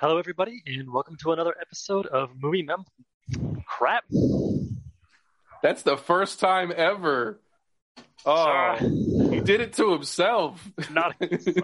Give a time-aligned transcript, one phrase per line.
[0.00, 2.86] Hello, everybody, and welcome to another episode of Movie Mem.
[3.66, 4.04] Crap.
[5.62, 7.38] That's the first time ever.
[8.24, 8.88] Oh, Sorry.
[9.28, 10.66] he did it to himself.
[10.90, 11.16] Not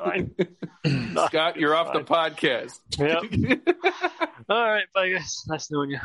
[0.04, 0.34] fine.
[0.84, 2.78] Not Scott, you're off the podcast.
[2.98, 4.12] Yep.
[4.50, 5.42] All right, bye, guys.
[5.48, 5.98] Nice knowing you.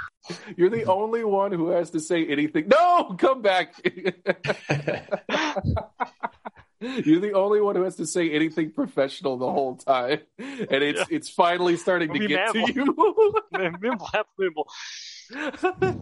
[0.56, 2.70] You're the only one who has to say anything.
[2.70, 3.76] No, come back.
[6.82, 11.00] You're the only one who has to say anything professional the whole time, and it's
[11.00, 11.06] Yeah.
[11.12, 12.86] it's finally starting to Movie get to you.
[13.80, 14.68] Mimble, hap, mimble.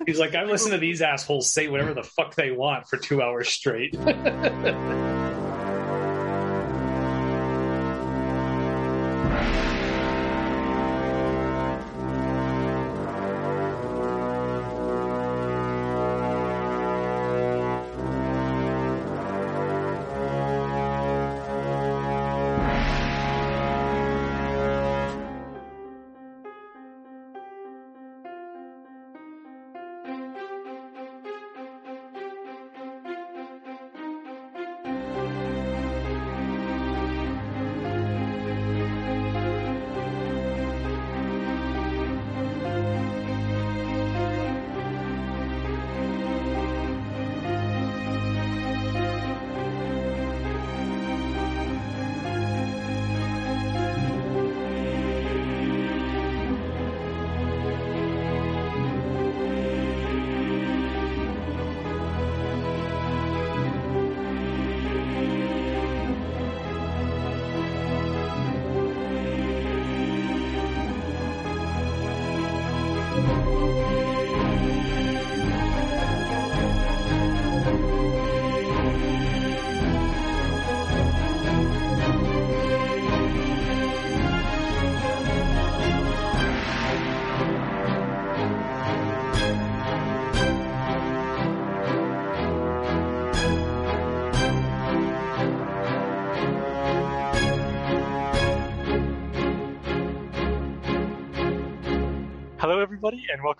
[0.07, 3.21] He's like, I listen to these assholes say whatever the fuck they want for two
[3.21, 3.95] hours straight.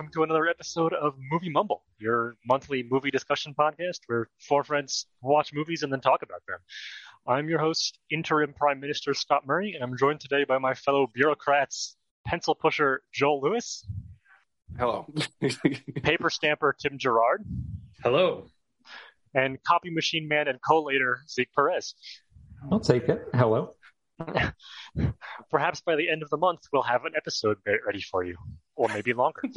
[0.09, 5.05] welcome to another episode of Movie Mumble, your monthly movie discussion podcast where four friends
[5.21, 6.57] watch movies and then talk about them.
[7.27, 11.05] I'm your host, Interim Prime Minister Scott Murray, and I'm joined today by my fellow
[11.13, 13.85] bureaucrats, pencil pusher Joel Lewis,
[14.79, 15.05] Hello.
[16.01, 17.45] paper stamper Tim Gerard,
[18.01, 18.47] Hello.
[19.35, 21.93] and copy machine man and collator Zeke Perez.
[22.71, 23.27] I'll take it.
[23.35, 23.75] Hello.
[25.51, 28.35] Perhaps by the end of the month, we'll have an episode ready for you,
[28.79, 29.41] or maybe longer.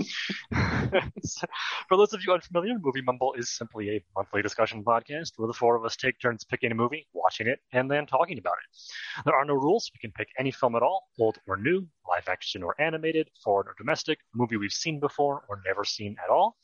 [1.88, 5.54] For those of you unfamiliar, Movie Mumble is simply a monthly discussion podcast where the
[5.54, 9.24] four of us take turns picking a movie, watching it, and then talking about it.
[9.24, 9.90] There are no rules.
[9.94, 13.68] We can pick any film at all, old or new, live action or animated, foreign
[13.68, 16.56] or domestic, movie we've seen before or never seen at all.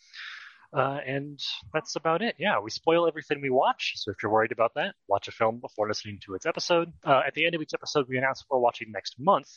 [0.77, 1.41] Uh, and
[1.73, 2.35] that's about it.
[2.39, 3.95] Yeah, we spoil everything we watch.
[3.97, 6.93] So if you're worried about that, watch a film before listening to its episode.
[7.07, 9.49] Uh, at the end of each episode, we announce what we're watching next month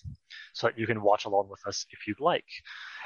[0.53, 2.45] so that you can watch along with us if you'd like.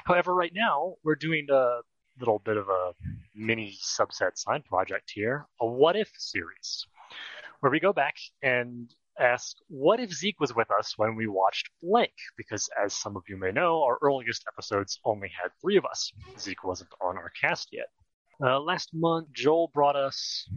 [0.06, 1.80] However, right now, we're doing a
[2.20, 2.94] little bit of a
[3.34, 6.86] mini subset side project here a what if series,
[7.60, 11.70] where we go back and ask what if Zeke was with us when we watched
[11.82, 12.12] blank?
[12.38, 16.12] Because as some of you may know, our earliest episodes only had three of us.
[16.40, 17.88] Zeke wasn't on our cast yet.
[18.44, 20.50] Uh, last month, Joel brought us.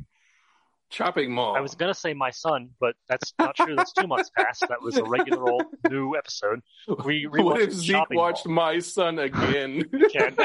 [0.91, 1.54] Chopping mall.
[1.54, 3.76] I was gonna say my son, but that's not true.
[3.76, 4.64] That's two months past.
[4.70, 6.62] That was a regular old new episode.
[7.04, 8.54] We what if Zeke Chopping watched Mall.
[8.54, 9.84] my son again?
[10.12, 10.34] Ken.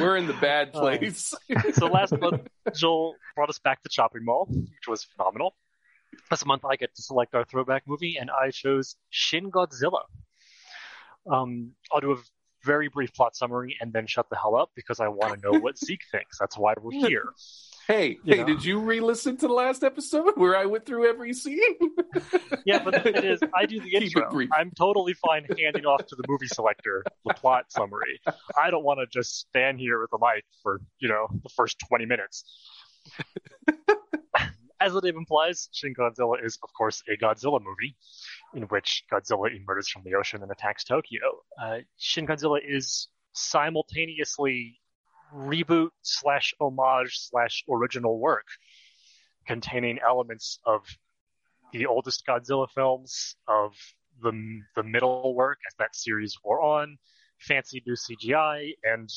[0.00, 0.80] We're in the bad Oh.
[0.80, 1.32] place.
[1.72, 2.42] so last month,
[2.74, 5.54] Joel brought us back to Chopping Mall, which was phenomenal.
[6.30, 10.02] This month, I get to select our throwback movie, and I chose Shin Godzilla.
[11.30, 12.16] Um, I'll do a
[12.64, 15.58] very brief plot summary and then shut the hell up because I want to know
[15.58, 16.38] what Zeke thinks.
[16.38, 17.28] That's why we're here.
[17.86, 18.46] Hey, You hey, know.
[18.46, 21.74] did you re-listen to the last episode where I went through every scene?
[22.64, 24.30] Yeah, but the thing is, I do the intro.
[24.56, 28.20] I'm totally fine handing off to the movie selector the plot summary.
[28.58, 31.78] I don't want to just stand here with the mic for, you know, the first
[31.88, 32.44] 20 minutes.
[34.84, 37.96] As the name implies, Shin Godzilla is, of course, a Godzilla movie
[38.54, 41.40] in which Godzilla emerges from the ocean and attacks Tokyo.
[41.58, 44.78] Uh, Shin Godzilla is simultaneously
[45.34, 48.44] reboot slash homage slash original work
[49.46, 50.82] containing elements of
[51.72, 53.72] the oldest Godzilla films, of
[54.22, 56.98] the the middle work as that series wore on,
[57.38, 59.08] fancy new CGI, and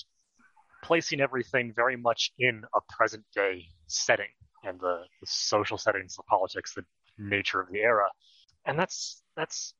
[0.81, 4.29] placing everything very much in a present day setting
[4.67, 6.83] and the, the social settings, the politics, the
[7.17, 8.07] nature of the era.
[8.65, 9.73] And that's that's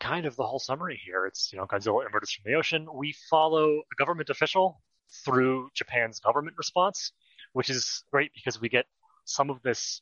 [0.00, 1.26] kind of the whole summary here.
[1.26, 2.86] It's, you know, Godzilla emerges from the ocean.
[2.92, 4.80] We follow a government official
[5.24, 7.12] through Japan's government response,
[7.52, 8.86] which is great because we get
[9.24, 10.00] some of this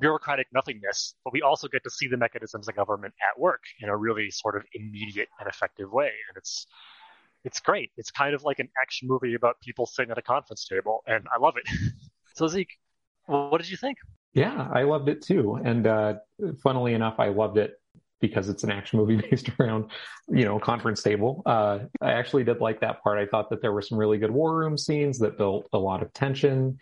[0.00, 3.88] bureaucratic nothingness, but we also get to see the mechanisms of government at work in
[3.88, 6.10] a really sort of immediate and effective way.
[6.28, 6.66] And it's
[7.44, 7.90] it's great.
[7.98, 11.26] It's kind of like an action movie about people sitting at a conference table, and
[11.34, 11.68] I love it.
[12.34, 12.72] so Zeke,
[13.26, 13.98] what did you think?
[14.32, 15.60] Yeah, I loved it too.
[15.64, 16.14] And uh,
[16.62, 17.74] funnily enough, I loved it
[18.20, 19.90] because it's an action movie based around,
[20.28, 21.42] you know, conference table.
[21.46, 23.18] Uh, I actually did like that part.
[23.18, 26.02] I thought that there were some really good war room scenes that built a lot
[26.02, 26.78] of tension.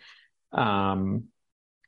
[0.51, 1.25] Um,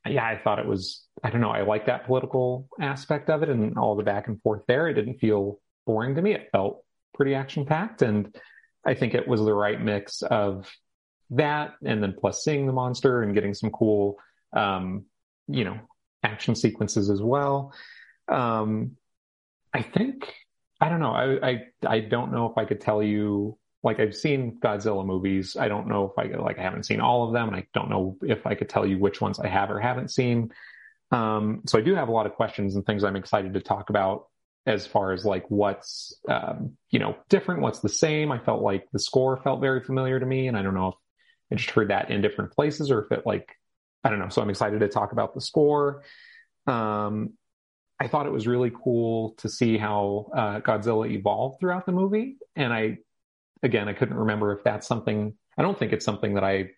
[0.08, 3.48] yeah, I thought it was, I don't know, I like that political aspect of it
[3.48, 4.88] and all the back and forth there.
[4.88, 6.32] It didn't feel boring to me.
[6.32, 8.02] It felt pretty action packed.
[8.02, 8.36] And
[8.84, 10.70] I think it was the right mix of
[11.30, 14.16] that and then plus seeing the monster and getting some cool,
[14.52, 15.04] um,
[15.48, 15.78] you know,
[16.22, 17.72] action sequences as well.
[18.28, 18.96] Um,
[19.72, 20.32] I think,
[20.80, 21.12] I don't know.
[21.12, 25.56] I, I, I don't know if I could tell you like I've seen Godzilla movies.
[25.58, 27.88] I don't know if I like I haven't seen all of them, and I don't
[27.88, 30.50] know if I could tell you which ones I have or haven't seen.
[31.12, 33.88] Um, so I do have a lot of questions and things I'm excited to talk
[33.88, 34.26] about
[34.66, 38.32] as far as like what's um, you know different, what's the same.
[38.32, 40.94] I felt like the score felt very familiar to me, and I don't know if
[41.52, 43.48] I just heard that in different places or if it like
[44.06, 44.28] I don't know.
[44.28, 46.04] So I'm excited to talk about the score.
[46.68, 47.32] Um,
[47.98, 52.36] I thought it was really cool to see how uh, Godzilla evolved throughout the movie,
[52.54, 52.98] and I
[53.64, 55.34] again, I couldn't remember if that's something.
[55.58, 56.70] I don't think it's something that I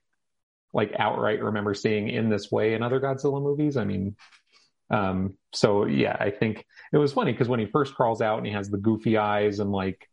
[0.73, 3.77] like outright remember seeing in this way in other Godzilla movies.
[3.77, 4.17] I mean,
[4.91, 8.47] um, so yeah, I think it was funny because when he first crawls out and
[8.47, 10.08] he has the goofy eyes and like,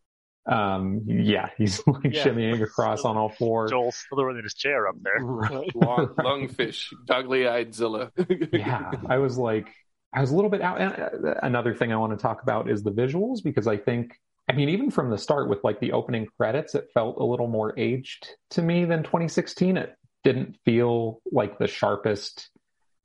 [0.45, 2.23] um, yeah, he's like yeah.
[2.23, 3.71] shimmying across on all fours.
[3.71, 5.19] Joel's still in his chair up there.
[5.23, 5.69] Long,
[6.17, 8.11] lungfish, goggly-eyed Zilla.
[8.51, 9.67] yeah, I was like,
[10.13, 10.81] I was a little bit out.
[10.81, 14.13] Uh, another thing I want to talk about is the visuals because I think
[14.47, 17.47] I mean, even from the start with like the opening credits, it felt a little
[17.47, 19.77] more aged to me than 2016.
[19.77, 22.49] It didn't feel like the sharpest.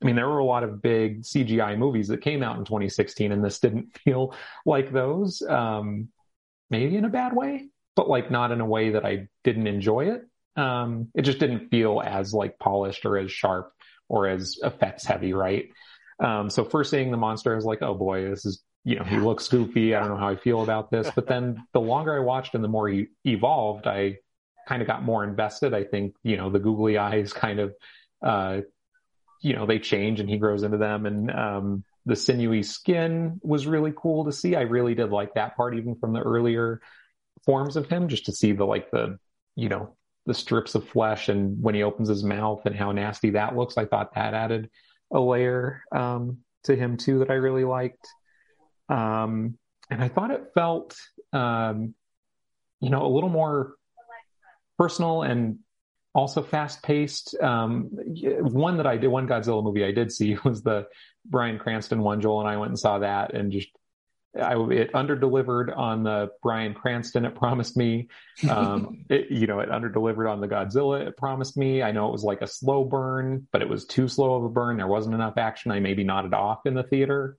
[0.01, 3.31] I mean, there were a lot of big CGI movies that came out in 2016,
[3.31, 4.35] and this didn't feel
[4.65, 5.41] like those.
[5.41, 6.09] Um,
[6.71, 10.11] maybe in a bad way, but like not in a way that I didn't enjoy
[10.11, 10.21] it.
[10.59, 13.71] Um, it just didn't feel as like polished or as sharp
[14.09, 15.69] or as effects heavy, right?
[16.19, 19.03] Um, so first seeing the monster, I was like, oh boy, this is you know,
[19.03, 19.93] he looks goofy.
[19.93, 21.09] I don't know how I feel about this.
[21.13, 24.17] But then the longer I watched and the more he evolved, I
[24.67, 25.73] kind of got more invested.
[25.73, 27.73] I think, you know, the googly eyes kind of,
[28.25, 28.61] uh,
[29.41, 31.05] you know, they change and he grows into them.
[31.05, 34.55] And, um, the sinewy skin was really cool to see.
[34.55, 36.81] I really did like that part, even from the earlier
[37.45, 39.17] forms of him, just to see the, like the,
[39.55, 39.95] you know,
[40.25, 43.77] the strips of flesh and when he opens his mouth and how nasty that looks.
[43.77, 44.69] I thought that added
[45.13, 48.07] a layer, um, to him too that I really liked.
[48.89, 49.57] Um,
[49.89, 50.95] and I thought it felt,
[51.33, 51.95] um,
[52.79, 53.75] you know, a little more
[54.77, 55.59] personal and
[56.13, 57.35] also fast paced.
[57.41, 57.89] Um,
[58.41, 60.87] one that I did, one Godzilla movie I did see was the
[61.25, 62.21] Bryan Cranston one.
[62.21, 63.69] Joel and I went and saw that and just,
[64.39, 68.07] I, it under delivered on the Bryan Cranston it promised me.
[68.49, 71.83] Um, it, you know, it under delivered on the Godzilla it promised me.
[71.83, 74.49] I know it was like a slow burn, but it was too slow of a
[74.49, 74.77] burn.
[74.77, 75.71] There wasn't enough action.
[75.71, 77.37] I maybe nodded off in the theater.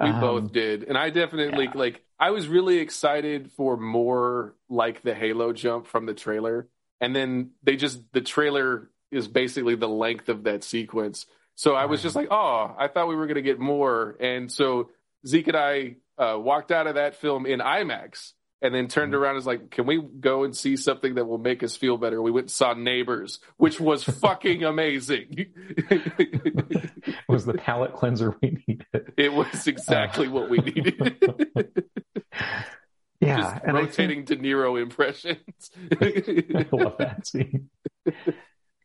[0.00, 0.84] We um, both did.
[0.84, 1.72] And I definitely yeah.
[1.74, 6.68] like I was really excited for more like the Halo jump from the trailer.
[7.00, 11.26] And then they just the trailer is basically the length of that sequence.
[11.56, 14.16] So I was just like, oh, I thought we were going to get more.
[14.20, 14.90] And so
[15.26, 19.22] Zeke and I uh, walked out of that film in IMAX and then turned mm-hmm.
[19.22, 21.96] around and was like, can we go and see something that will make us feel
[21.96, 22.20] better?
[22.20, 25.26] We went and saw Neighbors, which was fucking amazing.
[25.90, 29.12] it was the palate cleanser we needed.
[29.16, 30.30] It was exactly uh.
[30.30, 31.16] what we needed.
[33.20, 33.52] yeah.
[33.52, 34.42] Just and rotating think...
[34.42, 35.70] De Niro impressions.
[36.00, 37.68] I love that scene.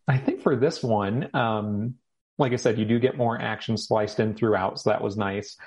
[0.07, 1.95] I think for this one, um,
[2.37, 5.57] like I said, you do get more action sliced in throughout, so that was nice.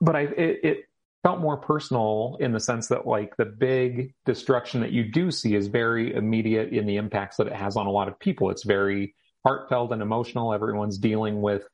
[0.00, 0.78] But I, it, it
[1.22, 5.54] felt more personal in the sense that like the big destruction that you do see
[5.54, 8.50] is very immediate in the impacts that it has on a lot of people.
[8.50, 10.52] It's very heartfelt and emotional.
[10.52, 11.64] Everyone's dealing with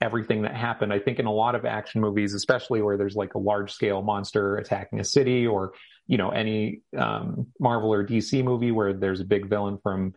[0.00, 0.92] everything that happened.
[0.92, 4.02] I think in a lot of action movies, especially where there's like a large scale
[4.02, 5.74] monster attacking a city or,
[6.06, 10.14] you know, any um, Marvel or DC movie where there's a big villain from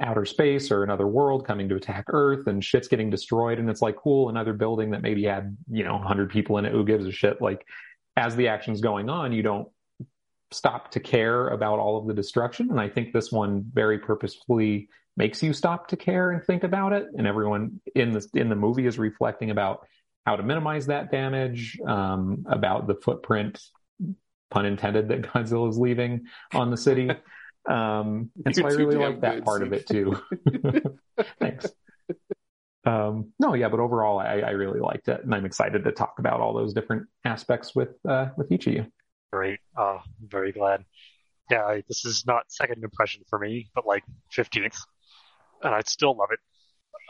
[0.00, 3.58] outer space or another world coming to attack Earth and shit's getting destroyed.
[3.58, 6.72] And it's like, cool, another building that maybe had, you know, 100 people in it.
[6.72, 7.40] Who gives a shit?
[7.40, 7.66] Like,
[8.16, 9.68] as the action's going on, you don't
[10.50, 12.70] stop to care about all of the destruction.
[12.70, 16.92] And I think this one very purposefully makes you stop to care and think about
[16.92, 17.06] it.
[17.16, 19.86] And everyone in the in the movie is reflecting about
[20.24, 23.60] how to minimize that damage, um, about the footprint
[24.50, 27.10] pun intended, that Godzilla is leaving on the city.
[27.68, 30.16] Um, and so I really like that part of it too.
[31.40, 31.66] Thanks.
[32.84, 36.20] Um, no, yeah, but overall, I, I, really liked it, and I'm excited to talk
[36.20, 38.86] about all those different aspects with uh, with each of you.
[39.32, 40.84] Great, uh, I'm very glad.
[41.50, 44.04] Yeah, I, this is not second impression for me, but like
[44.36, 44.78] 15th,
[45.62, 46.40] and I still love it.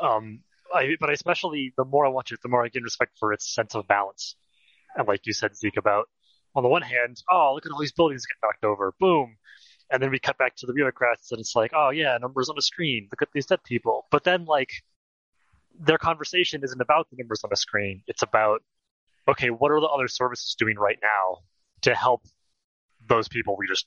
[0.05, 0.41] Um,
[0.75, 3.55] I, but especially the more I watch it, the more I gain respect for its
[3.55, 4.37] sense of balance.
[4.95, 6.09] And like you said, Zeke, about
[6.55, 9.37] on the one hand, oh, look at all these buildings get knocked over, boom.
[9.91, 12.57] And then we cut back to the bureaucrats, and it's like, oh yeah, numbers on
[12.57, 13.09] the screen.
[13.11, 14.07] Look at these dead people.
[14.11, 14.71] But then like
[15.79, 18.03] their conversation isn't about the numbers on the screen.
[18.07, 18.63] It's about
[19.29, 21.39] okay, what are the other services doing right now
[21.83, 22.23] to help
[23.09, 23.87] those people we just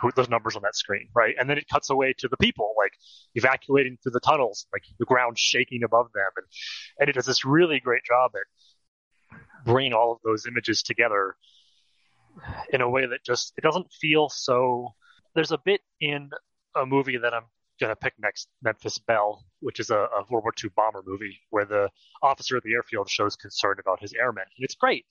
[0.00, 1.34] who those numbers on that screen, right?
[1.38, 2.92] And then it cuts away to the people like
[3.34, 6.46] evacuating through the tunnels, like the ground shaking above them, and
[7.00, 11.34] and it does this really great job at bringing all of those images together
[12.70, 14.94] in a way that just it doesn't feel so.
[15.34, 16.30] There's a bit in
[16.76, 17.44] a movie that I'm
[17.80, 21.40] going to pick next, Memphis Belle, which is a, a, World War II bomber movie
[21.50, 21.88] where the
[22.22, 25.06] officer of the airfield shows concern about his airmen, and it's great.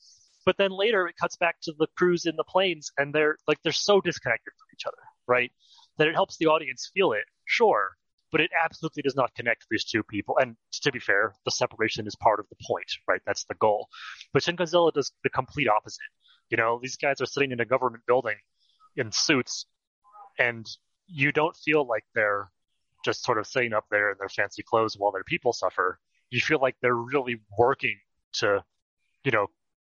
[0.47, 3.61] But then later it cuts back to the crews in the planes, and they're like
[3.63, 5.51] they're so disconnected from each other, right?
[5.97, 7.97] That it helps the audience feel it, sure,
[8.31, 10.37] but it absolutely does not connect these two people.
[10.37, 13.19] And to be fair, the separation is part of the point, right?
[13.25, 13.89] That's the goal.
[14.31, 15.99] But Shin Godzilla does the complete opposite.
[16.49, 18.37] You know, these guys are sitting in a government building
[18.95, 19.65] in suits,
[20.39, 20.65] and
[21.07, 22.49] you don't feel like they're
[23.03, 25.99] just sort of sitting up there in their fancy clothes while their people suffer.
[26.29, 27.99] You feel like they're really working
[28.35, 28.63] to,
[29.25, 29.47] you know,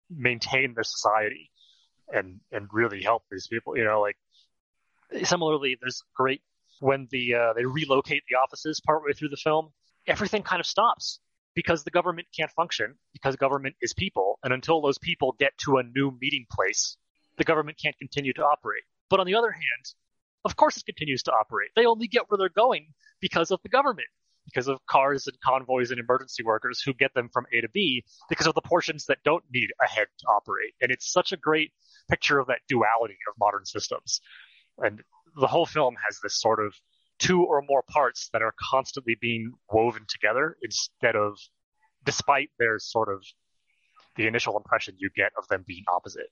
[0.10, 1.52] maintain their society
[2.12, 3.78] and and really help these people.
[3.78, 4.18] You know, like
[5.24, 6.42] similarly, there's great
[6.80, 9.70] when the uh, they relocate the offices partway through the film,
[10.08, 11.20] everything kind of stops
[11.56, 15.78] because the government can't function because government is people, and until those people get to
[15.78, 16.98] a new meeting place,
[17.38, 18.84] the government can't continue to operate.
[19.10, 19.94] But on the other hand,
[20.46, 21.70] of course it continues to operate.
[21.76, 24.08] They only get where they're going because of the government,
[24.46, 28.04] because of cars and convoys and emergency workers who get them from A to B,
[28.30, 30.74] because of the portions that don't need a head to operate.
[30.82, 31.72] And it's such a great
[32.10, 34.22] picture of that duality of modern systems.
[34.80, 35.02] And
[35.40, 36.74] the whole film has this sort of
[37.20, 41.38] two or more parts that are constantly being woven together instead of,
[42.06, 43.24] despite their sort of
[44.16, 46.28] the initial impression you get of them being opposite.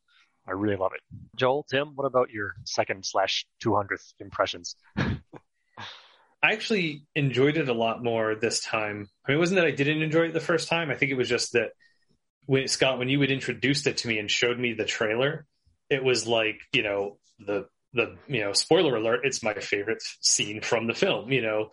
[0.48, 1.02] I really love it.
[1.36, 4.76] Joel, Tim, what about your second slash 200th impressions?
[6.44, 9.10] I actually enjoyed it a lot more this time.
[9.26, 10.90] I mean, it wasn't that I didn't enjoy it the first time.
[10.90, 11.72] I think it was just that
[12.46, 15.46] when Scott, when you had introduced it to me and showed me the trailer,
[15.90, 20.62] it was like, you know, the the you know, spoiler alert, it's my favorite scene
[20.62, 21.70] from the film, you know.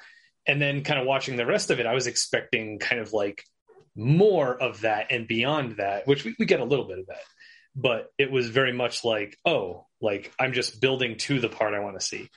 [0.46, 3.42] And then kind of watching the rest of it, I was expecting kind of like
[3.96, 7.22] more of that and beyond that, which we, we get a little bit of that
[7.76, 11.80] but it was very much like, oh, like I'm just building to the part I
[11.80, 12.28] want to see.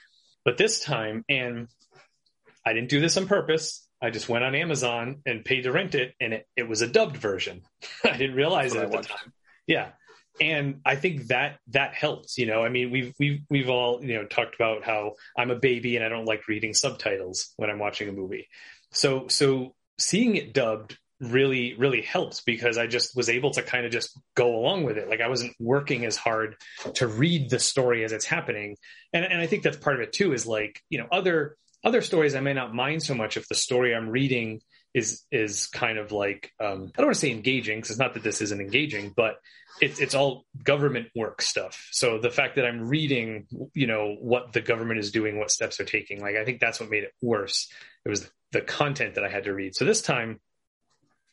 [0.43, 1.67] But this time, and
[2.67, 3.87] I didn't do this on purpose.
[4.01, 6.87] I just went on Amazon and paid to rent it, and it, it was a
[6.87, 7.61] dubbed version.
[8.03, 9.33] I didn't realize it at the time.
[9.65, 9.89] Yeah,
[10.41, 12.37] and I think that that helps.
[12.37, 15.55] You know, I mean, we've we've we've all you know talked about how I'm a
[15.55, 18.47] baby and I don't like reading subtitles when I'm watching a movie.
[18.91, 23.85] So so seeing it dubbed really really helps because I just was able to kind
[23.85, 25.09] of just go along with it.
[25.09, 26.57] Like I wasn't working as hard
[26.95, 28.75] to read the story as it's happening,
[29.13, 30.33] and and I think that's part of it too.
[30.33, 31.55] Is like you know other
[31.87, 34.61] other stories I may not mind so much if the story I'm reading
[34.93, 38.13] is is kind of like um, I don't want to say engaging because it's not
[38.15, 39.37] that this isn't engaging, but
[39.79, 41.87] it's it's all government work stuff.
[41.91, 45.77] So the fact that I'm reading, you know, what the government is doing, what steps
[45.77, 47.71] they're taking, like I think that's what made it worse.
[48.05, 49.73] It was the content that I had to read.
[49.73, 50.41] So this time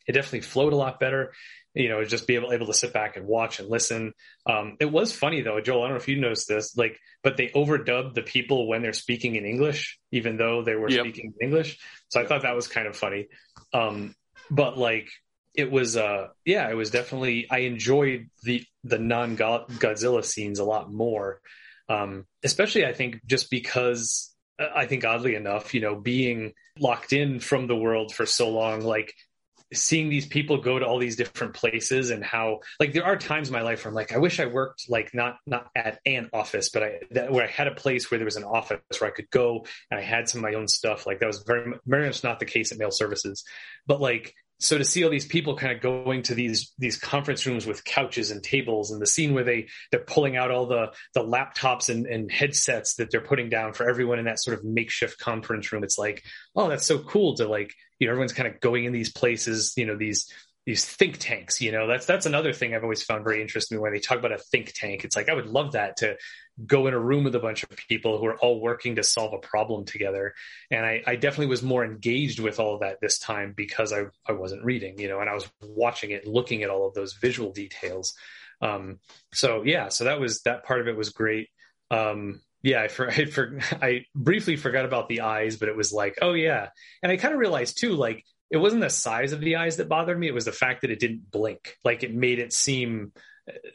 [0.07, 1.33] it definitely flowed a lot better.
[1.75, 4.13] You know, just be able able to sit back and watch and listen.
[4.47, 5.83] Um, it was funny though, Joel.
[5.83, 8.93] I don't know if you noticed this, like, but they overdubbed the people when they're
[8.93, 11.01] speaking in English, even though they were yep.
[11.01, 11.79] speaking in English.
[12.09, 13.27] So I thought that was kind of funny.
[13.73, 14.15] Um,
[14.51, 15.09] but like,
[15.55, 17.47] it was, uh, yeah, it was definitely.
[17.51, 21.41] I enjoyed the the non Godzilla scenes a lot more,
[21.89, 27.13] um, especially I think just because uh, I think oddly enough, you know, being locked
[27.13, 29.15] in from the world for so long, like
[29.73, 33.49] seeing these people go to all these different places and how like there are times
[33.49, 36.29] in my life where I'm like I wish I worked like not not at an
[36.33, 39.11] office but I that, where I had a place where there was an office where
[39.11, 41.07] I could go and I had some of my own stuff.
[41.07, 43.45] Like that was very very much not the case at mail services.
[43.87, 47.47] But like so to see all these people kind of going to these these conference
[47.47, 50.93] rooms with couches and tables and the scene where they they're pulling out all the
[51.13, 54.65] the laptops and, and headsets that they're putting down for everyone in that sort of
[54.65, 56.25] makeshift conference room it's like
[56.57, 59.75] oh that's so cool to like you know everyone's kind of going in these places
[59.77, 60.33] you know these
[60.67, 61.61] these think tanks.
[61.61, 64.33] You know, that's that's another thing I've always found very interesting when they talk about
[64.33, 65.05] a think tank.
[65.05, 66.17] It's like I would love that to
[66.67, 69.35] go in a room with a bunch of people who are all working to solve
[69.35, 70.35] a problem together.
[70.71, 74.05] And I, I definitely was more engaged with all of that this time because I
[74.27, 77.15] I wasn't reading, you know, and I was watching it, looking at all of those
[77.15, 78.15] visual details.
[78.61, 79.01] Um,
[79.33, 81.49] so yeah, so that was that part of it was great.
[81.91, 85.93] Um, yeah, I, for, I, for, I briefly forgot about the eyes, but it was
[85.93, 86.69] like, oh yeah,
[87.03, 89.89] and I kind of realized too, like it wasn't the size of the eyes that
[89.89, 91.77] bothered me; it was the fact that it didn't blink.
[91.85, 93.13] Like it made it seem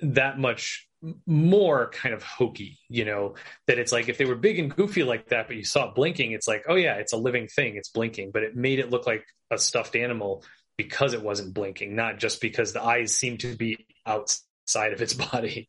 [0.01, 0.87] that much
[1.25, 3.35] more kind of hokey, you know,
[3.67, 5.95] that it's like if they were big and goofy like that, but you saw it
[5.95, 8.89] blinking, it's like, oh yeah, it's a living thing, it's blinking, but it made it
[8.89, 10.43] look like a stuffed animal
[10.77, 15.13] because it wasn't blinking, not just because the eyes seemed to be outside of its
[15.31, 15.67] body.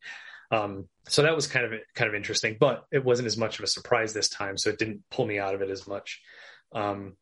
[0.51, 3.63] Um, so that was kind of kind of interesting, but it wasn't as much of
[3.63, 6.21] a surprise this time, so it didn't pull me out of it as much.
[6.73, 7.15] Um,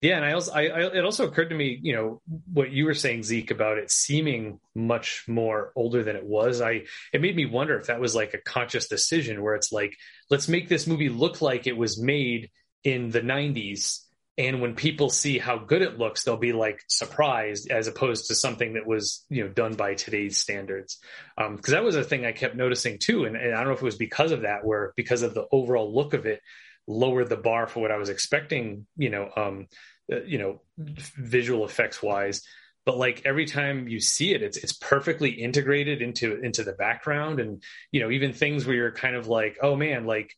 [0.00, 2.84] yeah, and I also, I, I, it also occurred to me, you know, what you
[2.84, 6.60] were saying, Zeke, about it seeming much more older than it was.
[6.60, 9.96] I, it made me wonder if that was like a conscious decision, where it's like,
[10.30, 12.50] let's make this movie look like it was made
[12.84, 13.98] in the '90s,
[14.38, 18.36] and when people see how good it looks, they'll be like surprised, as opposed to
[18.36, 20.98] something that was, you know, done by today's standards.
[21.36, 23.72] Because um, that was a thing I kept noticing too, and, and I don't know
[23.72, 26.40] if it was because of that, where because of the overall look of it
[26.88, 29.68] lowered the bar for what I was expecting, you know, um,
[30.10, 32.42] uh, you know, visual effects wise.
[32.84, 37.38] But like every time you see it, it's it's perfectly integrated into into the background,
[37.38, 40.34] and you know, even things where you're kind of like, oh man, like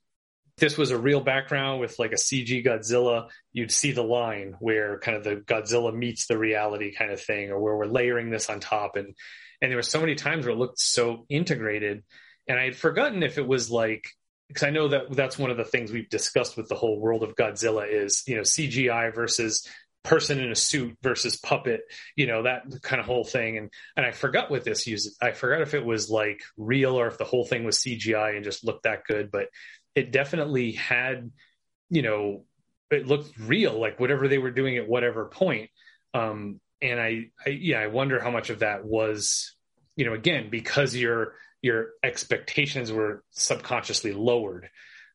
[0.58, 4.98] this was a real background with like a CG Godzilla, you'd see the line where
[4.98, 8.50] kind of the Godzilla meets the reality kind of thing, or where we're layering this
[8.50, 8.96] on top.
[8.96, 9.14] And
[9.62, 12.02] and there were so many times where it looked so integrated,
[12.48, 14.08] and I had forgotten if it was like
[14.50, 17.22] because I know that that's one of the things we've discussed with the whole world
[17.22, 19.66] of Godzilla is you know CGI versus
[20.02, 21.82] person in a suit versus puppet,
[22.16, 23.58] you know that kind of whole thing.
[23.58, 25.16] And and I forgot what this used.
[25.22, 28.44] I forgot if it was like real or if the whole thing was CGI and
[28.44, 29.30] just looked that good.
[29.30, 29.48] But
[29.94, 31.30] it definitely had,
[31.88, 32.44] you know,
[32.90, 35.70] it looked real, like whatever they were doing at whatever point.
[36.14, 39.54] Um, and I, I yeah, I wonder how much of that was,
[39.96, 44.70] you know, again because you're your expectations were subconsciously lowered.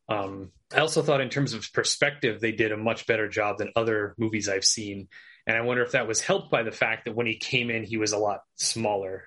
[0.07, 3.71] Um, I also thought, in terms of perspective, they did a much better job than
[3.75, 5.07] other movies I've seen.
[5.47, 7.83] And I wonder if that was helped by the fact that when he came in,
[7.83, 9.25] he was a lot smaller.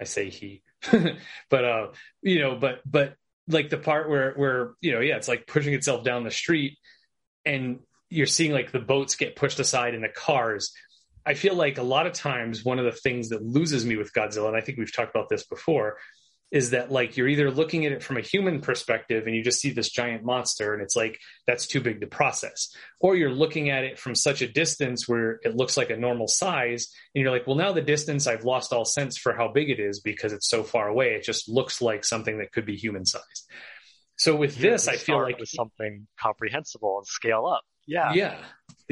[0.00, 0.62] I say he,
[1.50, 1.88] but uh,
[2.22, 3.14] you know, but but
[3.48, 6.78] like the part where where you know, yeah, it's like pushing itself down the street,
[7.44, 10.72] and you're seeing like the boats get pushed aside in the cars.
[11.24, 14.12] I feel like a lot of times one of the things that loses me with
[14.12, 15.98] Godzilla, and I think we've talked about this before,
[16.52, 19.58] is that like you're either looking at it from a human perspective and you just
[19.58, 22.68] see this giant monster and it's like that's too big to process.
[23.00, 26.28] Or you're looking at it from such a distance where it looks like a normal
[26.28, 29.70] size and you're like well now the distance i've lost all sense for how big
[29.70, 31.14] it is because it's so far away.
[31.14, 33.48] It just looks like something that could be human sized.
[34.16, 37.62] So with this i feel like with something comprehensible and scale up.
[37.86, 38.12] Yeah.
[38.12, 38.36] Yeah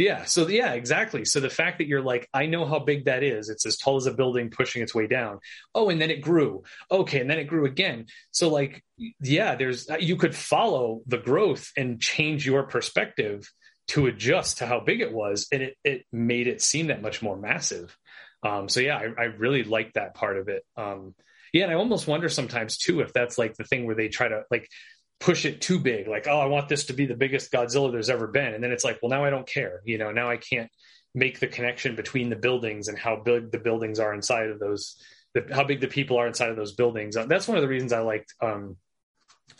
[0.01, 0.25] yeah.
[0.25, 1.25] So yeah, exactly.
[1.25, 3.49] So the fact that you're like, I know how big that is.
[3.49, 5.41] It's as tall as a building pushing its way down.
[5.75, 6.65] Oh, and then it grew.
[6.91, 8.07] Okay, and then it grew again.
[8.31, 8.85] So like,
[9.21, 13.51] yeah, there's you could follow the growth and change your perspective
[13.89, 17.23] to adjust to how big it was, and it it made it seem that much
[17.23, 17.97] more massive.
[18.43, 20.65] Um, so yeah, I, I really like that part of it.
[20.77, 21.15] Um,
[21.53, 24.29] yeah, and I almost wonder sometimes too if that's like the thing where they try
[24.29, 24.69] to like
[25.21, 26.09] push it too big.
[26.09, 28.55] Like oh i want this to be the biggest godzilla there's ever been.
[28.55, 29.81] And then it's like well now i don't care.
[29.85, 30.71] You know now i can't
[31.15, 34.97] make the connection between the buildings and how big the buildings are inside of those
[35.35, 37.17] the, how big the people are inside of those buildings.
[37.17, 38.77] Uh, that's one of the reasons i liked um,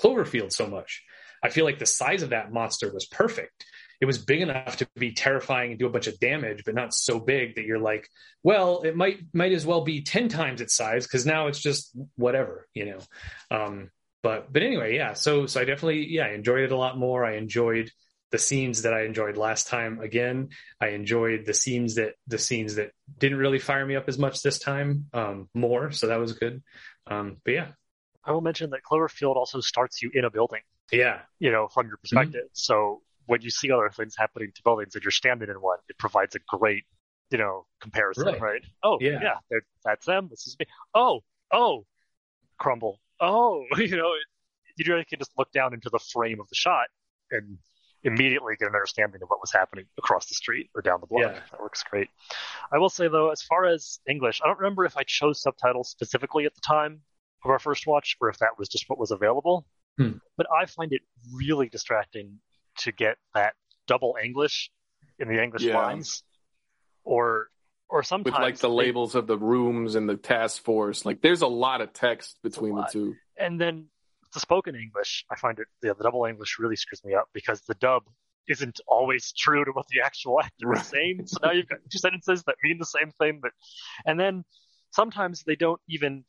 [0.01, 1.03] cloverfield so much.
[1.43, 3.65] I feel like the size of that monster was perfect.
[4.01, 6.95] It was big enough to be terrifying and do a bunch of damage but not
[6.95, 8.09] so big that you're like
[8.43, 11.95] well it might might as well be 10 times its size because now it's just
[12.17, 12.99] whatever you know?
[13.51, 13.91] Um,
[14.23, 15.15] but but anyway, yeah.
[15.15, 17.25] So so I definitely yeah I enjoyed it a lot more.
[17.25, 17.91] I enjoyed
[18.31, 20.01] the scenes that I enjoyed last time.
[20.01, 24.19] Again, I enjoyed the scenes that the scenes that didn't really fire me up as
[24.19, 25.91] much this time um, more.
[25.91, 26.63] So that was good.
[27.07, 27.69] Um, but yeah,
[28.25, 30.61] I will mention that Cloverfield also starts you in a building.
[30.93, 32.45] Yeah, you know from your perspective.
[32.45, 32.53] Mm-hmm.
[32.53, 35.99] So when you see other things happening to buildings and you're standing in one, it
[35.99, 36.85] provides a great
[37.31, 38.41] you know comparison, right?
[38.41, 38.65] right?
[38.83, 39.19] Oh yeah,
[39.51, 40.29] yeah, that's them.
[40.31, 40.67] This is me.
[40.95, 41.21] Oh
[41.53, 41.87] oh,
[42.59, 44.13] crumble oh, you know,
[44.77, 46.87] you really can just look down into the frame of the shot
[47.31, 47.59] and
[48.03, 51.23] immediately get an understanding of what was happening across the street or down the block.
[51.23, 51.41] Yeah.
[51.51, 52.09] That works great.
[52.73, 55.91] I will say though, as far as English, I don't remember if I chose subtitles
[55.91, 57.01] specifically at the time
[57.45, 59.67] of our first watch or if that was just what was available.
[59.99, 60.13] Hmm.
[60.37, 61.03] But I find it
[61.33, 62.39] really distracting
[62.79, 63.55] to get that
[63.87, 64.71] double English
[65.19, 65.77] in the English yeah.
[65.77, 66.23] lines
[67.05, 67.49] or
[67.91, 71.05] or sometimes with like the they- labels of the rooms and the task force.
[71.05, 73.15] Like there's a lot of text between the two.
[73.39, 73.87] and then
[74.33, 77.61] the spoken English, I find it yeah, the double English really screws me up because
[77.63, 78.05] the dub
[78.49, 80.81] isn't always true to what the actual actor Right.
[80.81, 81.27] is saying.
[81.27, 83.53] So now you've got two sentences that mean the same thing, but
[84.07, 84.45] and then
[84.93, 86.25] sometimes they don't even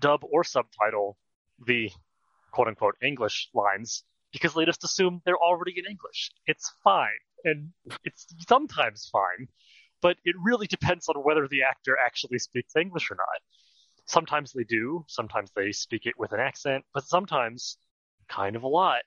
[0.00, 1.16] dub or subtitle
[1.66, 1.90] the
[2.50, 6.30] quote unquote English lines because they just assume they're already in English.
[6.46, 7.08] It's fine.
[7.44, 7.70] And
[8.04, 9.46] it's sometimes fine,
[10.02, 13.40] but it really depends on whether the actor actually speaks English or not.
[14.06, 17.76] Sometimes they do, sometimes they speak it with an accent, but sometimes,
[18.28, 19.02] kind of a lot,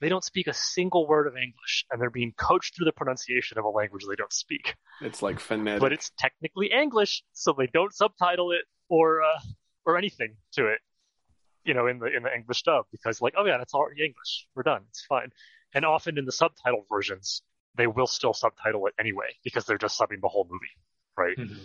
[0.00, 3.58] they don't speak a single word of English and they're being coached through the pronunciation
[3.58, 4.74] of a language they don't speak.
[5.00, 5.80] It's like phonetic.
[5.80, 9.40] But it's technically English, so they don't subtitle it or uh,
[9.84, 10.80] or anything to it,
[11.64, 14.46] you know, in the in the English dub because like, oh yeah, that's already English.
[14.54, 14.82] We're done.
[14.90, 15.30] It's fine.
[15.74, 17.42] And often in the subtitle versions,
[17.78, 20.66] they will still subtitle it anyway because they're just subbing the whole movie,
[21.16, 21.36] right?
[21.38, 21.60] Mhm.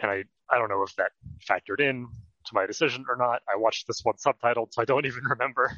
[0.00, 1.10] and I, I don't know if that
[1.46, 2.08] factored in
[2.46, 3.42] to my decision or not.
[3.52, 5.70] I watched this one subtitled, so I don't even remember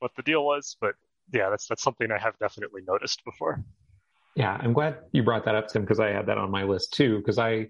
[0.00, 0.76] what the deal was.
[0.80, 0.94] But
[1.32, 3.62] yeah, that's that's something I have definitely noticed before.
[4.34, 6.94] Yeah, I'm glad you brought that up, Tim, because I had that on my list
[6.94, 7.18] too.
[7.18, 7.68] Because I,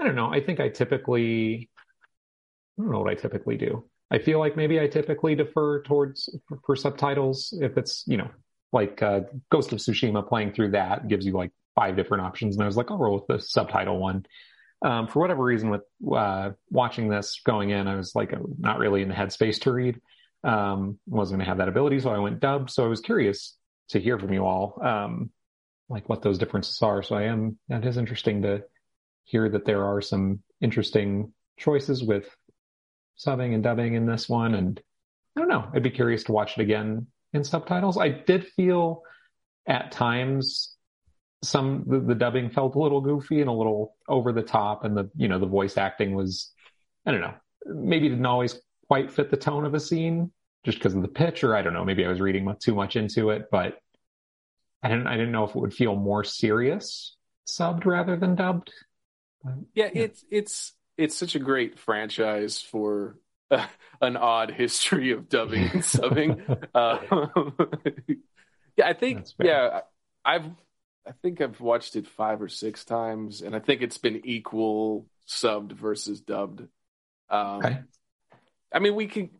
[0.00, 0.30] I don't know.
[0.30, 1.70] I think I typically,
[2.78, 3.88] I don't know what I typically do.
[4.10, 8.28] I feel like maybe I typically defer towards for, for subtitles if it's you know
[8.72, 12.62] like uh, Ghost of Tsushima playing through that gives you like five different options, and
[12.62, 14.26] I was like, I'll roll with the subtitle one.
[14.84, 15.82] Um, for whatever reason, with
[16.14, 20.00] uh, watching this going in, I was like not really in the headspace to read.
[20.44, 22.70] Um, wasn't going to have that ability, so I went dubbed.
[22.70, 23.56] So I was curious
[23.88, 24.80] to hear from you all.
[24.82, 25.30] Um,
[25.88, 27.02] like what those differences are.
[27.02, 28.62] So I am, that is interesting to
[29.24, 32.28] hear that there are some interesting choices with
[33.18, 34.54] subbing and dubbing in this one.
[34.54, 34.80] And
[35.36, 37.98] I don't know, I'd be curious to watch it again in subtitles.
[37.98, 39.02] I did feel
[39.66, 40.74] at times
[41.42, 44.96] some, the, the dubbing felt a little goofy and a little over the top and
[44.96, 46.52] the, you know, the voice acting was,
[47.04, 47.34] I don't know,
[47.66, 50.30] maybe didn't always quite fit the tone of a scene
[50.64, 52.96] just because of the pitch or I don't know, maybe I was reading too much
[52.96, 53.78] into it, but
[54.82, 58.72] I didn't, I didn't know if it would feel more serious subbed rather than dubbed.
[59.42, 63.18] But, Yeah, it's it's it's such a great franchise for
[63.50, 63.66] uh,
[64.00, 66.66] an odd history of dubbing and subbing.
[66.74, 66.98] Uh,
[68.76, 69.80] yeah, I think yeah,
[70.24, 70.46] I've
[71.06, 75.06] I think I've watched it five or six times, and I think it's been equal
[75.26, 76.62] subbed versus dubbed.
[77.30, 77.78] Um, Okay.
[78.72, 79.30] I mean, we can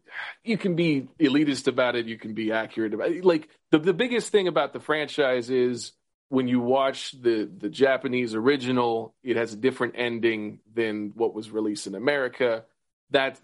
[0.44, 3.24] you can be elitist about it, you can be accurate about it.
[3.24, 5.92] Like the the biggest thing about the franchise is
[6.28, 11.50] when you watch the the Japanese original, it has a different ending than what was
[11.50, 12.64] released in America.
[13.10, 13.40] That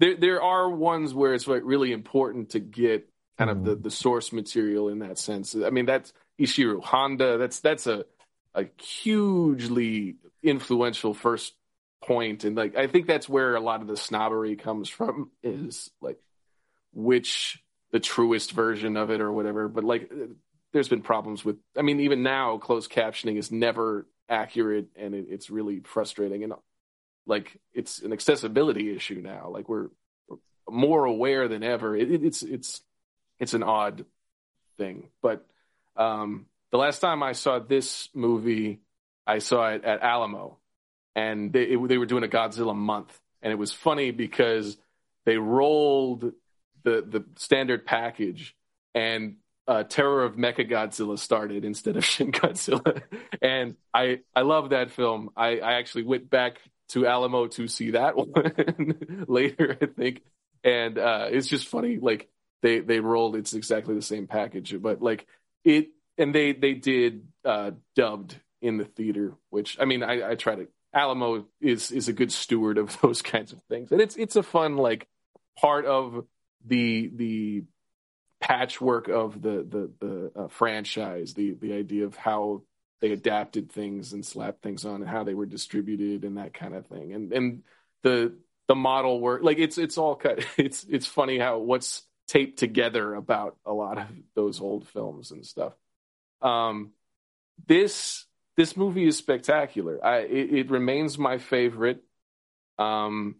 [0.00, 3.82] there there are ones where it's like really important to get kind of the, mm-hmm.
[3.82, 5.54] the source material in that sense.
[5.54, 7.38] I mean, that's Ishiro Honda.
[7.38, 8.04] That's that's a
[8.54, 11.54] a hugely influential first
[12.02, 15.30] point, and like I think that's where a lot of the snobbery comes from.
[15.42, 16.18] Is like
[16.92, 17.62] which
[17.94, 19.68] the truest version of it or whatever.
[19.68, 20.10] But like,
[20.72, 21.56] there's been problems with.
[21.78, 26.42] I mean, even now, closed captioning is never accurate, and it, it's really frustrating.
[26.42, 26.54] And
[27.26, 29.48] like, it's an accessibility issue now.
[29.50, 29.88] Like we're,
[30.28, 30.38] we're
[30.70, 31.96] more aware than ever.
[31.96, 32.80] It, it, it's it's
[33.38, 34.04] it's an odd
[34.78, 35.46] thing, but
[35.96, 38.80] um, the last time I saw this movie,
[39.26, 40.58] I saw it at Alamo,
[41.14, 44.76] and they it, they were doing a Godzilla month, and it was funny because
[45.24, 46.32] they rolled
[46.82, 48.56] the the standard package,
[48.94, 53.02] and uh, Terror of Mechagodzilla started instead of Shin Godzilla,
[53.40, 55.30] and I I love that film.
[55.36, 56.58] I I actually went back
[56.90, 60.22] to Alamo to see that one later, I think,
[60.62, 62.28] and uh, it's just funny like
[62.62, 65.26] they they rolled it's exactly the same package but like
[65.64, 70.34] it and they they did uh dubbed in the theater which i mean i i
[70.34, 73.92] try to alamo is is a good steward of those kinds of things.
[73.92, 75.06] And it's it's a fun like
[75.58, 76.24] part of
[76.64, 77.64] the the
[78.40, 82.62] patchwork of the the the uh, franchise the the idea of how
[83.04, 86.74] they adapted things and slapped things on and how they were distributed and that kind
[86.74, 87.12] of thing.
[87.12, 87.62] And and
[88.02, 88.32] the
[88.66, 90.42] the model work like it's it's all cut.
[90.56, 95.44] It's it's funny how what's taped together about a lot of those old films and
[95.44, 95.74] stuff.
[96.40, 96.92] Um
[97.66, 98.24] this
[98.56, 100.02] this movie is spectacular.
[100.02, 102.02] I it, it remains my favorite.
[102.78, 103.36] Um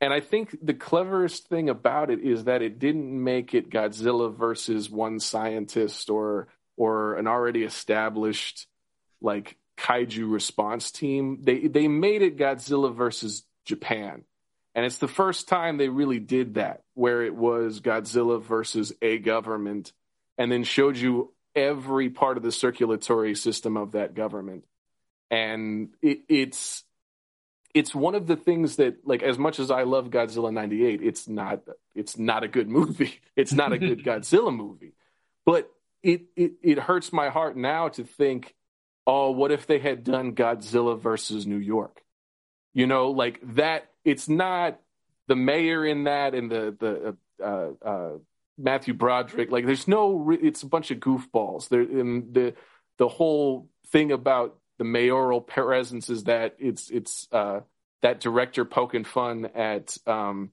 [0.00, 4.34] and i think the cleverest thing about it is that it didn't make it godzilla
[4.36, 8.66] versus one scientist or or an already established
[9.24, 14.24] like kaiju response team they they made it godzilla versus japan.
[14.74, 19.18] And it's the first time they really did that, where it was Godzilla versus a
[19.18, 19.92] government,
[20.36, 24.64] and then showed you every part of the circulatory system of that government.
[25.30, 26.82] And it, it's
[27.72, 31.28] it's one of the things that like as much as I love Godzilla 98 it's
[31.28, 31.60] not
[31.94, 33.20] it's not a good movie.
[33.36, 34.94] It's not a good Godzilla movie.
[35.46, 35.70] But
[36.02, 38.54] it, it it hurts my heart now to think
[39.06, 42.02] oh what if they had done Godzilla versus New York
[42.72, 44.78] you know like that it's not
[45.26, 48.18] the mayor in that and the the uh, uh,
[48.58, 52.54] Matthew Broderick like there's no it's a bunch of goofballs there and the
[52.98, 57.60] the whole thing about the mayoral presence is that it's it's uh,
[58.02, 60.50] that director poking fun at um,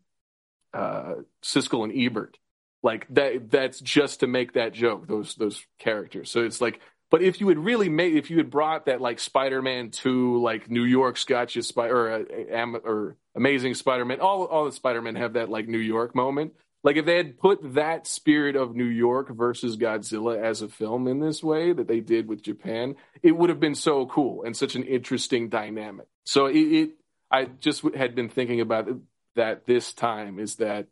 [0.74, 2.38] uh, Siskel and Ebert,
[2.84, 3.50] like that.
[3.50, 5.08] That's just to make that joke.
[5.08, 6.30] Those those characters.
[6.30, 6.80] So it's like,
[7.12, 10.72] but if you had really made, if you had brought that like Spider-Man two, like
[10.72, 15.34] New York's got you, Spy- or uh, or Amazing Spider-Man, all all the Spider-Man have
[15.34, 16.54] that like New York moment.
[16.84, 21.08] Like if they had put that spirit of New York versus Godzilla as a film
[21.08, 24.58] in this way that they did with Japan, it would have been so cool and
[24.58, 26.08] such an interesting dynamic.
[26.26, 26.90] So it, it
[27.30, 28.88] I just had been thinking about
[29.36, 30.88] that this time is that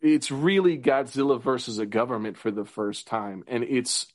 [0.00, 4.06] it's really Godzilla versus a government for the first time, and it's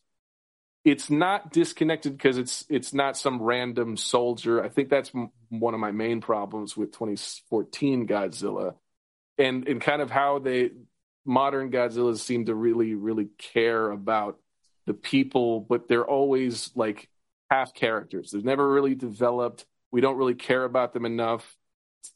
[0.84, 4.63] it's not disconnected because it's it's not some random soldier.
[4.63, 5.12] I think that's
[5.50, 8.76] one of my main problems with 2014 Godzilla
[9.38, 10.72] and and kind of how they
[11.24, 14.39] modern Godzillas seem to really really care about
[14.88, 17.08] the people, but they're always like
[17.52, 18.32] half characters.
[18.32, 19.65] They're never really developed.
[19.91, 21.56] We don't really care about them enough.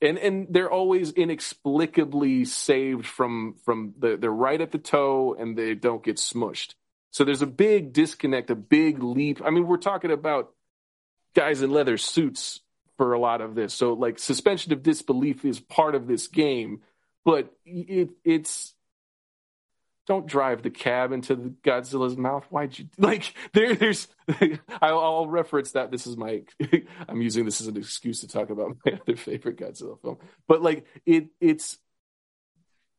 [0.02, 5.56] And and they're always inexplicably saved from from the they're right at the toe and
[5.56, 6.74] they don't get smushed.
[7.16, 9.42] So there's a big disconnect, a big leap.
[9.44, 10.52] I mean, we're talking about
[11.34, 12.60] guys in leather suits
[12.98, 13.74] for a lot of this.
[13.74, 16.82] So like suspension of disbelief is part of this game
[17.26, 18.74] but it, it's
[20.08, 22.46] don't drive the cab into the Godzilla's mouth.
[22.52, 23.76] Why'd you like there?
[23.76, 24.08] There's
[24.82, 25.92] I'll, I'll, reference that.
[25.92, 26.44] This is my
[27.10, 30.18] I'm using this as an excuse to talk about my other favorite Godzilla film.
[30.48, 31.80] But like it, it's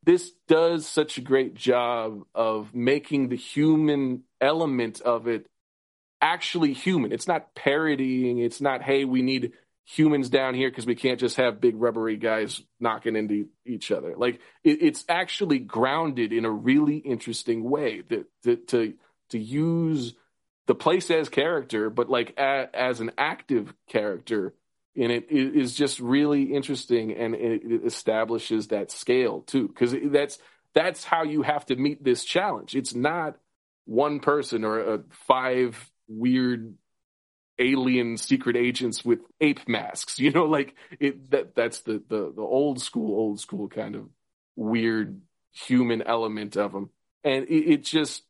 [0.07, 5.47] this does such a great job of making the human element of it
[6.23, 7.13] actually human.
[7.13, 8.39] It's not parodying.
[8.39, 9.53] It's not hey we need
[9.85, 14.15] humans down here because we can't just have big rubbery guys knocking into each other.
[14.17, 18.95] Like it, it's actually grounded in a really interesting way that, that to
[19.31, 20.15] to use
[20.67, 24.55] the place as character, but like a, as an active character
[24.97, 30.39] in it is just really interesting and it, establishes that scale too because that's
[30.75, 32.75] that's how you have to meet this challenge.
[32.75, 33.37] It's not
[33.85, 36.75] one person or a five weird
[37.59, 40.19] alien secret agents with ape masks.
[40.27, 44.09] You know, like it that that's the the the old school old school kind of
[44.57, 45.21] weird
[45.53, 46.91] human element of them,
[47.25, 48.23] and it, it just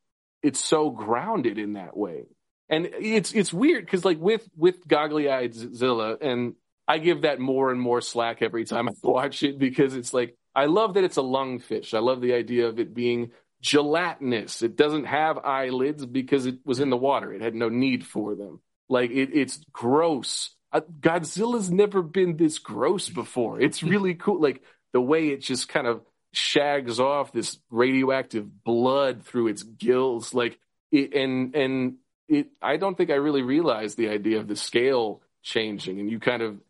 [0.43, 2.25] it's so grounded in that way.
[2.69, 6.55] And it's it's weird because like with with goggly eyed Zilla, and
[6.89, 10.37] I give that more and more slack every time I watch it because it's like
[10.55, 11.95] I love that it's a lungfish.
[11.95, 14.63] I love the idea of it being gelatinous.
[14.63, 17.33] It doesn't have eyelids because it was in the water.
[17.33, 18.61] It had no need for them.
[18.89, 20.51] Like it, it's gross.
[20.75, 23.61] Godzilla's never been this gross before.
[23.61, 24.41] It's really cool.
[24.41, 26.03] Like the way it just kind of
[26.33, 30.35] shags off this radioactive blood through its gills.
[30.35, 30.59] Like
[30.91, 31.97] it, and and
[32.29, 32.49] it.
[32.61, 36.43] I don't think I really realized the idea of the scale changing and you kind
[36.43, 36.61] of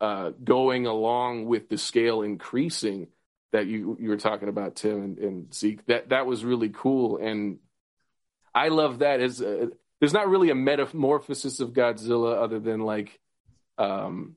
[0.00, 3.08] uh, going along with the scale increasing
[3.52, 5.84] that you you were talking about Tim and, and Zeke.
[5.86, 7.58] That that was really cool and
[8.54, 13.18] I love that as a, there's not really a metamorphosis of Godzilla other than like
[13.78, 14.36] um,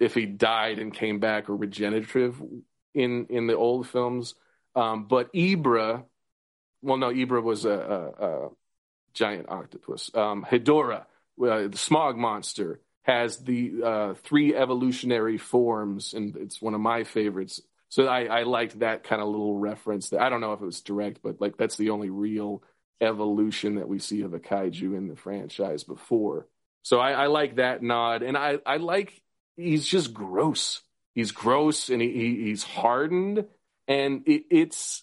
[0.00, 2.40] if he died and came back or regenerative
[2.94, 4.34] in in the old films.
[4.74, 6.04] Um, but Ebirah,
[6.82, 8.48] well, no, Ebirah was a, a, a
[9.18, 10.10] giant octopus.
[10.14, 11.04] Um, Hedorah,
[11.42, 17.04] uh, the smog monster, has the uh, three evolutionary forms, and it's one of my
[17.04, 17.60] favorites.
[17.88, 20.10] So I, I liked that kind of little reference.
[20.10, 22.62] That I don't know if it was direct, but like that's the only real
[23.00, 26.46] evolution that we see of a kaiju in the franchise before.
[26.82, 29.20] So I, I like that nod, and I, I like
[29.56, 30.82] he's just gross.
[31.14, 33.46] He's gross and he, he's hardened,
[33.88, 35.02] and it, it's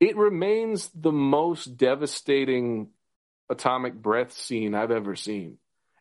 [0.00, 2.88] it remains the most devastating
[3.50, 5.58] atomic breath scene I've ever seen.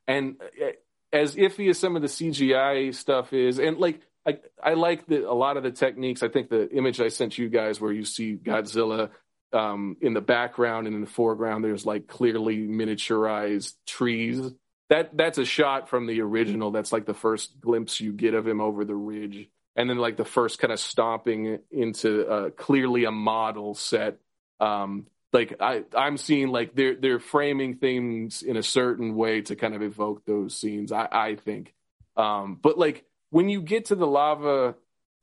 [0.08, 0.72] And uh,
[1.12, 5.30] as iffy as some of the CGI stuff is, and like I, I like the,
[5.30, 6.24] a lot of the techniques.
[6.24, 9.10] I think the image I sent you guys, where you see Godzilla
[9.54, 14.52] um, in the background and in the foreground there's like clearly miniaturized trees
[14.90, 18.48] that that's a shot from the original that's like the first glimpse you get of
[18.48, 23.06] him over the ridge and then like the first kind of stomping into uh, clearly
[23.06, 24.18] a model set
[24.60, 29.56] um, like I, I'm seeing like they're they're framing things in a certain way to
[29.56, 30.92] kind of evoke those scenes.
[30.92, 31.74] I, I think,
[32.18, 34.76] um, but like when you get to the lava,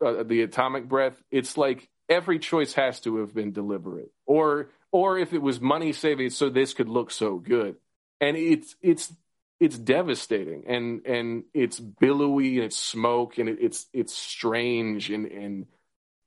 [0.04, 5.18] uh, the atomic breath, it's like every choice has to have been deliberate, or or
[5.18, 7.76] if it was money saving, so this could look so good,
[8.20, 9.12] and it's it's
[9.58, 10.64] it's devastating.
[10.66, 15.66] And and it's billowy and it's smoke and it, it's it's strange and and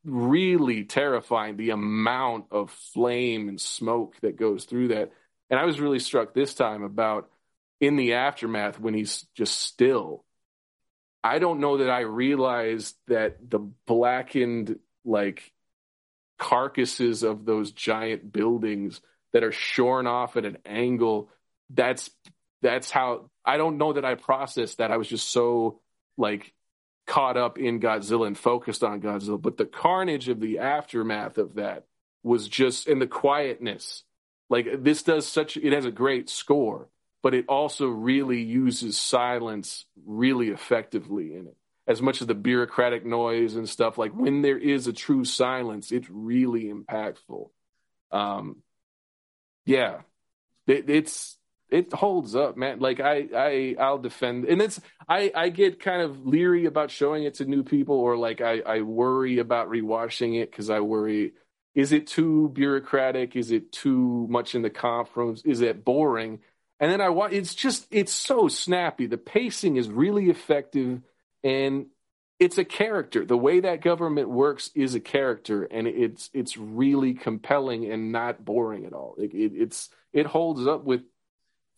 [0.04, 5.12] really terrifying the amount of flame and smoke that goes through that
[5.50, 7.30] and i was really struck this time about
[7.82, 10.24] in the aftermath when he's just still
[11.24, 15.52] i don't know that i realized that the blackened like
[16.38, 19.02] carcasses of those giant buildings
[19.34, 21.30] that are shorn off at an angle
[21.70, 22.10] that's
[22.62, 24.92] that's how I don't know that I processed that.
[24.92, 25.80] I was just so
[26.18, 26.54] like
[27.10, 29.42] caught up in Godzilla and focused on Godzilla.
[29.42, 31.86] But the carnage of the aftermath of that
[32.22, 34.04] was just in the quietness.
[34.48, 36.88] Like this does such it has a great score,
[37.24, 41.56] but it also really uses silence really effectively in it.
[41.88, 45.92] As much as the bureaucratic noise and stuff, like when there is a true silence,
[45.92, 47.50] it's really impactful.
[48.12, 48.58] Um,
[49.66, 50.02] yeah,
[50.68, 51.39] it, it's
[51.70, 52.80] it holds up, man.
[52.80, 57.24] Like I, I, I'll defend, and it's I, I get kind of leery about showing
[57.24, 61.34] it to new people, or like I, I worry about rewatching it because I worry,
[61.76, 63.36] is it too bureaucratic?
[63.36, 65.44] Is it too much in the conference?
[65.46, 66.40] Is it boring?
[66.80, 67.34] And then I watch.
[67.34, 69.06] It's just it's so snappy.
[69.06, 71.02] The pacing is really effective,
[71.44, 71.88] and
[72.40, 73.26] it's a character.
[73.26, 78.44] The way that government works is a character, and it's it's really compelling and not
[78.44, 79.16] boring at all.
[79.18, 81.02] It, it, it's it holds up with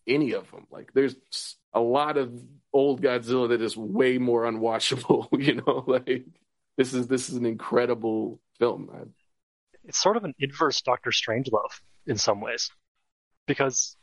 [0.06, 0.66] any of them.
[0.70, 1.16] Like there's
[1.72, 2.32] a lot of
[2.72, 5.28] old Godzilla that is way more unwatchable.
[5.42, 6.24] You know, like
[6.76, 8.88] this is this is an incredible film.
[8.92, 9.10] Man.
[9.84, 12.70] It's sort of an inverse Doctor Strangelove in some ways,
[13.46, 13.96] because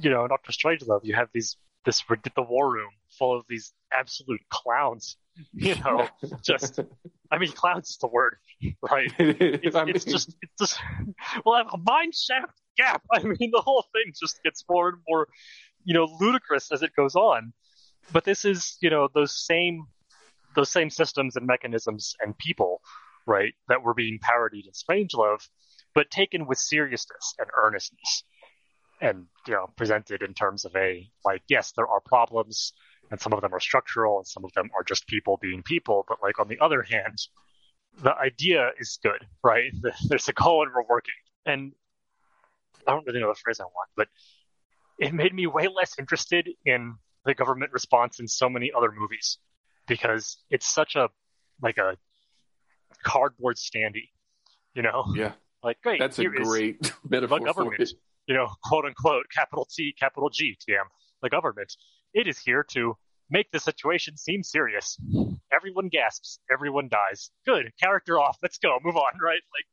[0.00, 2.02] you know, in Doctor Strangelove, you have these this
[2.34, 5.16] the war room full of these absolute clowns.
[5.52, 6.08] You know,
[6.42, 6.80] just
[7.30, 8.36] I mean, clowns is the word,
[8.80, 9.12] right?
[9.18, 10.80] It's, it's just it's just
[11.44, 13.02] well, I have a mine shaft gap.
[13.12, 15.28] I mean, the whole thing just gets more and more,
[15.84, 17.52] you know, ludicrous as it goes on.
[18.12, 19.86] But this is, you know, those same
[20.54, 22.80] those same systems and mechanisms and people,
[23.26, 25.46] right, that were being parodied in Strangelove,
[25.94, 28.24] but taken with seriousness and earnestness,
[29.00, 32.72] and you know, presented in terms of a like, yes, there are problems,
[33.10, 36.04] and some of them are structural, and some of them are just people being people.
[36.08, 37.18] But like on the other hand,
[38.02, 39.72] the idea is good, right?
[40.08, 41.14] There's a goal and we're working.
[41.44, 41.72] And
[42.86, 44.08] I don't really know the phrase I want, but
[44.98, 46.94] it made me way less interested in
[47.24, 49.38] the government response in so many other movies
[49.86, 51.08] because it's such a
[51.62, 51.96] like a
[53.02, 54.10] cardboard standee,
[54.74, 55.04] you know?
[55.14, 55.32] Yeah.
[55.62, 55.98] Like great.
[55.98, 57.40] That's a great metaphor.
[57.40, 57.90] The government,
[58.26, 60.84] you know, quote unquote, capital T, capital G, TM,
[61.22, 61.72] the government.
[62.14, 62.96] It is here to
[63.30, 64.98] make the situation seem serious.
[65.52, 67.30] Everyone gasps, everyone dies.
[67.44, 68.38] Good, character off.
[68.42, 69.40] Let's go, move on, right?
[69.52, 69.66] Like,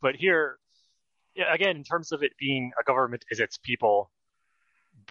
[0.00, 0.58] but here
[1.36, 4.10] again, in terms of it being a government is its people,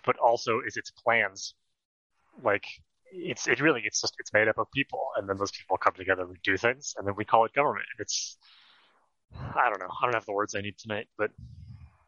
[0.06, 1.54] but also is its plans.
[2.44, 2.66] Like
[3.12, 5.94] it's it really it's just it's made up of people, and then those people come
[5.96, 7.86] together and do things, and then we call it government.
[8.00, 8.38] It's
[9.34, 9.90] I don't know.
[10.02, 11.32] I don't have the words I need tonight, but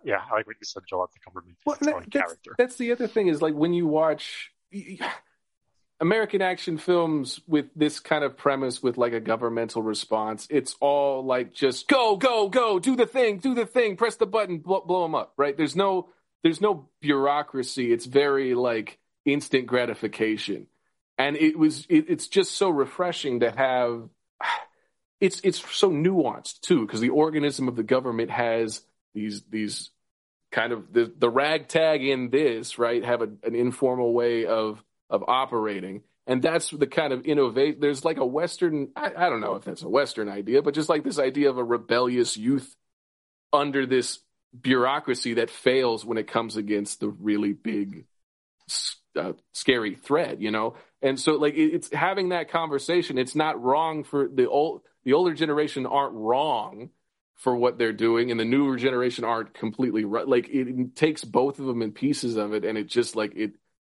[0.03, 1.09] yeah, I like what you said, Joel.
[1.13, 2.55] The government well, that, that's, character.
[2.57, 4.51] That's the other thing is like when you watch.
[5.99, 11.23] American action films with this kind of premise with like a governmental response, it's all
[11.23, 14.81] like just go, go, go, do the thing, do the thing, press the button, blow,
[14.81, 15.55] blow them up, right?
[15.55, 16.09] There's no
[16.43, 17.91] there's no bureaucracy.
[17.91, 20.67] It's very like instant gratification.
[21.17, 24.09] And it was it, it's just so refreshing to have
[25.21, 28.81] it's it's so nuanced too because the organism of the government has
[29.13, 29.91] these these
[30.51, 33.03] kind of the the ragtag in this, right?
[33.03, 36.03] Have a, an informal way of of operating.
[36.27, 37.79] And that's the kind of innovate.
[37.79, 40.89] There's like a Western, I, I don't know if that's a Western idea, but just
[40.89, 42.75] like this idea of a rebellious youth
[43.53, 44.19] under this
[44.59, 48.05] bureaucracy that fails when it comes against the really big,
[49.15, 50.75] uh, scary threat, you know?
[51.01, 53.19] And so, like, it, it's having that conversation.
[53.19, 56.89] It's not wrong for the old, the older generation aren't wrong
[57.35, 60.27] for what they're doing, and the newer generation aren't completely right.
[60.27, 63.33] Like, it, it takes both of them in pieces of it, and it just like
[63.35, 63.53] it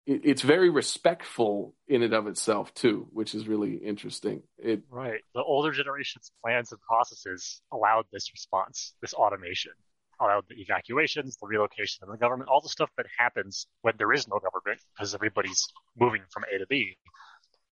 [0.09, 4.41] it's very respectful in and of itself too, which is really interesting.
[4.57, 5.21] It right.
[5.35, 9.73] The older generation's plans and processes allowed this response, this automation,
[10.19, 14.11] allowed the evacuations, the relocation of the government, all the stuff that happens when there
[14.11, 16.97] is no government because everybody's moving from A to B.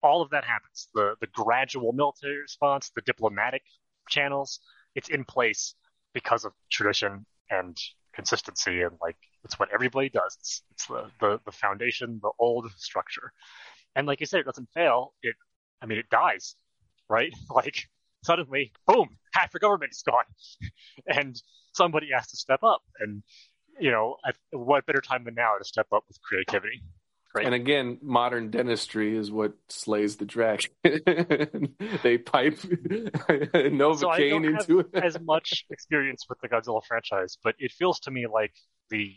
[0.00, 0.88] All of that happens.
[0.94, 3.62] The the gradual military response, the diplomatic
[4.08, 4.60] channels,
[4.94, 5.74] it's in place
[6.14, 7.76] because of tradition and
[8.18, 10.36] consistency and like it's what everybody does.
[10.40, 13.32] It's, it's the, the, the foundation, the old structure.
[13.94, 15.14] And like you said, it doesn't fail.
[15.22, 15.36] It
[15.80, 16.56] I mean, it dies,
[17.08, 17.32] right?
[17.50, 17.88] Like
[18.24, 20.24] suddenly, boom, half the government is gone,
[21.06, 21.40] and
[21.72, 22.82] somebody has to step up.
[22.98, 23.22] And
[23.78, 24.16] you know,
[24.50, 26.82] what better time than now to step up with creativity?
[27.38, 27.46] Right.
[27.46, 30.70] And again, modern dentistry is what slays the dragon.
[32.02, 34.94] they pipe Novocaine so into it.
[34.94, 38.52] as much experience with the Godzilla franchise, but it feels to me like
[38.90, 39.14] the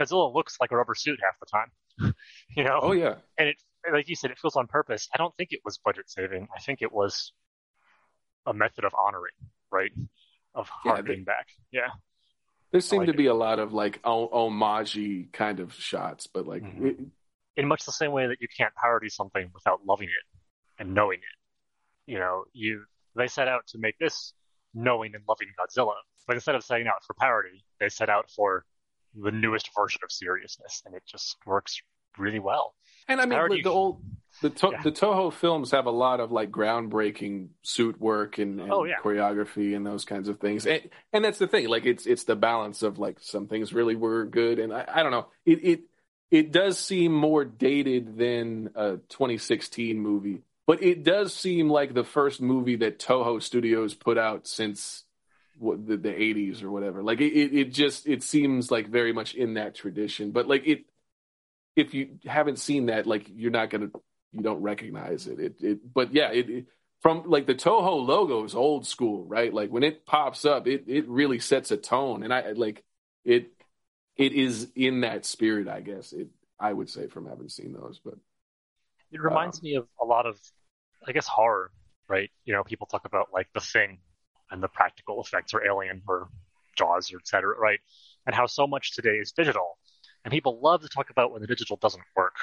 [0.00, 2.14] Godzilla looks like a rubber suit half the time.
[2.56, 2.78] you know?
[2.80, 3.16] Oh yeah.
[3.36, 3.56] And it,
[3.92, 5.08] like you said, it feels on purpose.
[5.14, 6.48] I don't think it was budget saving.
[6.56, 7.32] I think it was
[8.46, 9.34] a method of honoring,
[9.70, 9.92] right?
[10.54, 11.48] Of harkening yeah, back.
[11.70, 11.88] Yeah.
[12.72, 16.62] There seem like to be a lot of like homage kind of shots, but like
[16.62, 16.86] mm-hmm.
[16.86, 16.96] it,
[17.56, 21.18] in much the same way that you can't parody something without loving it and knowing
[21.18, 22.10] it.
[22.10, 22.84] You know, you
[23.16, 24.34] they set out to make this
[24.72, 25.94] knowing and loving Godzilla,
[26.26, 28.64] but instead of setting out for parody, they set out for
[29.14, 31.80] the newest version of seriousness, and it just works
[32.18, 32.74] really well.
[33.08, 34.02] And I mean, parody, the old
[34.40, 34.82] the to, yeah.
[34.82, 38.96] the Toho films have a lot of like groundbreaking suit work and, and oh, yeah.
[39.02, 40.66] choreography and those kinds of things.
[40.66, 43.96] And, and that's the thing, like it's it's the balance of like some things really
[43.96, 45.80] were good, and I, I don't know, it it
[46.30, 52.04] it does seem more dated than a 2016 movie, but it does seem like the
[52.04, 55.04] first movie that Toho Studios put out since
[55.58, 57.02] what the, the 80s or whatever.
[57.02, 60.66] Like it, it, it just it seems like very much in that tradition, but like
[60.66, 60.84] it
[61.76, 63.90] if you haven't seen that, like you're not gonna
[64.32, 65.38] you don't recognize it.
[65.38, 66.66] It, it but yeah, it, it,
[67.00, 69.52] from like the Toho logo is old school, right?
[69.52, 72.84] Like when it pops up, it it really sets a tone, and I like
[73.24, 73.52] it.
[74.16, 76.12] It is in that spirit, I guess.
[76.12, 78.14] It I would say from having seen those, but
[79.12, 80.38] it reminds um, me of a lot of,
[81.06, 81.70] I guess, horror,
[82.08, 82.30] right?
[82.44, 83.98] You know, people talk about like the thing
[84.50, 86.28] and the practical effects, or Alien, or
[86.76, 87.80] Jaws, or et cetera, right?
[88.26, 89.78] And how so much today is digital,
[90.24, 92.36] and people love to talk about when the digital doesn't work,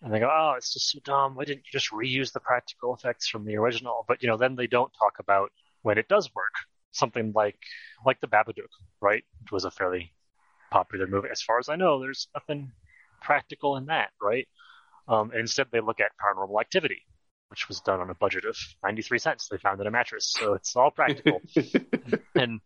[0.00, 1.34] and they go, "Oh, it's just so dumb.
[1.34, 4.56] Why didn't you just reuse the practical effects from the original?" But you know, then
[4.56, 5.52] they don't talk about
[5.82, 6.54] when it does work.
[6.92, 7.58] Something like
[8.04, 8.70] like the Babadook,
[9.00, 9.24] right?
[9.40, 10.12] Which was a fairly
[10.70, 11.28] popular movie.
[11.30, 12.72] As far as I know, there's nothing
[13.20, 14.48] practical in that, right?
[15.08, 17.02] Um, and instead, they look at Paranormal Activity,
[17.48, 19.48] which was done on a budget of 93 cents.
[19.48, 21.40] They found in a mattress, so it's all practical.
[22.34, 22.60] and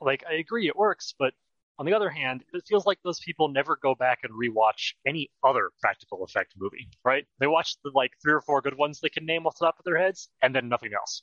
[0.00, 1.34] like, I agree, it works, but
[1.78, 5.30] on the other hand, it feels like those people never go back and rewatch any
[5.44, 7.24] other practical effect movie, right?
[7.38, 9.78] They watch the like three or four good ones they can name off the top
[9.78, 11.22] of their heads, and then nothing else.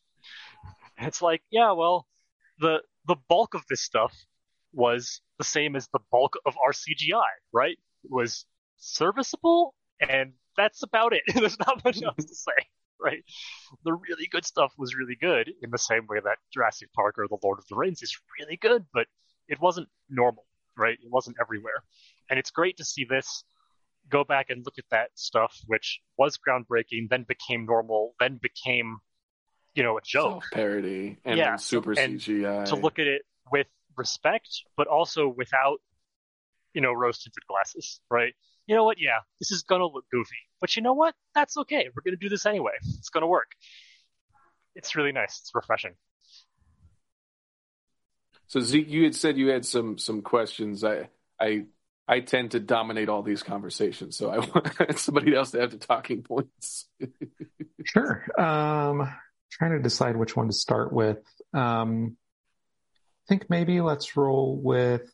[0.98, 2.08] It's like, yeah, well,
[2.60, 4.16] the the bulk of this stuff
[4.74, 7.78] was the same as the bulk of our CGI, right?
[8.04, 8.46] It was
[8.78, 11.24] serviceable, and that's about it.
[11.34, 12.68] There's not much else to say,
[13.00, 13.24] right?
[13.84, 17.28] The really good stuff was really good in the same way that Jurassic Park or
[17.28, 19.08] The Lord of the Rings is really good, but
[19.48, 20.46] it wasn't normal,
[20.78, 20.98] right?
[21.02, 21.84] It wasn't everywhere.
[22.30, 23.44] And it's great to see this
[24.10, 28.98] go back and look at that stuff, which was groundbreaking, then became normal, then became,
[29.74, 30.44] you know, a joke.
[30.52, 32.66] Parody and yeah, super and CGI.
[32.66, 33.68] To look at it with
[33.98, 35.78] respect, but also without,
[36.74, 38.34] you know, rose tinted glasses, right?
[38.68, 38.98] You know what?
[39.00, 40.36] Yeah, this is going to look goofy.
[40.60, 41.14] But you know what?
[41.34, 41.88] That's okay.
[41.96, 42.74] We're going to do this anyway.
[42.82, 43.52] It's going to work.
[44.76, 45.40] It's really nice.
[45.42, 45.94] It's refreshing.
[48.48, 50.84] So Zeke, you had said you had some some questions.
[50.84, 51.66] I I
[52.08, 55.78] I tend to dominate all these conversations, so I want somebody else to have the
[55.78, 56.88] talking points.
[57.84, 58.26] sure.
[58.40, 59.12] Um,
[59.52, 61.20] trying to decide which one to start with.
[61.54, 62.18] Um,
[63.26, 65.12] I think maybe let's roll with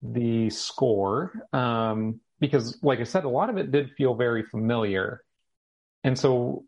[0.00, 5.22] the score um, because, like I said, a lot of it did feel very familiar,
[6.02, 6.64] and so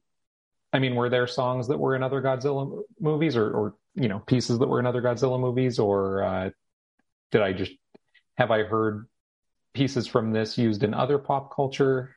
[0.73, 4.21] I mean, were there songs that were in other Godzilla movies, or, or you know,
[4.21, 6.51] pieces that were in other Godzilla movies, or uh,
[7.33, 7.73] did I just
[8.37, 9.07] have I heard
[9.75, 12.17] pieces from this used in other pop culture?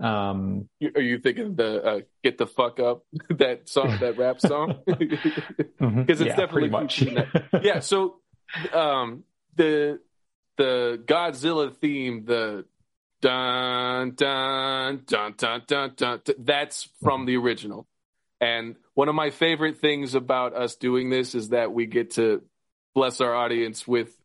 [0.00, 4.80] Um, Are you thinking the uh, "Get the Fuck Up" that song, that rap song?
[4.86, 4.98] Because
[5.80, 6.02] mm-hmm.
[6.08, 7.02] it's yeah, definitely much.
[7.62, 7.80] yeah.
[7.80, 8.20] So
[8.72, 9.24] um,
[9.56, 10.00] the
[10.56, 12.66] the Godzilla theme, the
[13.20, 16.20] dun dun dun dun dun dun.
[16.38, 17.86] That's from the original.
[18.40, 22.42] And one of my favorite things about us doing this is that we get to
[22.94, 24.16] bless our audience with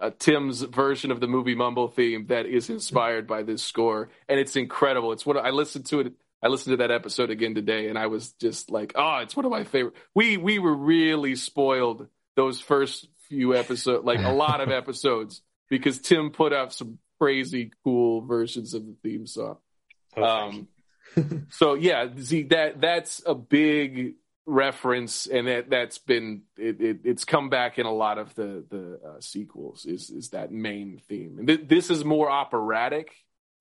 [0.00, 4.38] uh, Tim's version of the movie Mumble theme that is inspired by this score, and
[4.38, 5.12] it's incredible.
[5.12, 6.12] It's what I listened to it.
[6.40, 9.44] I listened to that episode again today, and I was just like, "Oh, it's one
[9.44, 14.60] of my favorite." We we were really spoiled those first few episodes, like a lot
[14.60, 19.58] of episodes, because Tim put out some crazy cool versions of the theme song.
[20.16, 20.68] Um,
[21.50, 24.14] so yeah, see that that's a big
[24.46, 28.64] reference, and that that's been it, it, it's come back in a lot of the
[28.68, 29.84] the uh, sequels.
[29.86, 31.36] Is is that main theme?
[31.38, 33.12] And th- this is more operatic.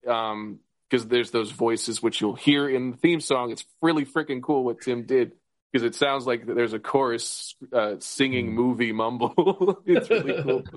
[0.08, 3.52] Um, because there's those voices which you'll hear in the theme song.
[3.52, 5.34] It's really freaking cool what Tim did
[5.72, 9.82] because it sounds like there's a chorus uh, singing movie mumble.
[9.86, 10.64] it's really cool.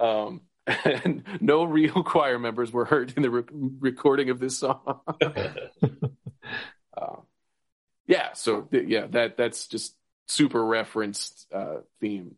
[0.00, 0.40] Um,
[0.84, 3.44] and no real choir members were hurt in the re-
[3.80, 5.00] recording of this song.
[5.20, 5.48] uh,
[8.06, 9.94] yeah, so yeah, that that's just
[10.28, 12.36] super referenced uh, theme.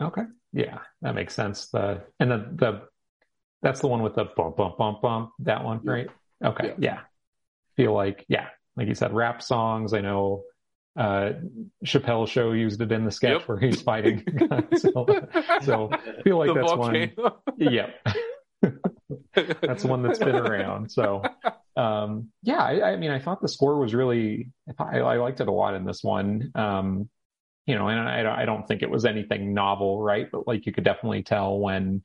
[0.00, 0.22] Okay,
[0.52, 1.68] yeah, that makes sense.
[1.68, 2.82] The and the the
[3.62, 5.30] that's the one with the bump bump bump bump.
[5.40, 6.08] That one, right?
[6.44, 6.74] Okay, yeah.
[6.78, 6.98] yeah.
[7.76, 9.92] Feel like yeah, like you said, rap songs.
[9.92, 10.44] I know
[10.96, 11.32] uh,
[11.84, 13.48] Chappelle show used it in the sketch yep.
[13.48, 15.62] where he's fighting Godzilla.
[15.64, 17.12] so I feel like the that's volcano.
[17.16, 17.32] one.
[17.58, 17.90] Yeah.
[19.60, 20.90] that's one that's been around.
[20.90, 21.22] So,
[21.76, 25.48] um, yeah, I, I, mean, I thought the score was really, I, I, liked it
[25.48, 26.50] a lot in this one.
[26.54, 27.10] Um,
[27.66, 30.28] you know, and I, I don't think it was anything novel, right?
[30.30, 32.02] But like you could definitely tell when,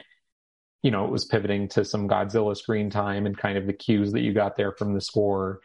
[0.82, 4.12] you know, it was pivoting to some Godzilla screen time and kind of the cues
[4.12, 5.62] that you got there from the score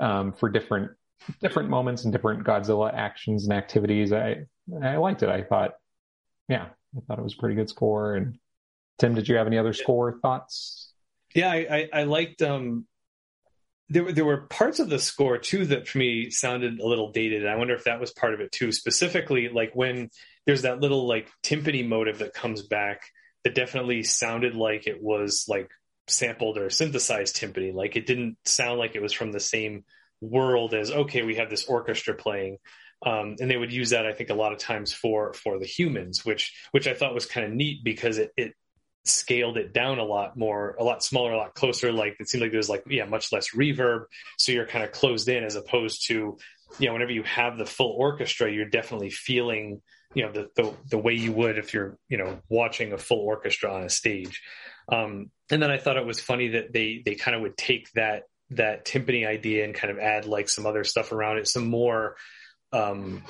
[0.00, 0.92] um, for different
[1.40, 4.12] different moments and different Godzilla actions and activities.
[4.12, 4.46] I
[4.82, 5.28] I liked it.
[5.28, 5.72] I thought,
[6.48, 8.14] yeah, I thought it was a pretty good score.
[8.14, 8.38] And
[8.98, 10.92] Tim, did you have any other score thoughts?
[11.34, 12.42] Yeah, I, I, I liked.
[12.42, 12.86] Um,
[13.88, 17.46] there there were parts of the score too that for me sounded a little dated.
[17.46, 18.72] I wonder if that was part of it too.
[18.72, 20.10] Specifically, like when
[20.46, 23.02] there's that little like timpani motive that comes back
[23.44, 25.70] that definitely sounded like it was like
[26.06, 27.74] sampled or synthesized timpani.
[27.74, 29.84] Like it didn't sound like it was from the same
[30.30, 32.58] world as okay, we have this orchestra playing.
[33.04, 35.66] Um, and they would use that, I think, a lot of times for for the
[35.66, 38.54] humans, which which I thought was kind of neat because it, it
[39.04, 41.92] scaled it down a lot more, a lot smaller, a lot closer.
[41.92, 44.04] Like it seemed like there's like yeah, much less reverb,
[44.38, 46.38] so you're kind of closed in as opposed to
[46.78, 49.82] you know whenever you have the full orchestra, you're definitely feeling
[50.14, 53.20] you know the the, the way you would if you're you know watching a full
[53.20, 54.42] orchestra on a stage.
[54.90, 57.90] Um, and then I thought it was funny that they they kind of would take
[57.92, 58.24] that
[58.56, 62.16] that timpani idea and kind of add like some other stuff around it, some more,
[62.72, 63.22] um,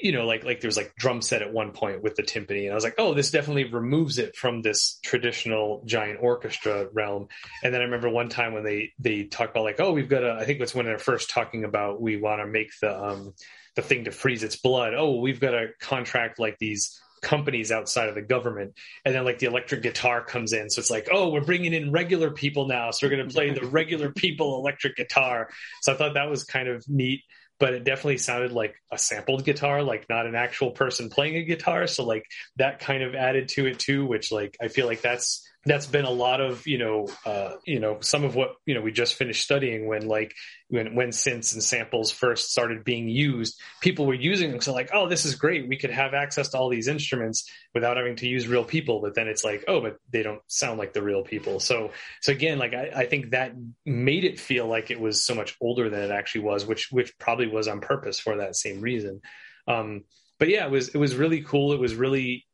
[0.00, 2.72] you know, like like there's like drum set at one point with the timpani, and
[2.72, 7.28] I was like, oh, this definitely removes it from this traditional giant orchestra realm.
[7.62, 10.24] And then I remember one time when they they talk about like, oh, we've got
[10.24, 13.34] a, I think that's when they're first talking about we want to make the um
[13.76, 14.94] the thing to freeze its blood.
[14.94, 18.74] Oh, we've got a contract like these companies outside of the government.
[19.04, 20.68] And then like the electric guitar comes in.
[20.68, 22.90] So it's like, oh, we're bringing in regular people now.
[22.90, 25.48] So we're going to play the regular people electric guitar.
[25.80, 27.22] So I thought that was kind of neat,
[27.58, 31.44] but it definitely sounded like a sampled guitar, like not an actual person playing a
[31.44, 31.86] guitar.
[31.86, 35.48] So like that kind of added to it too, which like I feel like that's
[35.64, 38.80] that's been a lot of you know uh, you know some of what you know
[38.80, 40.34] we just finished studying when like
[40.68, 44.60] when when synths and samples first started being used people were using them.
[44.60, 45.68] So like oh this is great.
[45.68, 49.00] We could have access to all these instruments without having to use real people.
[49.00, 51.60] But then it's like oh but they don't sound like the real people.
[51.60, 53.52] So so again like I, I think that
[53.86, 57.16] made it feel like it was so much older than it actually was which which
[57.18, 59.20] probably was on purpose for that same reason.
[59.68, 60.04] Um
[60.40, 61.72] but yeah it was it was really cool.
[61.72, 62.46] It was really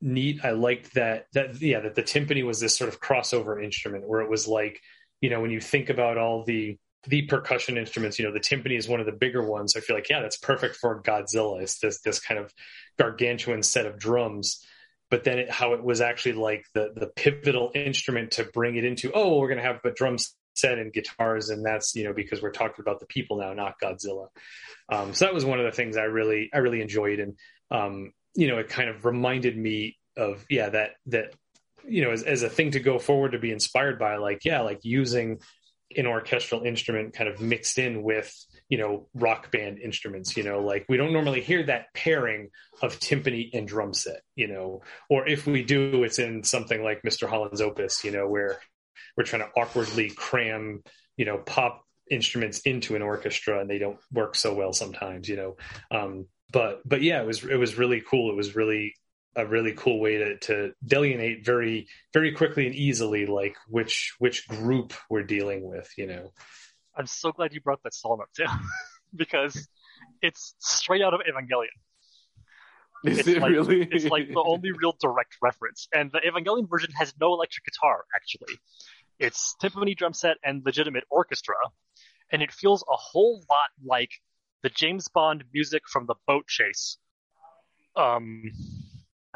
[0.00, 0.44] neat.
[0.44, 4.20] I liked that that yeah that the timpani was this sort of crossover instrument where
[4.20, 4.80] it was like
[5.20, 6.78] you know when you think about all the
[7.08, 9.76] the percussion instruments, you know, the timpani is one of the bigger ones.
[9.76, 11.62] I feel like, yeah, that's perfect for Godzilla.
[11.62, 12.52] It's this this kind of
[12.98, 14.64] gargantuan set of drums.
[15.08, 18.84] But then it, how it was actually like the the pivotal instrument to bring it
[18.84, 20.16] into, oh, we're gonna have a drum
[20.54, 23.80] set and guitars, and that's you know because we're talking about the people now, not
[23.80, 24.28] Godzilla.
[24.90, 27.38] Um, so that was one of the things I really I really enjoyed, and
[27.70, 31.34] um, you know, it kind of reminded me of yeah that that
[31.86, 34.60] you know as, as a thing to go forward to be inspired by like yeah
[34.60, 35.38] like using
[35.96, 38.34] an orchestral instrument kind of mixed in with
[38.68, 42.48] you know rock band instruments you know like we don't normally hear that pairing
[42.82, 47.02] of timpani and drum set you know or if we do it's in something like
[47.02, 48.58] mr holland's opus you know where
[49.16, 50.82] we're trying to awkwardly cram
[51.16, 55.36] you know pop instruments into an orchestra and they don't work so well sometimes you
[55.36, 55.56] know
[55.90, 58.30] um, but but yeah, it was it was really cool.
[58.30, 58.94] It was really
[59.34, 64.48] a really cool way to to delineate very very quickly and easily like which which
[64.48, 65.90] group we're dealing with.
[65.96, 66.32] You know.
[66.96, 68.46] I'm so glad you brought that song up too,
[69.14, 69.68] because
[70.22, 71.66] it's straight out of Evangelion.
[73.04, 73.82] Is it's it like, really?
[73.82, 78.04] it's like the only real direct reference, and the Evangelion version has no electric guitar.
[78.14, 78.58] Actually,
[79.18, 81.54] it's timpani drum set and legitimate orchestra,
[82.32, 84.10] and it feels a whole lot like
[84.62, 86.98] the James Bond music from the boat chase.
[87.96, 88.42] Um,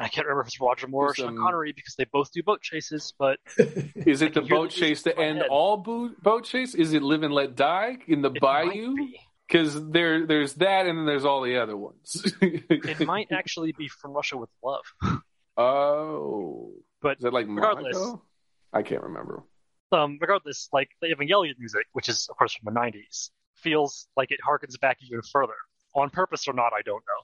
[0.01, 2.61] I can't remember if it's Roger Moore or Sean Connery because they both do boat
[2.61, 3.13] chases.
[3.17, 5.47] But is it the boat chase to end head.
[5.49, 6.73] all bo- boat chase?
[6.73, 8.95] Is it Live and Let Die in the it bayou?
[9.47, 9.91] Because be.
[9.91, 12.33] there, there's that, and then there's all the other ones.
[12.41, 14.85] it might actually be From Russia with Love.
[15.57, 18.23] Oh, but is that like regardless, Monaco?
[18.73, 19.43] I can't remember.
[19.91, 23.29] um, regardless, like the Evangelion music, which is of course from the '90s,
[23.61, 25.53] feels like it harkens back even further,
[25.95, 27.23] on purpose or not, I don't know.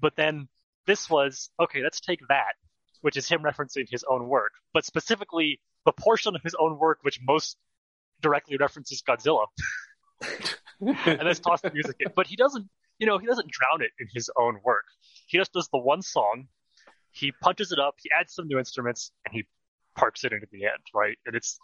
[0.00, 0.48] But then
[0.86, 1.82] this was okay.
[1.82, 2.54] Let's take that,
[3.02, 6.98] which is him referencing his own work, but specifically the portion of his own work
[7.02, 7.56] which most
[8.20, 9.46] directly references Godzilla,
[10.80, 12.12] and let's toss the music in.
[12.14, 12.66] But he doesn't,
[12.98, 14.84] you know, he doesn't drown it in his own work.
[15.26, 16.48] He just does the one song.
[17.10, 17.94] He punches it up.
[18.02, 19.44] He adds some new instruments, and he
[19.96, 21.16] parks it into the end, right?
[21.26, 21.58] And it's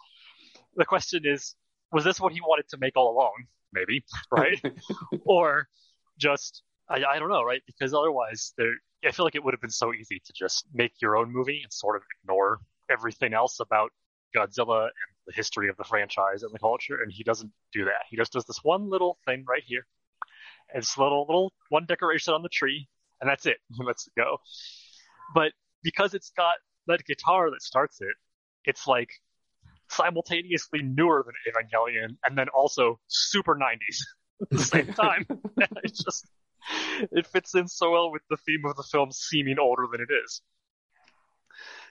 [0.75, 1.55] the question is,
[1.91, 3.45] was this what he wanted to make all along?
[3.75, 4.61] Maybe, right?
[5.25, 5.67] or
[6.17, 7.61] just I, I don't know, right?
[7.67, 8.73] Because otherwise, there
[9.05, 11.61] I feel like it would have been so easy to just make your own movie
[11.63, 12.59] and sort of ignore
[12.89, 13.91] everything else about
[14.35, 18.05] Godzilla and the history of the franchise and the culture, and he doesn't do that.
[18.09, 19.85] He just does this one little thing right here.
[20.73, 22.87] It's a little little one decoration on the tree,
[23.21, 23.57] and that's it.
[23.71, 24.37] He lets it go.
[25.33, 25.51] But
[25.83, 26.55] because it's got
[26.87, 28.15] that guitar that starts it,
[28.65, 29.09] it's like
[29.89, 33.99] simultaneously newer than Evangelion and then also super 90s
[34.41, 35.25] at the same time.
[35.83, 36.27] it's just
[37.11, 40.09] it fits in so well with the theme of the film seeming older than it
[40.25, 40.41] is.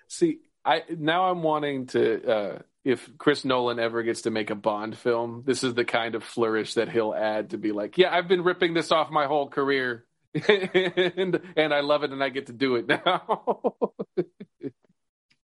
[0.08, 4.54] See, I now I'm wanting to uh if Chris Nolan ever gets to make a
[4.54, 8.14] Bond film, this is the kind of flourish that he'll add to be like, yeah,
[8.14, 10.04] I've been ripping this off my whole career.
[10.48, 13.92] and and I love it and I get to do it now.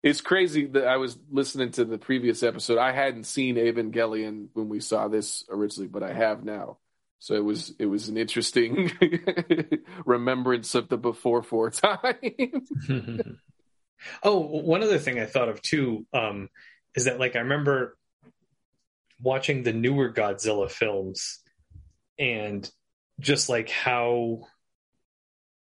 [0.06, 2.78] It's crazy that I was listening to the previous episode.
[2.78, 6.78] I hadn't seen Evangelion when we saw this originally, but I have now.
[7.18, 8.92] So it was it was an interesting
[10.04, 12.14] remembrance of the before four time.
[14.22, 16.50] oh, one other thing I thought of too um,
[16.94, 17.96] is that like I remember
[19.20, 21.40] watching the newer Godzilla films
[22.16, 22.70] and
[23.18, 24.42] just like how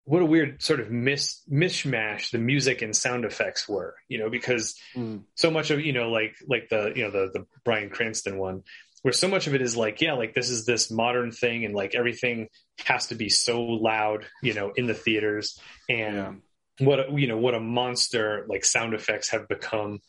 [0.06, 4.30] what a weird sort of mis- mishmash the music and sound effects were, you know,
[4.30, 5.24] because mm.
[5.34, 8.64] so much of, you know, like, like the, you know, the, the Bryan Cranston one,
[9.02, 11.74] where so much of it is like, yeah, like this is this modern thing and
[11.74, 12.50] like everything
[12.86, 16.86] has to be so loud, you know, in the theaters and yeah.
[16.86, 20.00] what, a, you know, what a monster like sound effects have become.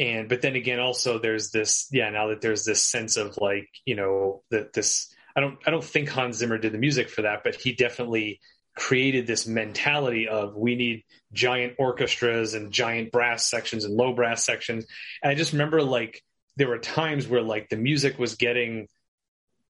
[0.00, 3.68] And, but then again, also there's this, yeah, now that there's this sense of like,
[3.84, 7.22] you know, that this, I don't, I don't think Hans Zimmer did the music for
[7.22, 8.40] that, but he definitely,
[8.78, 14.44] created this mentality of we need giant orchestras and giant brass sections and low brass
[14.44, 14.86] sections.
[15.20, 16.22] And I just remember like
[16.56, 18.86] there were times where like the music was getting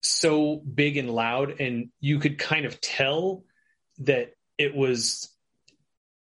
[0.02, 3.44] so big and loud and you could kind of tell
[4.00, 5.30] that it was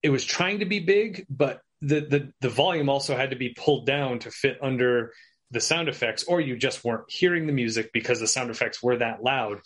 [0.02, 3.50] it was trying to be big, but the the the volume also had to be
[3.50, 5.14] pulled down to fit under
[5.52, 8.98] the sound effects or you just weren't hearing the music because the sound effects were
[8.98, 9.62] that loud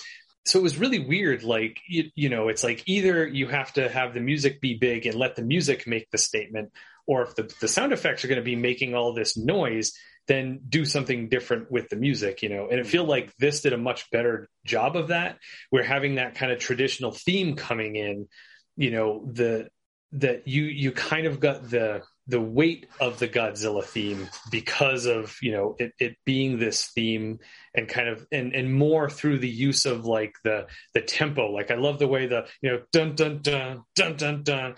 [0.47, 3.89] so it was really weird like you, you, know it's like either you have to
[3.89, 6.71] have the music be big and let the music make the statement
[7.05, 9.93] or if the, the sound effects are going to be making all this noise
[10.27, 12.67] then do something different with the music you know?
[12.69, 15.37] And it feel like this did a much better job of that
[15.71, 18.27] we're having that kind of traditional theme coming in
[18.75, 19.67] you know the
[20.13, 25.37] that you you kind of got the the weight of the Godzilla theme because of
[25.41, 27.39] you know it, it being this theme
[27.73, 31.71] and kind of and and more through the use of like the the tempo like
[31.71, 34.73] I love the way the you know dun dun dun dun dun dun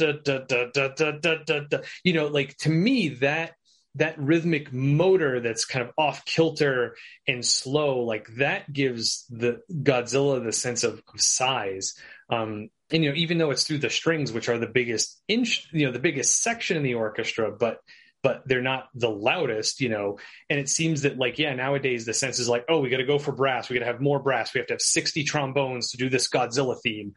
[0.00, 3.52] dun dun dun dun dun dun dun dun, you know like to me that
[3.96, 6.96] that rhythmic motor that's kind of off kilter
[7.28, 11.94] and slow like that gives the Godzilla the sense of, of size
[12.28, 15.68] um, and you know even though it's through the strings which are the biggest inch
[15.72, 17.80] you know the biggest section in the orchestra but
[18.22, 20.18] but they're not the loudest you know
[20.48, 23.04] and it seems that like yeah nowadays the sense is like oh we got to
[23.04, 25.90] go for brass we got to have more brass we have to have 60 trombones
[25.90, 27.12] to do this godzilla theme.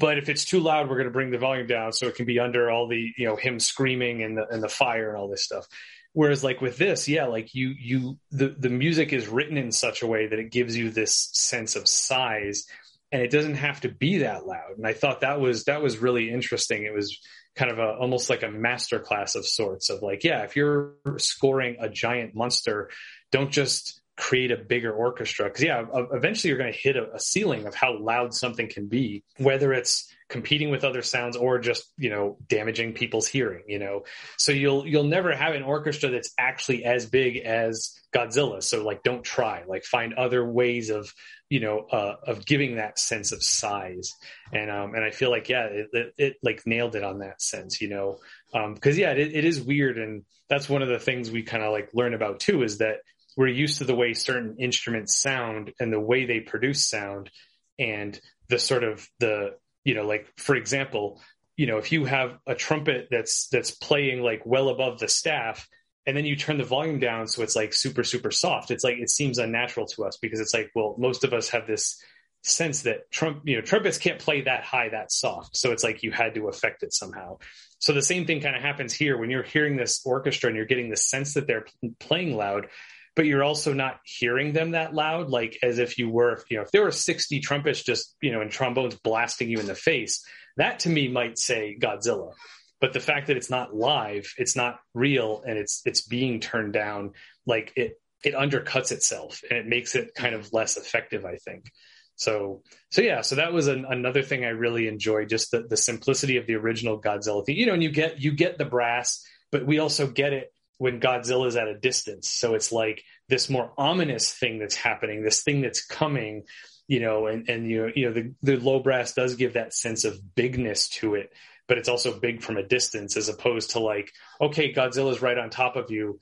[0.00, 2.24] But if it's too loud we're going to bring the volume down so it can
[2.24, 5.28] be under all the you know him screaming and the and the fire and all
[5.28, 5.66] this stuff.
[6.12, 10.02] Whereas like with this yeah like you you the the music is written in such
[10.02, 12.64] a way that it gives you this sense of size
[13.12, 14.76] and it doesn't have to be that loud.
[14.76, 16.84] And I thought that was that was really interesting.
[16.84, 17.18] It was
[17.54, 20.94] kind of a almost like a master class of sorts of like, yeah, if you're
[21.18, 22.90] scoring a giant monster,
[23.30, 27.20] don't just create a bigger orchestra because yeah eventually you're going to hit a, a,
[27.20, 31.84] ceiling of how loud something can be whether it's competing with other sounds or just
[31.98, 34.04] you know damaging people's hearing you know
[34.38, 39.02] so you'll you'll never have an orchestra that's actually as big as godzilla so like
[39.02, 41.12] don't try like find other ways of
[41.48, 44.14] you know uh, of giving that sense of size.
[44.52, 47.42] And um and i feel like yeah it, it, it like nailed it on that
[47.42, 48.18] sense you know?
[48.54, 51.62] Um because yeah it, it is weird and that's one of the things we kind
[51.62, 52.98] of like learn about too is that
[53.36, 57.30] we're used to the way certain instruments sound and the way they produce sound
[57.78, 58.18] and
[58.48, 61.20] the sort of the you know like for example
[61.56, 65.68] you know if you have a trumpet that's that's playing like well above the staff
[66.06, 68.70] and then you turn the volume down so it's like super super soft.
[68.70, 71.66] It's like it seems unnatural to us because it's like well most of us have
[71.66, 72.02] this
[72.42, 75.56] sense that trump you know trumpets can't play that high that soft.
[75.56, 77.38] So it's like you had to affect it somehow.
[77.78, 80.66] So the same thing kind of happens here when you're hearing this orchestra and you're
[80.66, 81.66] getting the sense that they're
[82.00, 82.68] playing loud
[83.16, 86.62] but you're also not hearing them that loud like as if you were you know
[86.62, 90.24] if there were 60 trumpets just you know and trombones blasting you in the face
[90.56, 92.32] that to me might say godzilla
[92.80, 96.72] but the fact that it's not live it's not real and it's it's being turned
[96.72, 97.12] down
[97.46, 101.70] like it it undercuts itself and it makes it kind of less effective i think.
[102.18, 105.76] So so yeah so that was an, another thing i really enjoyed just the, the
[105.76, 109.22] simplicity of the original godzilla thing you know and you get you get the brass
[109.52, 112.28] but we also get it when godzilla is at a distance.
[112.28, 116.44] So it's like this more ominous thing that's happening this thing that's coming
[116.88, 119.74] you know and and you know, you know the, the low brass does give that
[119.74, 121.30] sense of bigness to it
[121.68, 125.50] but it's also big from a distance as opposed to like, okay, Godzilla's right on
[125.50, 126.18] top of you.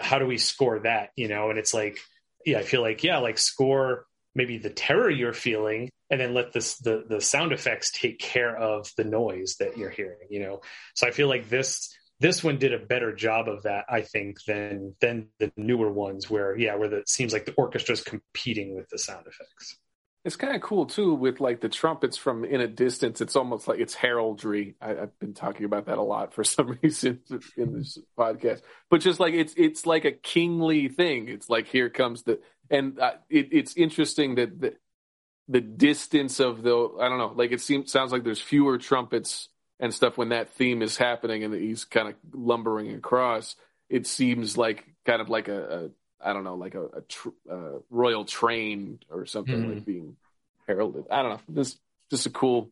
[0.00, 1.10] How do we score that?
[1.16, 1.98] You know, and it's like,
[2.44, 6.52] yeah, I feel like, yeah, like score maybe the terror you're feeling and then let
[6.52, 10.60] this the the sound effects take care of the noise that you're hearing, you know.
[10.94, 14.42] So I feel like this this one did a better job of that, I think,
[14.44, 18.74] than than the newer ones where, yeah, where the, it seems like the orchestra's competing
[18.74, 19.76] with the sound effects.
[20.28, 23.22] It's kind of cool too with like the trumpets from in a distance.
[23.22, 24.74] It's almost like it's heraldry.
[24.78, 27.20] I, have been talking about that a lot for some reason
[27.56, 28.60] in this podcast.
[28.90, 31.30] But just like it's it's like a kingly thing.
[31.30, 34.74] It's like here comes the and uh, it, it's interesting that the,
[35.48, 37.32] the distance of the I don't know.
[37.34, 39.48] Like it seems sounds like there's fewer trumpets
[39.80, 43.56] and stuff when that theme is happening and he's kind of lumbering across.
[43.88, 45.90] It seems like kind of like a, a
[46.20, 49.74] I don't know, like a, a tr- uh, royal train or something mm.
[49.74, 50.16] like being
[50.66, 51.04] heralded.
[51.10, 51.40] I don't know.
[51.48, 51.78] This
[52.10, 52.70] just a cool,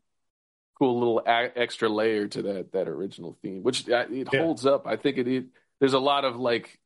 [0.78, 4.40] cool little a- extra layer to that that original theme, which uh, it yeah.
[4.40, 4.86] holds up.
[4.86, 5.44] I think it, it.
[5.78, 6.78] There's a lot of like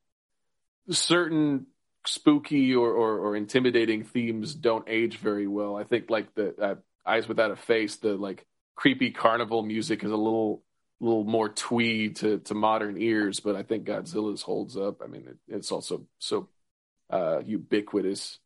[0.90, 1.66] certain
[2.06, 5.76] spooky or, or, or intimidating themes don't age very well.
[5.76, 6.74] I think like the uh,
[7.06, 10.62] Eyes Without a Face, the like creepy carnival music is a little
[11.00, 15.00] little more twee to, to modern ears, but I think Godzilla's holds up.
[15.02, 16.48] I mean, it, it's also so
[17.10, 18.38] uh, ubiquitous.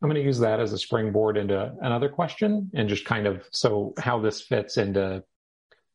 [0.00, 3.44] I'm going to use that as a springboard into another question and just kind of
[3.50, 5.24] so how this fits into,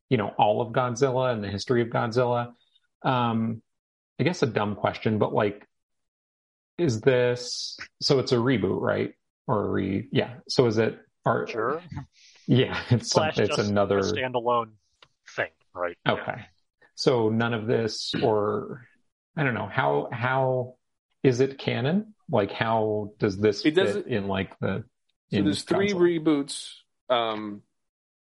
[0.09, 2.53] you know, all of Godzilla and the history of Godzilla.
[3.03, 3.61] Um,
[4.19, 5.65] I guess a dumb question, but like,
[6.77, 8.19] is this so?
[8.19, 9.13] It's a reboot, right?
[9.47, 10.07] Or a re?
[10.11, 10.35] Yeah.
[10.47, 10.97] So is it?
[11.25, 11.81] Or, sure.
[12.45, 14.73] Yeah, it's some, it's another standalone thing.
[15.73, 15.97] Right.
[16.07, 16.45] Okay.
[16.95, 18.87] So none of this, or
[19.35, 20.75] I don't know how how
[21.23, 22.13] is it canon?
[22.29, 24.83] Like how does this it fit in like the?
[25.31, 26.69] So there's three reboots.
[27.09, 27.63] Um,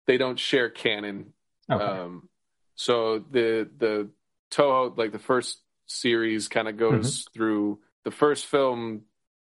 [0.08, 1.34] they don't share canon.
[1.70, 1.84] Okay.
[1.84, 2.30] Um,
[2.76, 4.10] so the the
[4.52, 7.34] Toho like the first series kind of goes mm-hmm.
[7.34, 9.02] through the first film.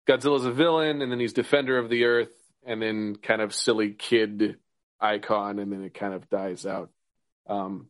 [0.08, 2.34] Godzilla's a villain, and then he's defender of the Earth,
[2.66, 4.58] and then kind of silly kid
[5.00, 6.90] icon, and then it kind of dies out.
[7.48, 7.88] Um,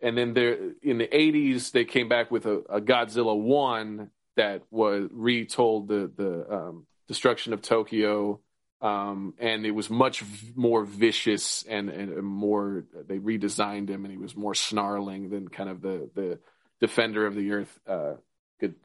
[0.00, 4.62] and then there in the 80s, they came back with a, a Godzilla 1 that
[4.70, 8.40] was retold the, the um, destruction of Tokyo.
[8.82, 14.12] Um, and it was much v- more vicious and, and more, they redesigned him and
[14.12, 16.38] he was more snarling than kind of the, the
[16.78, 18.14] defender of the earth, uh,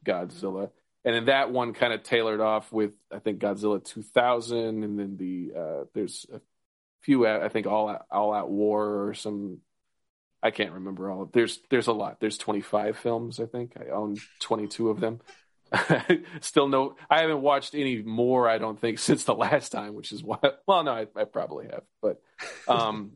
[0.05, 0.69] Godzilla.
[1.03, 4.83] And then that one kind of tailored off with, I think, Godzilla 2000.
[4.83, 6.39] And then the, uh, there's a
[7.01, 9.59] few, I think, all all out war or some
[10.43, 11.29] I can't remember all.
[11.31, 12.19] There's there's a lot.
[12.19, 13.39] There's 25 films.
[13.39, 15.21] I think I own 22 of them.
[16.41, 16.95] Still no.
[17.09, 18.49] I haven't watched any more.
[18.49, 20.39] I don't think since the last time, which is why.
[20.67, 22.21] Well, no, I, I probably have, but
[22.67, 23.13] um,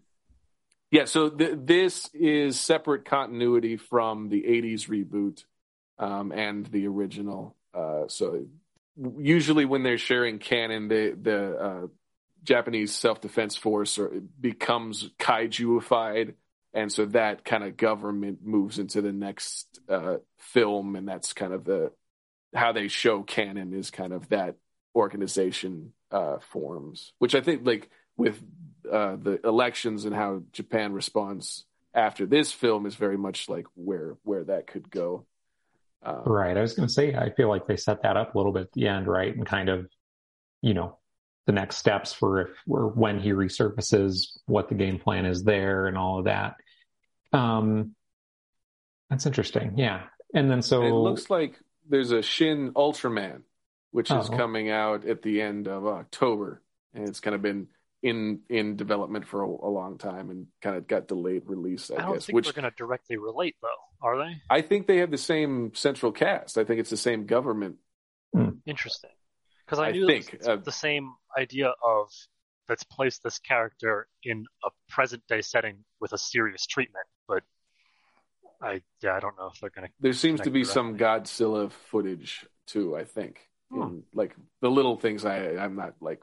[0.91, 1.05] yeah.
[1.05, 5.43] So th- this is separate continuity from the 80s reboot
[5.97, 7.55] um, and the original.
[7.73, 8.45] Uh, so
[9.17, 11.87] usually when they're sharing canon, the the uh,
[12.43, 16.33] Japanese self defense force or, becomes kaijuified
[16.75, 21.53] and so that kind of government moves into the next uh, film, and that's kind
[21.53, 21.91] of the
[22.53, 24.55] how they show canon is kind of that
[24.93, 28.41] organization uh, forms, which I think like with
[28.91, 34.17] uh, the elections and how Japan responds after this film is very much like where
[34.23, 35.25] where that could go.
[36.03, 36.57] Um, right.
[36.57, 38.63] I was going to say I feel like they set that up a little bit
[38.63, 39.87] at the end, right, and kind of
[40.61, 40.97] you know
[41.45, 45.87] the next steps for if or when he resurfaces, what the game plan is there,
[45.87, 46.55] and all of that.
[47.33, 47.95] Um,
[49.09, 49.73] that's interesting.
[49.77, 50.03] Yeah.
[50.33, 53.41] And then so it looks like there's a Shin Ultraman,
[53.91, 54.35] which is oh.
[54.35, 56.61] coming out at the end of October,
[56.93, 57.67] and it's kind of been
[58.03, 61.89] in in development for a, a long time and kind of got delayed release.
[61.89, 62.25] I, I don't guess.
[62.25, 64.41] think Which they're going to directly relate, though, are they?
[64.49, 66.57] I think they have the same central cast.
[66.57, 67.77] I think it's the same government.
[68.65, 69.11] Interesting.
[69.65, 72.09] Because I I knew think, it's uh, the same idea of
[72.69, 77.43] let's place this character in a present day setting with a serious treatment, but
[78.61, 79.93] I yeah I don't know if they're going to.
[79.99, 80.97] There seems to be some.
[80.97, 82.95] Godzilla footage too.
[82.95, 83.39] I think,
[83.71, 83.81] Hmm.
[83.81, 85.25] in, like the little things.
[85.25, 86.21] I I'm not like.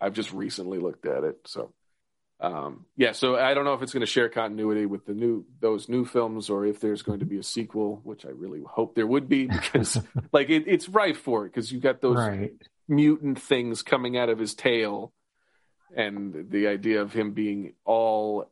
[0.00, 1.72] I've just recently looked at it, so
[2.42, 3.12] um, yeah.
[3.12, 6.04] So I don't know if it's going to share continuity with the new those new
[6.04, 9.28] films, or if there's going to be a sequel, which I really hope there would
[9.28, 10.02] be, because
[10.32, 11.50] like it, it's rife for it.
[11.50, 12.52] Because you got those right.
[12.88, 15.12] mutant things coming out of his tail,
[15.96, 18.50] and the idea of him being all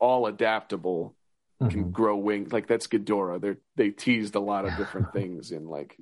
[0.00, 1.14] all adaptable
[1.60, 1.92] can Mhm.
[1.92, 2.52] grow wings.
[2.52, 3.40] Like that's Ghidorah.
[3.40, 5.96] They they teased a lot of different things in like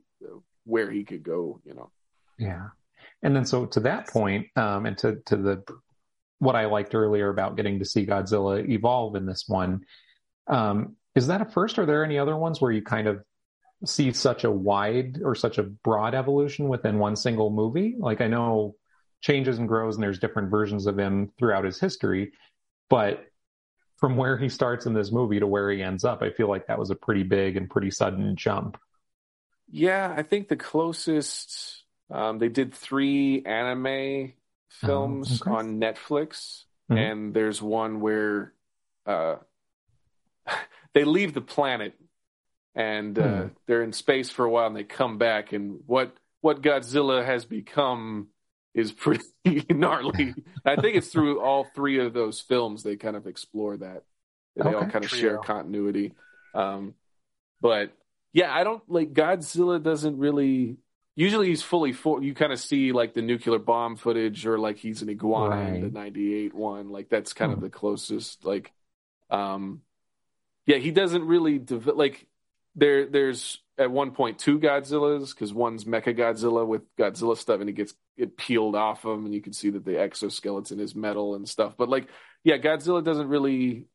[0.65, 1.61] where he could go.
[1.65, 1.91] You know.
[2.39, 2.69] Yeah.
[3.23, 5.65] And then so to that point, um, and to to the
[6.39, 9.85] what I liked earlier about getting to see Godzilla evolve in this one,
[10.47, 11.79] um, is that a first?
[11.79, 13.23] Are there any other ones where you kind of
[13.85, 17.97] see such a wide or such a broad evolution within one single movie?
[17.99, 18.77] Like I know
[19.21, 22.33] changes and grows and there's different versions of him throughout his history,
[22.89, 23.25] but
[23.99, 26.67] from where he starts in this movie to where he ends up, I feel like
[26.69, 28.79] that was a pretty big and pretty sudden jump.
[29.71, 34.33] Yeah, I think the closest um, they did three anime
[34.69, 35.51] films okay.
[35.51, 36.99] on Netflix, Mhm.
[36.99, 38.53] and there's one where
[39.07, 39.37] uh,
[40.95, 41.95] they leave the planet
[42.75, 43.49] and uh, Hmm.
[43.67, 47.45] they're in space for a while, and they come back, and what what Godzilla has
[47.45, 48.29] become
[48.75, 49.25] is pretty
[49.71, 50.35] gnarly.
[50.65, 54.05] I think it's through all three of those films they kind of explore that.
[54.57, 55.21] They all kind of Trio.
[55.23, 56.13] share continuity.
[56.55, 56.95] Um,
[57.61, 57.93] but
[58.33, 60.77] yeah, I don't like Godzilla doesn't really.
[61.17, 64.79] Usually he's fully for you kind of see like the nuclear bomb footage or like
[64.79, 67.65] he's an iguana in the 98 one like that's kind of Hmm.
[67.65, 68.73] the closest like
[69.29, 69.83] um
[70.67, 72.27] yeah he doesn't really dev- like
[72.75, 77.73] there there's at one point two Godzillas because one's Mechagodzilla with Godzilla stuff and it
[77.73, 81.35] gets it peeled off of him and you can see that the exoskeleton is metal
[81.35, 82.07] and stuff but like
[82.45, 83.87] yeah Godzilla doesn't really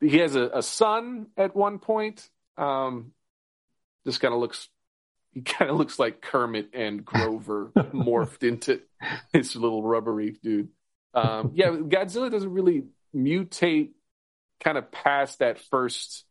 [0.00, 3.12] he has a, a son at one point um
[4.06, 4.68] just kind of looks
[5.32, 8.80] he kind of looks like Kermit and Grover morphed into
[9.32, 10.70] this little rubbery dude.
[11.14, 13.90] Um, yeah, Godzilla doesn't really mutate
[14.60, 16.24] kind of past that first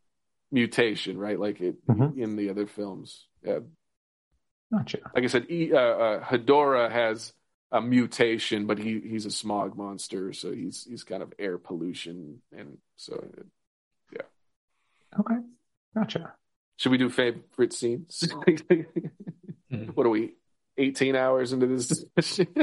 [0.52, 1.40] mutation, right?
[1.40, 2.18] Like it Mhm.
[2.18, 3.28] in the other films.
[3.44, 3.60] Yeah.
[4.72, 5.00] Gotcha.
[5.16, 7.34] Like I said, e, uh, uh, Hedorah has
[7.72, 12.42] a mutation, but he he's a smog monster, so he's he's kind of air pollution,
[12.52, 13.26] and so
[14.12, 14.22] yeah.
[15.20, 15.36] Okay.
[15.96, 16.34] Gotcha.
[16.78, 18.24] should we do favorite scenes?
[19.94, 20.34] What are we?
[20.78, 22.48] 18 hours into this discussion.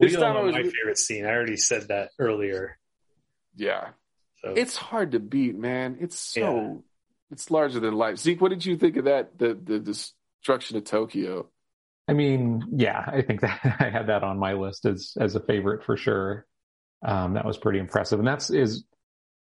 [0.00, 1.24] We This all time I know was- my favorite scene.
[1.26, 2.78] I already said that earlier.
[3.54, 3.90] yeah.
[4.44, 5.98] So It's hard to beat, man.
[6.00, 6.74] It's so Yeah.
[7.30, 8.18] it's larger than life.
[8.18, 9.38] Zeke, what did you think of that?
[9.38, 11.48] The the destruction of Tokyo.
[12.08, 15.40] I mean, yeah, I think that I had that on my list as as a
[15.40, 16.46] favorite for sure.
[17.04, 18.84] Um, that was pretty impressive, and that's is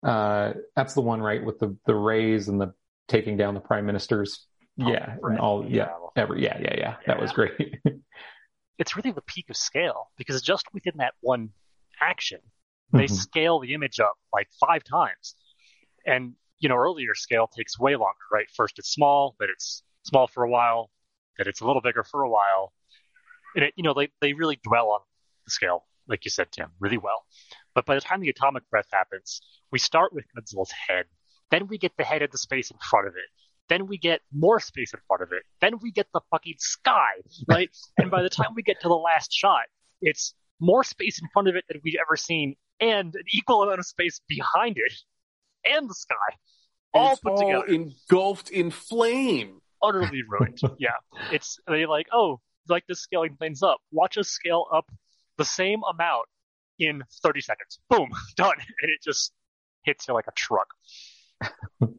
[0.03, 2.73] uh, that's the one right with the the rays and the
[3.07, 4.45] taking down the prime ministers.
[4.81, 5.31] Oh, yeah, right.
[5.31, 6.21] and all yeah, Yeah.
[6.23, 6.95] every yeah, yeah, yeah.
[7.07, 7.77] That was great.
[8.79, 11.49] It's really the peak of scale because just within that one
[12.01, 12.39] action,
[12.91, 13.11] they Mhm.
[13.11, 15.35] scale the image up like five times.
[16.05, 18.49] And, you know, earlier scale takes way longer, right?
[18.55, 20.91] First it's small, then it's small for a while,
[21.37, 22.73] then it's a little bigger for a while.
[23.55, 25.01] And it, you know, they, they really dwell on
[25.45, 27.25] the scale, like you said, Tim, really well.
[27.75, 31.05] But by the time the atomic breath happens, we start with Godzilla's head.
[31.51, 33.29] Then we get the head of the space in front of it.
[33.69, 35.43] Then we get more space in front of it.
[35.61, 37.11] Then we get the fucking sky,
[37.47, 37.69] right?
[37.97, 39.63] and by the time we get to the last shot,
[40.01, 43.79] it's more space in front of it than we've ever seen, and an equal amount
[43.79, 44.93] of space behind it,
[45.65, 46.15] and the sky,
[46.93, 49.61] all it's put all together, engulfed in flame.
[49.81, 50.59] utterly ruined.
[50.79, 50.89] yeah,
[51.31, 53.79] it's they like, oh, like this scaling things up.
[53.91, 54.91] Watch us scale up
[55.37, 56.25] the same amount
[56.79, 57.79] in 30 seconds.
[57.89, 59.31] Boom, done, and it just
[59.85, 60.67] hits you like a truck.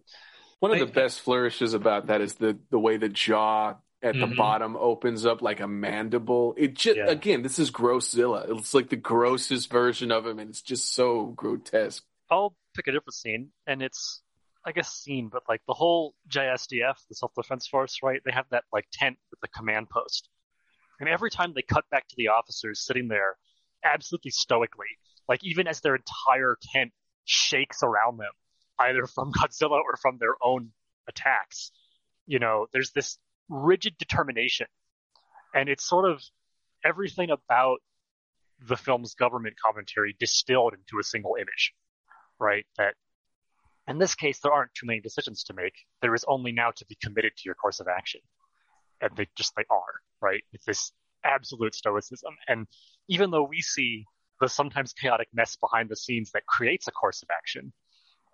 [0.60, 4.26] One of the best flourishes about that is the the way the jaw at the
[4.26, 4.36] Mhm.
[4.36, 6.54] bottom opens up like a mandible.
[6.56, 7.06] It just Yeah.
[7.08, 8.58] again, this is Grosszilla.
[8.58, 12.04] It's like the grossest version of him, and it's just so grotesque.
[12.30, 14.22] I'll pick a different scene, and it's
[14.64, 18.22] I guess scene, but like the whole JSDF, the Self Defense Force, right?
[18.24, 20.28] They have that like tent with the command post,
[21.00, 23.36] and every time they cut back to the officers sitting there,
[23.84, 24.98] absolutely stoically,
[25.28, 26.92] like even as their entire tent
[27.24, 28.30] shakes around them,
[28.78, 30.72] either from Godzilla or from their own
[31.08, 31.72] attacks,
[32.26, 33.18] you know, there's this
[33.48, 34.66] rigid determination,
[35.54, 36.22] and it's sort of
[36.84, 37.78] everything about
[38.66, 41.72] the film's government commentary distilled into a single image,
[42.38, 42.66] right?
[42.78, 42.94] That
[43.88, 45.74] in this case, there aren't too many decisions to make.
[46.00, 48.20] There is only now to be committed to your course of action.
[49.00, 50.42] And they just, they are, right?
[50.52, 50.92] It's this
[51.24, 52.34] absolute stoicism.
[52.46, 52.66] And
[53.08, 54.04] even though we see
[54.40, 57.72] the sometimes chaotic mess behind the scenes that creates a course of action,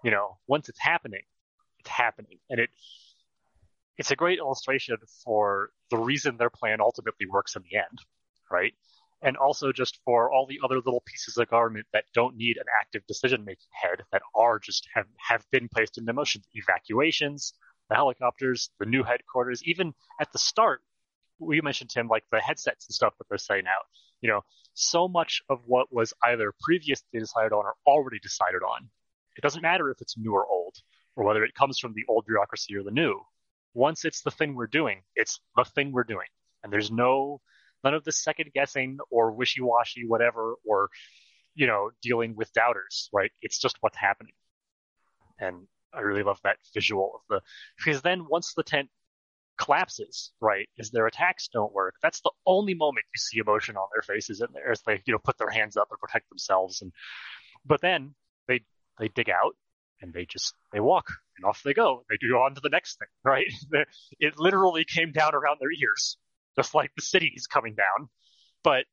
[0.05, 1.23] you know, once it's happening,
[1.81, 2.39] it's happening.
[2.51, 2.71] And it,
[3.99, 7.99] it's a great illustration for the reason their plan ultimately works in the end,
[8.51, 8.73] right?
[9.23, 12.67] And also just for all the other little pieces of government that don't need an
[12.81, 16.43] active decision making head that are just have, have been placed into motion.
[16.55, 17.53] Evacuations,
[17.91, 20.81] the helicopters, the new headquarters, even at the start,
[21.41, 23.87] we mentioned Tim, like the headsets and stuff that they're saying out.
[24.21, 24.45] You know,
[24.75, 28.89] so much of what was either previously decided on or already decided on.
[29.37, 30.77] It doesn't matter if it's new or old,
[31.17, 33.21] or whether it comes from the old bureaucracy or the new
[33.75, 36.27] once it's the thing we're doing, it's the thing we're doing.
[36.63, 37.41] And there's no,
[37.85, 40.89] none of the second guessing or wishy washy, whatever, or,
[41.55, 43.31] you know, dealing with doubters, right?
[43.43, 44.35] It's just what's happening.
[45.39, 47.43] And I really love that visual of the,
[47.77, 48.89] because then once the tent
[49.57, 51.95] collapses, right, is their attacks don't work.
[52.03, 55.19] That's the only moment you see emotion on their faces there as they, you know,
[55.19, 56.83] put their hands up and protect themselves.
[56.83, 56.93] And,
[57.65, 58.15] but then
[58.47, 58.61] they,
[58.99, 59.55] they dig out
[60.01, 62.05] and they just they walk and off they go.
[62.09, 63.47] They do on to the next thing, right?
[64.19, 66.17] it literally came down around their ears,
[66.57, 68.09] just like the city is coming down.
[68.65, 68.85] But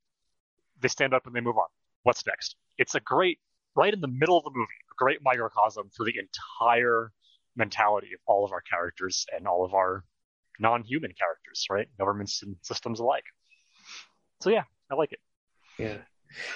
[0.81, 1.67] they stand up and they move on.
[2.03, 2.55] What's next?
[2.77, 3.39] It's a great,
[3.75, 7.11] right in the middle of the movie, a great microcosm for the entire
[7.55, 10.03] mentality of all of our characters and all of our
[10.59, 11.87] non-human characters, right?
[11.97, 13.23] Governments and systems alike.
[14.41, 15.19] So yeah, I like it.
[15.79, 15.97] Yeah.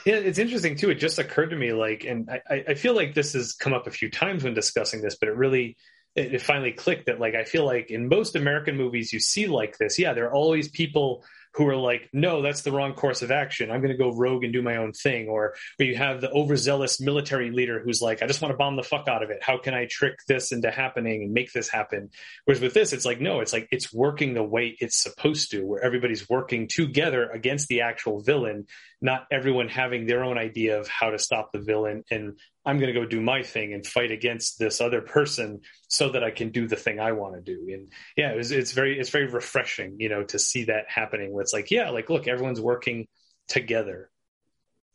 [0.05, 0.89] Yeah, it's interesting too.
[0.89, 3.87] It just occurred to me, like, and I, I feel like this has come up
[3.87, 5.77] a few times when discussing this, but it really,
[6.15, 9.77] it finally clicked that, like, I feel like in most American movies you see like
[9.77, 11.23] this, yeah, there are always people
[11.53, 13.71] who are like, no, that's the wrong course of action.
[13.71, 15.27] I'm going to go rogue and do my own thing.
[15.27, 18.75] Or, or you have the overzealous military leader who's like, I just want to bomb
[18.75, 19.39] the fuck out of it.
[19.41, 22.09] How can I trick this into happening and make this happen?
[22.45, 25.65] Whereas with this, it's like, no, it's like it's working the way it's supposed to,
[25.65, 28.67] where everybody's working together against the actual villain,
[29.01, 32.37] not everyone having their own idea of how to stop the villain and
[32.69, 36.23] I'm going to go do my thing and fight against this other person so that
[36.23, 37.67] I can do the thing I want to do.
[37.73, 41.33] And yeah, it was, it's very, it's very refreshing, you know, to see that happening
[41.33, 43.07] where it's like, yeah, like, look, everyone's working
[43.47, 44.11] together.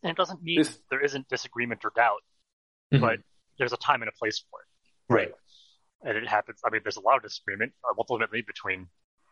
[0.04, 0.78] And it doesn't mean this...
[0.88, 2.22] there isn't disagreement or doubt,
[2.92, 3.02] mm-hmm.
[3.02, 3.18] but
[3.58, 5.12] there's a time and a place for it.
[5.12, 5.32] Right.
[6.02, 6.60] And it happens.
[6.64, 8.86] I mean, there's a lot of disagreement uh, ultimately between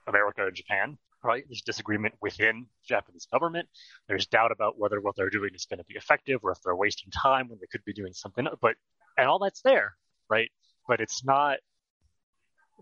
[0.08, 1.44] America and Japan, right?
[1.48, 3.68] There's disagreement within the Japanese government.
[4.08, 6.76] There's doubt about whether what they're doing is going to be effective or if they're
[6.76, 8.46] wasting time when they could be doing something.
[8.60, 8.74] But
[9.16, 9.94] and all that's there,
[10.28, 10.50] right?
[10.88, 11.58] But it's not.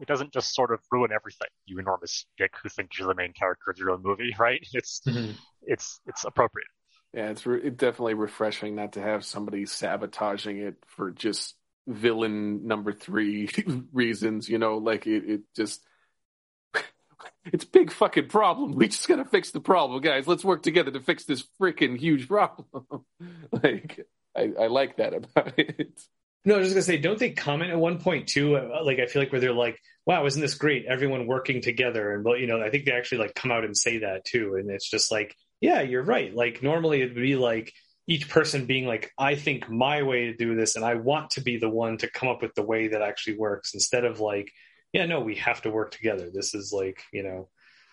[0.00, 1.48] It doesn't just sort of ruin everything.
[1.66, 4.66] You enormous dick who thinks you're the main character of your own movie, right?
[4.72, 5.32] It's mm-hmm.
[5.62, 6.68] it's it's appropriate.
[7.12, 12.92] Yeah, it's re- definitely refreshing not to have somebody sabotaging it for just villain number
[12.92, 13.50] three
[13.92, 14.48] reasons.
[14.48, 15.84] You know, like it, it just
[17.44, 18.72] it's big fucking problem.
[18.80, 20.26] We just gotta fix the problem, guys.
[20.26, 22.66] Let's work together to fix this freaking huge problem.
[23.52, 24.06] like,
[24.36, 26.00] I, I, like that about it.
[26.44, 28.56] No, I was just gonna say, don't they comment at one point too?
[28.56, 30.86] Uh, like, I feel like where they're like, "Wow, isn't this great?
[30.86, 33.76] Everyone working together." And well, you know, I think they actually like come out and
[33.76, 34.54] say that too.
[34.54, 36.34] And it's just like, yeah, you're right.
[36.34, 37.74] Like normally it'd be like
[38.06, 41.42] each person being like, "I think my way to do this, and I want to
[41.42, 44.50] be the one to come up with the way that actually works," instead of like
[44.92, 46.30] yeah, no, we have to work together.
[46.32, 47.48] This is like, you know,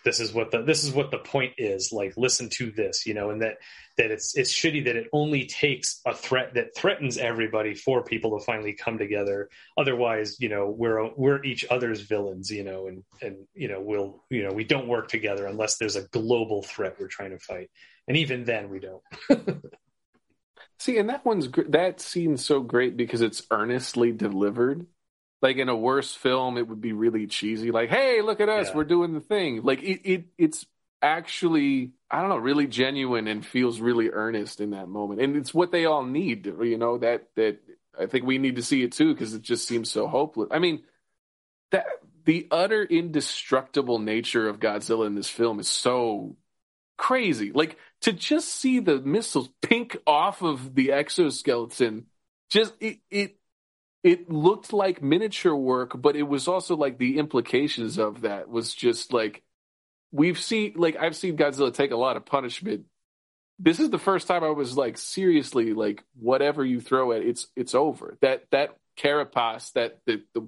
[0.08, 1.91] this is what the this is what the point is.
[1.91, 3.58] Like, listen to this, you know, and that
[3.98, 8.38] that it's it's shitty that it only takes a threat that threatens everybody for people
[8.38, 9.50] to finally come together.
[9.78, 14.24] Otherwise, you know, we're we're each other's villains, you know, and and you know we'll
[14.30, 17.70] you know we don't work together unless there's a global threat we're trying to fight,
[18.08, 19.04] and even then we don't.
[20.80, 24.86] See, and that one's that seems so great because it's earnestly delivered
[25.41, 28.69] like in a worse film it would be really cheesy like hey look at us
[28.69, 28.75] yeah.
[28.75, 29.61] we're doing the thing.
[29.63, 30.65] Like it, it it's
[31.01, 35.21] actually i don't know really genuine and feels really earnest in that moment.
[35.21, 37.59] And it's what they all need you know that that
[37.99, 40.49] i think we need to see it too because it just seems so hopeless.
[40.51, 40.83] I mean
[41.71, 41.85] that
[42.25, 46.35] the utter indestructible nature of godzilla in this film is so
[46.97, 47.51] crazy.
[47.51, 52.07] Like to just see the missiles pink off of the exoskeleton
[52.49, 53.38] just it, it
[54.04, 58.74] it looked like miniature work, but it was also like the implications of that was
[58.74, 59.43] just like
[60.12, 62.86] we've seen like I've seen Godzilla take a lot of punishment.
[63.60, 67.48] This is the first time I was like seriously like whatever you throw at it's
[67.56, 68.18] it's over.
[68.22, 70.48] That that carapace that the the,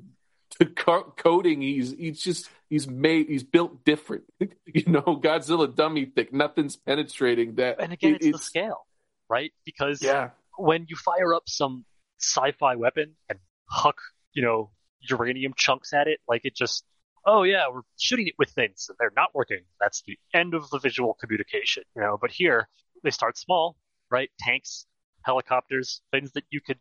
[0.59, 4.23] the coating he's he's just he's made he's built different.
[4.39, 7.79] you know, Godzilla dummy thick, nothing's penetrating that.
[7.79, 8.85] And again, it, it's, it's the scale
[9.29, 9.53] right?
[9.63, 10.31] Because Yeah.
[10.57, 11.85] when you fire up some
[12.19, 13.39] sci-fi weapon and
[13.69, 13.97] huck,
[14.33, 16.83] you know, uranium chunks at it, like it just,
[17.25, 19.61] oh yeah, we're shooting it with things and they're not working.
[19.79, 22.17] That's the end of the visual communication, you know.
[22.19, 22.67] But here
[23.03, 23.77] they start small,
[24.11, 24.29] right?
[24.39, 24.85] Tanks,
[25.23, 26.79] helicopters, things that you could,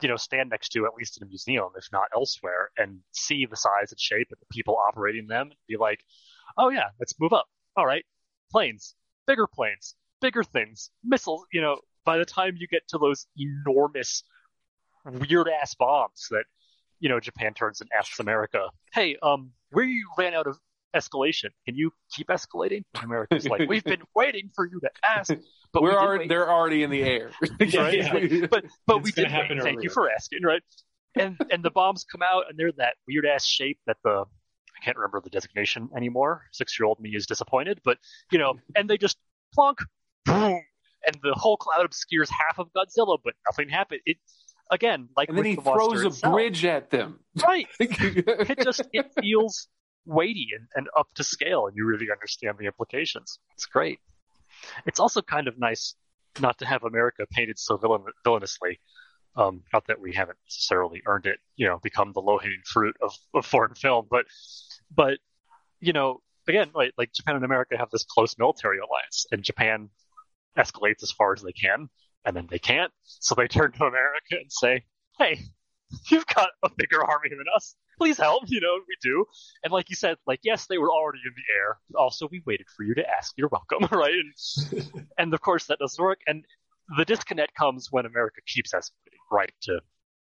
[0.00, 3.46] you know, stand next to at least in a museum, if not elsewhere, and see
[3.46, 6.00] the size and shape of the people operating them and be like,
[6.58, 7.46] oh yeah, let's move up.
[7.76, 8.04] All right,
[8.50, 8.94] planes,
[9.26, 14.24] bigger planes, bigger things, missiles, you know, by the time you get to those enormous
[15.04, 16.44] weird ass bombs that
[17.00, 20.58] you know Japan turns and asks America, "Hey, um, where you ran out of
[20.94, 21.50] escalation?
[21.66, 25.32] Can you keep escalating?" And America's like, "We've been waiting for you to ask,
[25.72, 27.30] but We're we already they're already in the air.
[27.60, 27.72] Right?
[27.94, 28.46] yeah.
[28.50, 29.64] but but It's we gonna did happen wait.
[29.64, 30.62] Thank you for asking, right?
[31.14, 34.84] And and the bombs come out and they're that weird ass shape that the I
[34.84, 36.42] can't remember the designation anymore.
[36.52, 37.98] Six year old me is disappointed, but
[38.30, 39.16] you know, and they just
[39.54, 39.78] plunk,
[40.24, 40.60] boom,
[41.06, 44.00] and the whole cloud obscures half of Godzilla, but nothing happened.
[44.06, 44.16] It
[44.72, 46.34] again, like and then with he the throws a itself.
[46.34, 47.20] bridge at them.
[47.46, 47.68] right?
[47.78, 49.68] It just it feels
[50.04, 53.38] weighty and, and up to scale, and you really understand the implications.
[53.54, 54.00] It's great.
[54.86, 55.94] It's also kind of nice
[56.40, 58.80] not to have America painted so villain, villainously.
[59.36, 63.14] Um, not that we haven't necessarily earned it, you know, become the low-hanging fruit of,
[63.32, 64.26] of foreign film, but
[64.94, 65.18] but
[65.80, 69.88] you know, again, like, like Japan and America have this close military alliance, and Japan
[70.56, 71.88] escalates as far as they can,
[72.24, 74.84] and then they can't, so they turn to America and say,
[75.18, 75.40] "Hey,
[76.10, 77.74] you've got a bigger army than us.
[77.98, 79.24] Please help." You know, we do,
[79.64, 81.78] and like you said, like yes, they were already in the air.
[81.90, 83.32] but Also, we waited for you to ask.
[83.36, 84.14] You're welcome, right?
[84.14, 86.20] And, and of course, that doesn't work.
[86.26, 86.44] And
[86.96, 89.80] the disconnect comes when America keeps escalating, right, to,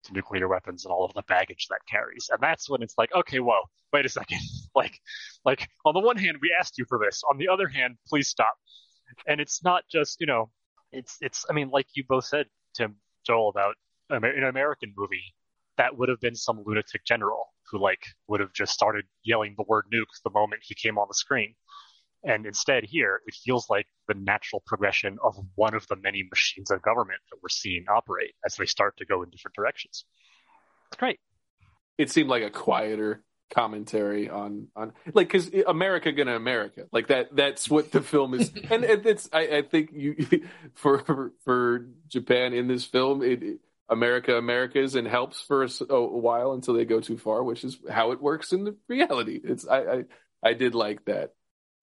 [0.05, 2.29] to nuclear weapons and all of the baggage that carries.
[2.31, 3.61] And that's when it's like, okay, whoa,
[3.93, 4.39] wait a second.
[4.75, 4.99] like,
[5.43, 7.23] like on the one hand, we asked you for this.
[7.29, 8.55] On the other hand, please stop.
[9.27, 10.49] And it's not just, you know,
[10.95, 13.75] it's, it's, I mean, like you both said, Tim, Joel, about
[14.09, 15.33] an American movie,
[15.77, 19.65] that would have been some lunatic general who, like, would have just started yelling the
[19.67, 21.55] word nuke the moment he came on the screen.
[22.23, 26.71] And instead, here, it feels like the natural progression of one of the many machines
[26.71, 30.05] of government that we're seeing operate as they start to go in different directions.
[30.91, 31.19] It's great.
[31.97, 36.85] it seemed like a quieter commentary on on like because America gonna America.
[36.91, 38.51] Like that that's what the film is.
[38.69, 40.15] And it's I, I think you
[40.73, 46.53] for for Japan in this film it, it- America Americas and helps for a while
[46.53, 49.39] until they go too far which is how it works in the reality.
[49.43, 50.03] It's I I,
[50.43, 51.33] I did like that.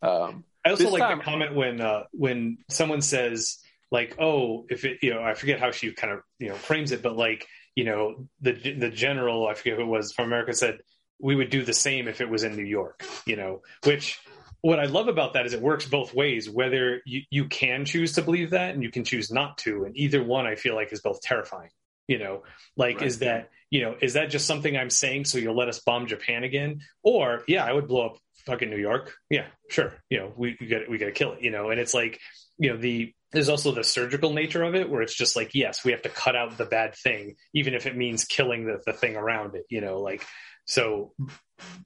[0.03, 3.59] Um I also like time- the comment when uh, when someone says
[3.91, 6.93] like, "Oh, if it," you know, I forget how she kind of you know frames
[6.93, 10.55] it, but like, you know, the the general, I forget who it was from America
[10.55, 10.79] said
[11.23, 14.21] we would do the same if it was in New York, you know, which
[14.61, 16.51] what I love about that is it works both ways.
[16.51, 19.97] Whether you you can choose to believe that and you can choose not to, and
[19.97, 21.71] either one I feel like is both terrifying.
[22.09, 22.43] You know,
[22.77, 23.07] like Right.
[23.07, 26.07] is that you know is that just something I'm saying so you'll let us bomb
[26.07, 29.15] Japan again, or yeah, I would blow up fucking New York.
[29.31, 29.95] Yeah, sure.
[30.11, 31.43] You know, we, we got we got to kill it.
[31.43, 32.21] You know, and it's like
[32.59, 35.85] you know the there's also the surgical nature of it where it's just like yes,
[35.85, 38.93] we have to cut out the bad thing, even if it means killing the the
[38.93, 39.65] thing around it.
[39.71, 40.25] You know, like
[40.73, 41.13] so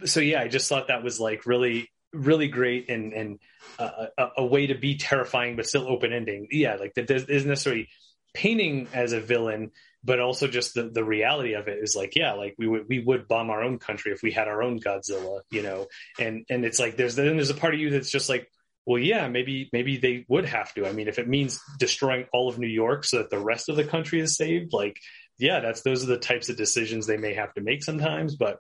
[0.05, 3.39] so yeah, I just thought that was like really really great and and
[3.81, 6.47] uh, a, a way to be terrifying but still open ending.
[6.53, 7.89] Yeah, like that isn't necessarily
[8.33, 9.73] painting as a villain
[10.05, 13.01] but also just the, the reality of it is like yeah like we would we
[13.01, 15.87] would bomb our own country if we had our own godzilla you know
[16.21, 18.47] and and it's like there's then there's a part of you that's just like
[18.85, 22.51] well yeah maybe maybe they would have to i mean if it means destroying all
[22.51, 25.01] of new york so that the rest of the country is saved like
[25.39, 28.59] yeah that's those are the types of decisions they may have to make sometimes but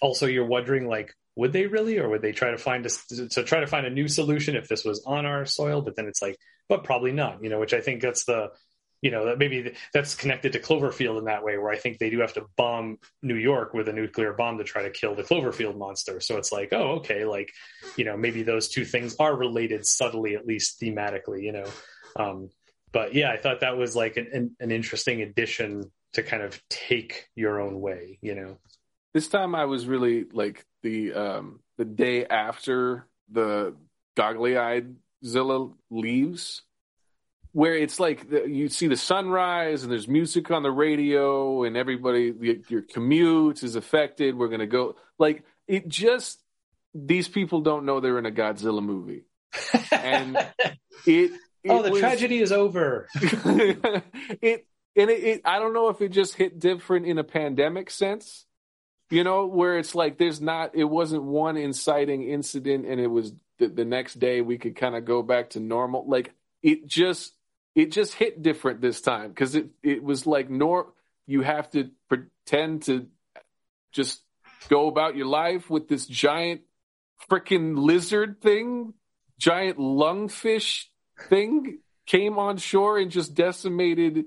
[0.00, 3.42] also you're wondering like would they really or would they try to find a so
[3.42, 6.22] try to find a new solution if this was on our soil but then it's
[6.22, 6.36] like
[6.68, 8.50] but probably not you know which i think that's the
[9.02, 12.10] you know that maybe that's connected to Cloverfield in that way, where I think they
[12.10, 15.22] do have to bomb New York with a nuclear bomb to try to kill the
[15.22, 16.20] Cloverfield monster.
[16.20, 17.52] So it's like, oh, okay, like
[17.96, 21.66] you know, maybe those two things are related subtly, at least thematically, you know.
[22.16, 22.50] Um,
[22.96, 26.58] but yeah, I thought that was like an, an, an interesting addition to kind of
[26.70, 28.56] take your own way, you know.
[29.12, 33.76] This time I was really like the um the day after the
[34.16, 36.62] goggly eyed Zilla leaves,
[37.52, 41.76] where it's like the, you see the sunrise and there's music on the radio and
[41.76, 44.38] everybody your, your commute is affected.
[44.38, 46.42] We're gonna go like it just
[46.94, 49.24] these people don't know they're in a Godzilla movie,
[49.92, 50.38] and
[51.06, 51.32] it.
[51.70, 53.08] Oh, the was- tragedy is over.
[53.14, 54.66] it
[54.96, 58.46] and it, it I don't know if it just hit different in a pandemic sense,
[59.10, 63.32] you know, where it's like there's not it wasn't one inciting incident and it was
[63.58, 66.08] the, the next day we could kind of go back to normal.
[66.08, 66.32] Like
[66.62, 67.34] it just
[67.74, 70.92] it just hit different this time because it it was like nor
[71.26, 73.06] you have to pretend to
[73.92, 74.22] just
[74.68, 76.62] go about your life with this giant
[77.30, 78.94] freaking lizard thing,
[79.38, 80.84] giant lungfish
[81.18, 84.26] thing came on shore and just decimated.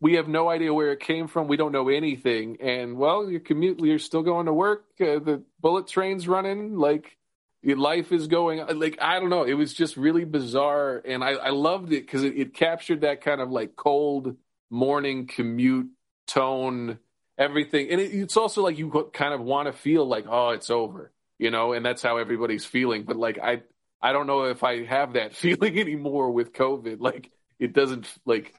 [0.00, 1.48] We have no idea where it came from.
[1.48, 2.58] We don't know anything.
[2.60, 4.84] And well, your commute, you're still going to work.
[5.00, 6.76] Uh, the bullet train's running.
[6.76, 7.16] Like
[7.62, 8.64] your life is going.
[8.78, 9.44] Like I don't know.
[9.44, 13.20] It was just really bizarre, and I, I loved it because it, it captured that
[13.20, 14.36] kind of like cold
[14.70, 15.88] morning commute
[16.26, 16.98] tone,
[17.36, 17.90] everything.
[17.90, 21.10] And it, it's also like you kind of want to feel like, oh, it's over,
[21.38, 23.02] you know, and that's how everybody's feeling.
[23.02, 23.62] But like I
[24.00, 27.00] I don't know if I have that feeling anymore with COVID.
[27.00, 28.54] Like it doesn't like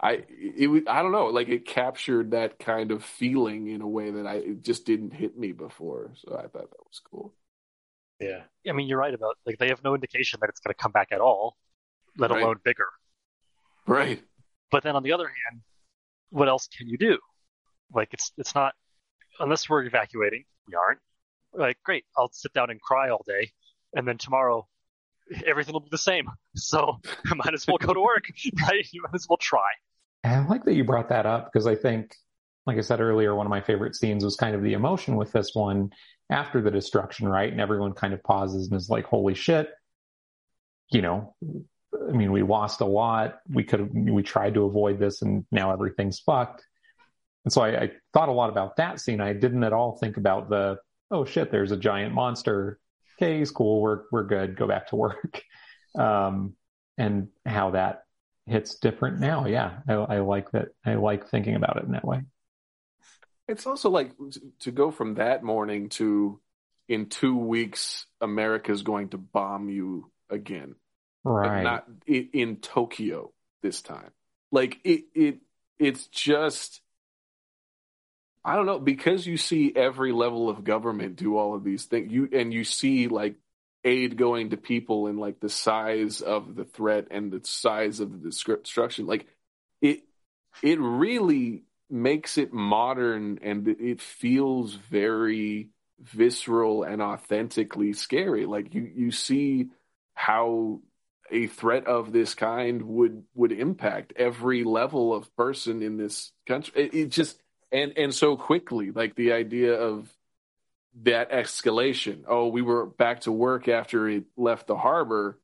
[0.00, 1.26] I it I don't know.
[1.26, 5.12] Like it captured that kind of feeling in a way that I it just didn't
[5.12, 6.12] hit me before.
[6.16, 7.34] So I thought that was cool.
[8.20, 8.42] Yeah.
[8.68, 10.92] I mean, you're right about like they have no indication that it's going to come
[10.92, 11.56] back at all,
[12.16, 12.42] let Right.
[12.42, 12.88] alone bigger.
[13.86, 14.22] Right.
[14.70, 15.62] But then on the other hand,
[16.30, 17.18] what else can you do?
[17.92, 18.74] Like it's it's not
[19.38, 21.00] unless we're evacuating, we aren't.
[21.52, 23.50] Like great, I'll sit down and cry all day,
[23.94, 24.66] and then tomorrow
[25.46, 26.28] everything will be the same.
[26.54, 28.24] So I might as well go to work,
[28.62, 28.86] right?
[28.92, 29.68] You might as well try.
[30.24, 32.14] And I like that you brought that up because I think,
[32.66, 35.30] like I said earlier, one of my favorite scenes was kind of the emotion with
[35.32, 35.90] this one
[36.30, 37.50] after the destruction, right?
[37.50, 39.68] And everyone kind of pauses and is like, holy shit.
[40.90, 41.34] You know,
[42.08, 43.38] I mean, we lost a lot.
[43.48, 46.64] We could we tried to avoid this and now everything's fucked.
[47.44, 49.20] And so I, I thought a lot about that scene.
[49.20, 50.78] I didn't at all think about the,
[51.12, 52.80] oh shit, there's a giant monster.
[53.16, 53.80] Okay, he's cool.
[53.80, 54.56] We're, we're good.
[54.56, 55.42] Go back to work.
[55.98, 56.56] Um,
[56.98, 58.02] and how that
[58.44, 59.46] hits different now.
[59.46, 60.68] Yeah, I, I like that.
[60.84, 62.20] I like thinking about it in that way.
[63.48, 64.12] It's also like
[64.60, 66.38] to go from that morning to
[66.88, 70.74] in two weeks, America's going to bomb you again.
[71.24, 71.62] Right.
[71.62, 73.32] not in, in Tokyo
[73.62, 74.10] this time.
[74.52, 75.38] Like it, it,
[75.78, 76.80] it's just,
[78.46, 82.12] I don't know, because you see every level of government do all of these things.
[82.12, 83.34] You and you see like
[83.82, 88.12] aid going to people and like the size of the threat and the size of
[88.12, 89.06] the destruction.
[89.06, 89.26] Like
[89.82, 90.04] it,
[90.62, 95.70] it really makes it modern and it feels very
[96.00, 98.46] visceral and authentically scary.
[98.46, 99.70] Like you, you see
[100.14, 100.82] how
[101.32, 106.84] a threat of this kind would would impact every level of person in this country.
[106.84, 107.40] It, it just
[107.76, 110.08] and and so quickly, like the idea of
[111.02, 112.24] that escalation.
[112.26, 115.38] Oh, we were back to work after it left the harbor.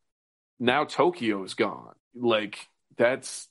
[0.58, 1.94] Now Tokyo is gone.
[2.14, 3.48] Like that's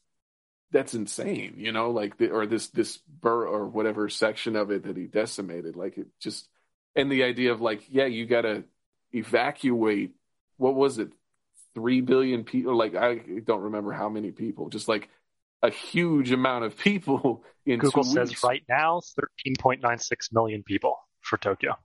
[0.72, 1.92] that's insane, you know.
[1.92, 5.76] Like the, or this this bur or whatever section of it that he decimated.
[5.76, 6.48] Like it just
[6.96, 8.64] and the idea of like yeah, you got to
[9.14, 10.12] evacuate.
[10.58, 11.12] What was it?
[11.74, 12.76] three billion people.
[12.76, 14.70] Like I don't remember how many people.
[14.70, 15.10] Just like
[15.62, 18.44] a huge amount of people in Google two says weeks.
[18.44, 19.02] right now
[19.46, 21.78] 13.96 million people for Tokyo.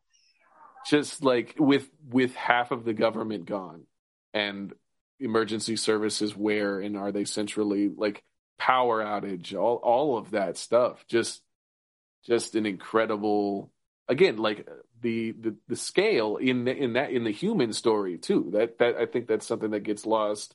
[0.86, 3.85] Just like with with half of the government gone,
[4.32, 4.73] and
[5.19, 8.23] emergency services where and are they centrally like
[8.59, 11.05] power outage, all all of that stuff.
[11.09, 11.43] Just
[12.24, 13.73] just an incredible
[14.09, 14.69] again like
[15.01, 18.97] the the, the scale in the, in that in the human story too that that
[18.97, 20.55] i think that's something that gets lost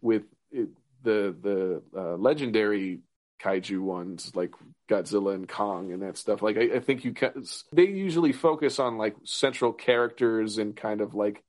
[0.00, 0.68] with it,
[1.02, 3.00] the the uh, legendary
[3.42, 4.54] kaiju ones like
[4.88, 8.78] godzilla and kong and that stuff like i, I think you can they usually focus
[8.78, 11.42] on like central characters and kind of like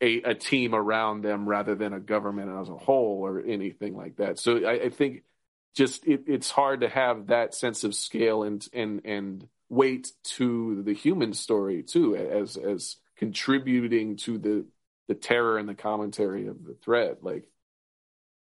[0.00, 4.16] a, a team around them rather than a government as a whole or anything like
[4.16, 4.38] that.
[4.38, 5.22] So i, I think
[5.74, 10.82] just it, it's hard to have that sense of scale and and and weight to
[10.82, 14.66] the human story too as as contributing to the
[15.08, 17.22] the terror and the commentary of the threat.
[17.22, 17.44] Like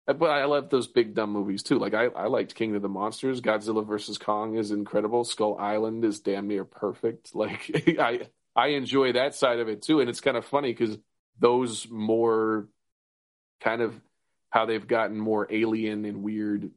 [0.08, 1.80] Uh, but I love those big dumb movies too.
[1.80, 3.42] Like I, I liked King of the Monsters.
[3.42, 5.24] Godzilla versus Kong is incredible.
[5.24, 7.32] Skull Island is damn near perfect.
[7.36, 7.70] Like
[8.00, 10.00] I I enjoy that side of it too.
[10.00, 10.98] And it's kind of funny because
[11.40, 12.68] those more
[13.62, 14.00] kind of
[14.50, 16.72] how they've gotten more alien and weird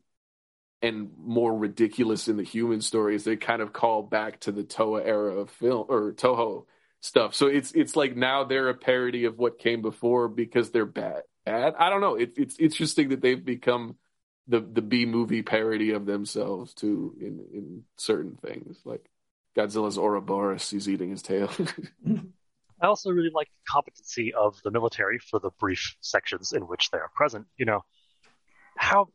[0.82, 3.24] and more ridiculous in the human stories.
[3.24, 6.66] They kind of call back to the Toa era of film or Toho
[7.00, 7.34] stuff.
[7.34, 11.22] So it's it's like now they're a parody of what came before because they're bad.
[11.44, 11.74] Bad.
[11.78, 12.16] I don't know.
[12.16, 13.96] It, it's interesting that they've become
[14.46, 19.08] the the B movie parody of themselves too in in certain things like
[19.56, 20.68] Godzilla's Ouroboros.
[20.68, 21.50] He's eating his tail.
[22.82, 26.90] I also really like the competency of the military for the brief sections in which
[26.90, 27.46] they are present.
[27.56, 27.84] You know,
[28.76, 29.08] how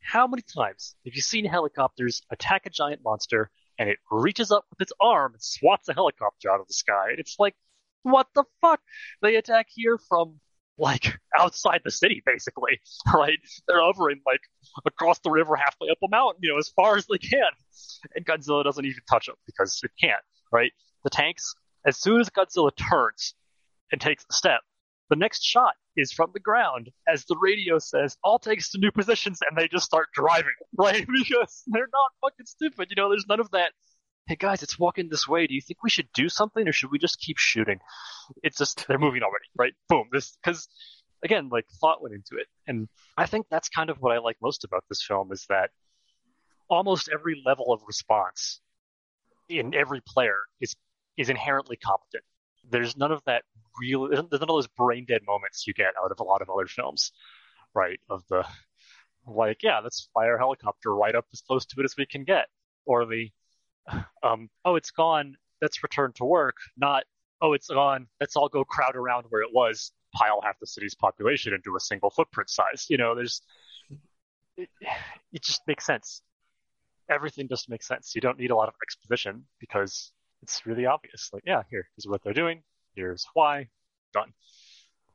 [0.00, 4.64] how many times have you seen helicopters attack a giant monster and it reaches up
[4.70, 7.14] with its arm and swats a helicopter out of the sky?
[7.16, 7.54] It's like,
[8.02, 8.80] what the fuck?
[9.22, 10.40] They attack here from
[10.78, 12.80] like outside the city, basically.
[13.14, 13.38] Right?
[13.68, 14.40] They're hovering like
[14.86, 17.50] across the river, halfway up a mountain, you know, as far as they can.
[18.14, 20.22] And Godzilla doesn't even touch them because it can't.
[20.52, 20.72] Right?
[21.04, 21.54] The tanks,
[21.86, 23.34] as soon as Godzilla turns
[23.92, 24.60] and takes a step,
[25.10, 28.90] the next shot is from the ground as the radio says, all takes to new
[28.90, 31.06] positions, and they just start driving, right?
[31.18, 32.88] Because they're not fucking stupid.
[32.90, 33.72] You know, there's none of that.
[34.26, 35.46] Hey guys, it's walking this way.
[35.46, 37.80] Do you think we should do something or should we just keep shooting?
[38.42, 39.74] It's just, they're moving already, right?
[39.90, 40.08] Boom.
[40.12, 40.66] This, cause
[41.22, 42.46] again, like thought went into it.
[42.66, 42.88] And
[43.18, 45.70] I think that's kind of what I like most about this film is that
[46.70, 48.62] almost every level of response
[49.50, 50.74] in every player is,
[51.18, 52.24] is inherently competent.
[52.70, 53.42] There's none of that
[53.78, 56.48] real there's none of those brain dead moments you get out of a lot of
[56.48, 57.12] other films,
[57.74, 58.00] right?
[58.08, 58.46] Of the
[59.26, 62.24] like, yeah, let's fly our helicopter right up as close to it as we can
[62.24, 62.46] get,
[62.86, 63.30] or the
[64.22, 67.04] um, oh, it's gone, let's return to work, not
[67.44, 70.94] oh, it's gone, let's all go crowd around where it was, pile half the city's
[70.94, 72.86] population into a single footprint size.
[72.88, 73.42] You know, there's
[74.56, 74.68] it,
[75.32, 76.22] it just makes sense.
[77.10, 78.14] Everything just makes sense.
[78.14, 80.12] You don't need a lot of exposition because
[80.42, 81.30] it's really obvious.
[81.32, 82.62] Like, yeah, here, here's what they're doing.
[82.94, 83.68] Here's why.
[84.14, 84.32] Done.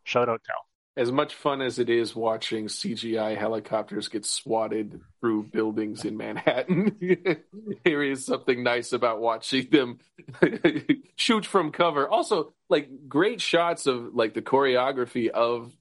[0.03, 0.68] Show don't tell.
[0.99, 6.97] As much fun as it is watching CGI helicopters get swatted through buildings in Manhattan,
[7.85, 9.99] here is something nice about watching them
[11.15, 12.09] shoot from cover.
[12.09, 15.71] Also, like great shots of like the choreography of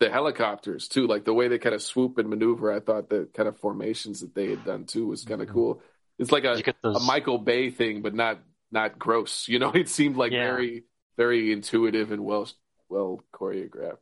[0.00, 2.72] the helicopters too, like the way they kind of swoop and maneuver.
[2.72, 5.54] I thought the kind of formations that they had done too was kind of mm-hmm.
[5.54, 5.82] cool.
[6.18, 6.96] It's like a, those...
[6.96, 8.40] a Michael Bay thing, but not
[8.72, 9.46] not gross.
[9.46, 10.42] You know, it seemed like yeah.
[10.42, 10.86] very
[11.16, 12.48] very intuitive and well
[12.88, 13.98] well choreographed.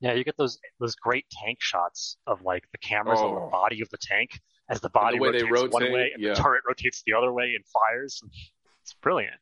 [0.00, 3.28] Yeah, you get those those great tank shots of like the cameras oh.
[3.28, 3.50] on the oh.
[3.50, 6.34] body of the tank as the body the rotates rotate, one way and yeah.
[6.34, 8.22] the turret rotates the other way and fires.
[8.82, 9.36] It's brilliant.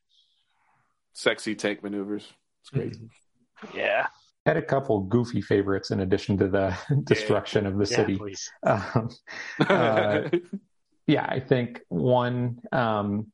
[1.13, 2.27] Sexy tank maneuvers.
[2.61, 2.93] It's great.
[2.93, 3.77] Mm-hmm.
[3.77, 4.07] yeah.
[4.45, 7.69] Had a couple goofy favorites in addition to the destruction yeah.
[7.69, 8.19] of the yeah, city.
[8.63, 9.09] Um,
[9.67, 10.29] uh,
[11.07, 13.31] yeah, I think one, um,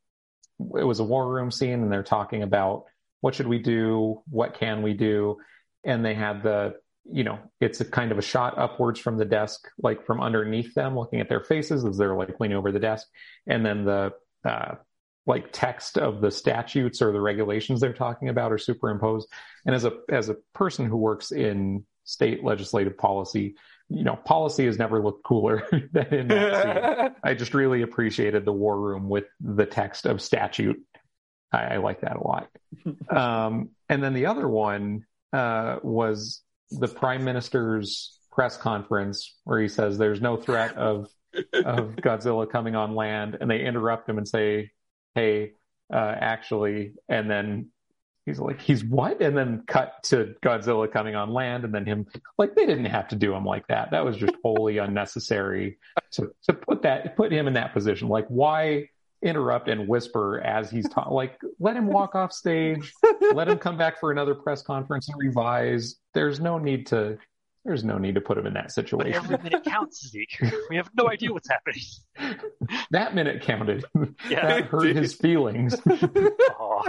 [0.60, 2.86] it was a war room scene and they're talking about
[3.22, 4.22] what should we do?
[4.30, 5.38] What can we do?
[5.84, 6.76] And they had the,
[7.12, 10.74] you know, it's a kind of a shot upwards from the desk, like from underneath
[10.74, 13.08] them, looking at their faces as they're like leaning over the desk.
[13.48, 14.14] And then the,
[14.46, 14.76] uh,
[15.26, 19.28] like text of the statutes or the regulations they're talking about are superimposed.
[19.66, 23.56] And as a, as a person who works in state legislative policy,
[23.90, 27.16] you know, policy has never looked cooler than in that scene.
[27.24, 30.84] I just really appreciated the war room with the text of statute
[31.54, 32.50] I, I like that a lot.
[33.10, 36.42] um, and then the other one uh, was
[36.80, 41.08] the prime minister's press conference where he says there's no threat of
[41.54, 44.72] of Godzilla coming on land, and they interrupt him and say,
[45.16, 45.54] "Hey,
[45.92, 47.70] uh, actually," and then
[48.26, 52.08] he's like, "He's what?" And then cut to Godzilla coming on land, and then him
[52.38, 53.92] like they didn't have to do him like that.
[53.92, 55.78] That was just wholly unnecessary
[56.12, 58.08] to to put that put him in that position.
[58.08, 58.90] Like, why?
[59.24, 61.14] Interrupt and whisper as he's talking.
[61.14, 62.94] Like, let him walk off stage.
[63.34, 65.96] let him come back for another press conference and revise.
[66.14, 67.18] There's no need to.
[67.66, 69.22] There's no need to put him in that situation.
[69.22, 70.38] But every minute counts, Zeke.
[70.70, 71.82] We have no idea what's happening.
[72.92, 73.86] that minute counted.
[74.30, 75.76] Yeah, that hurt his feelings.
[76.60, 76.84] oh.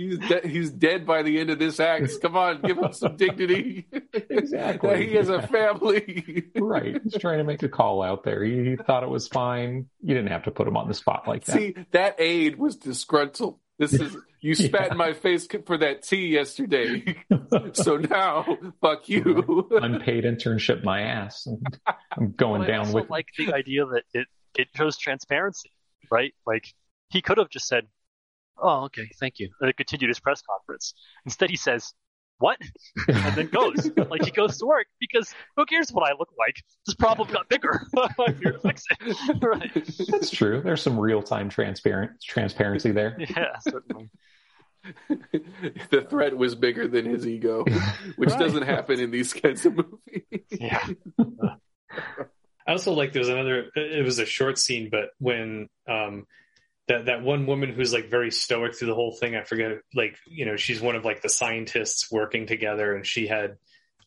[0.00, 2.10] He's de- he's dead by the end of this act.
[2.22, 3.86] Come on, give him some dignity.
[4.12, 5.06] Exactly.
[5.06, 6.44] he has a family.
[6.56, 7.00] right.
[7.02, 8.42] He's trying to make a call out there.
[8.42, 9.88] He, he, thought it was fine.
[10.02, 11.56] You didn't have to put him on the spot like that.
[11.56, 13.58] See, that aide was disgruntled.
[13.78, 14.92] This is you spat yeah.
[14.92, 17.16] in my face for that tea yesterday.
[17.72, 18.46] so now,
[18.80, 19.68] fuck you.
[19.70, 21.46] Unpaid internship, my ass.
[22.16, 23.10] I'm going well, down I also with.
[23.10, 25.70] Like the idea that it it shows transparency,
[26.10, 26.34] right?
[26.46, 26.72] Like
[27.10, 27.86] he could have just said,
[28.60, 29.50] oh, okay, thank you.
[29.60, 30.94] And continued his press conference.
[31.24, 31.92] Instead, he says,
[32.40, 32.56] what?
[33.06, 33.90] and then goes.
[34.10, 36.56] like he goes to work because who cares what I look like?
[36.86, 37.86] This problem got bigger.
[37.96, 39.42] I'm here to fix it.
[39.42, 39.70] right.
[40.08, 40.62] That's true.
[40.62, 43.16] There's some real time transparent transparency there.
[43.18, 44.08] Yeah, certainly.
[45.90, 47.64] the threat was bigger than his ego,
[48.16, 48.38] which right.
[48.38, 50.42] doesn't happen in these kinds of movies.
[50.50, 50.86] Yeah.
[52.66, 53.66] I also like there's another.
[53.74, 56.24] It was a short scene, but when um,
[56.90, 59.36] that that one woman who's like very stoic through the whole thing.
[59.36, 63.28] I forget, like you know, she's one of like the scientists working together, and she
[63.28, 63.56] had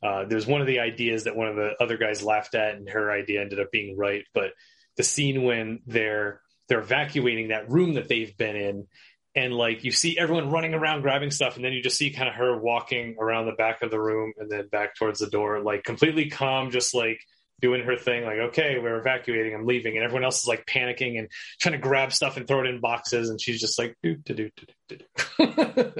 [0.03, 2.89] uh, there's one of the ideas that one of the other guys laughed at, and
[2.89, 4.25] her idea ended up being right.
[4.33, 4.51] But
[4.97, 8.87] the scene when they're they're evacuating that room that they've been in,
[9.33, 12.27] and like you see everyone running around grabbing stuff, and then you just see kind
[12.27, 15.61] of her walking around the back of the room and then back towards the door,
[15.61, 17.21] like completely calm, just like
[17.63, 19.95] doing her thing, like, okay, we're evacuating, I'm leaving.
[19.95, 21.29] And everyone else is like panicking and
[21.61, 23.29] trying to grab stuff and throw it in boxes.
[23.29, 24.49] And she's just like, do, do, do,
[24.89, 24.97] do,
[25.37, 25.93] do.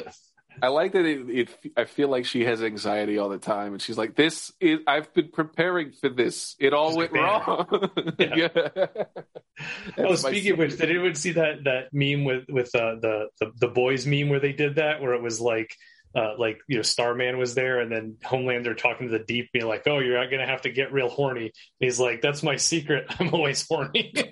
[0.61, 1.73] I like that it, it.
[1.77, 4.81] I feel like she has anxiety all the time, and she's like, "This is.
[4.85, 6.55] I've been preparing for this.
[6.59, 8.47] It all She's went like, wrong." Yeah.
[8.55, 8.85] yeah.
[9.97, 13.51] Oh, speaking of which, did anyone see that that meme with with uh, the, the
[13.59, 15.75] the boys meme where they did that, where it was like.
[16.15, 19.65] Uh, like you know, Starman was there, and then Homelander talking to the Deep, being
[19.65, 22.55] like, "Oh, you're not gonna have to get real horny." And he's like, "That's my
[22.57, 23.07] secret.
[23.19, 24.13] I'm always horny."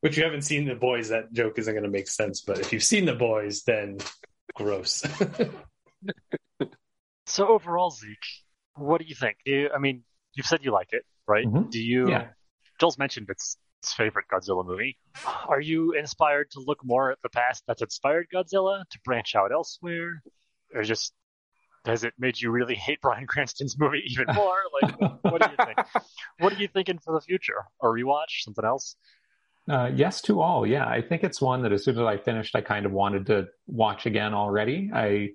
[0.00, 2.40] Which you haven't seen the boys, that joke isn't gonna make sense.
[2.40, 3.98] But if you've seen the boys, then
[4.54, 5.04] gross.
[7.26, 8.16] So overall, Zeke,
[8.74, 9.36] what do you think?
[9.44, 10.02] Do you, I mean,
[10.32, 11.44] you've said you like it, right?
[11.44, 11.70] Mhm.
[11.70, 12.08] Do you?
[12.08, 12.28] Yeah.
[12.80, 14.98] Joel's mentioned it's his favorite Godzilla movie.
[15.46, 19.52] Are you inspired to look more at the past that's inspired Godzilla to branch out
[19.52, 20.22] elsewhere,
[20.74, 21.12] or just
[21.84, 24.56] has it made you really hate Bryan Cranston's movie even more?
[24.82, 25.78] Like, what do you think?
[26.38, 27.64] What are you thinking for the future?
[27.82, 28.42] A rewatch?
[28.42, 28.94] Something else?
[29.68, 30.66] Uh, yes to all.
[30.66, 33.26] Yeah, I think it's one that as soon as I finished, I kind of wanted
[33.26, 34.90] to watch again already.
[34.94, 35.30] I,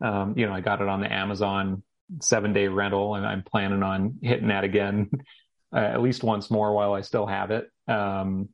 [0.00, 1.82] um, you know, I got it on the Amazon
[2.20, 5.10] seven day rental, and I'm planning on hitting that again
[5.72, 7.70] uh, at least once more while I still have it.
[7.86, 8.48] Um,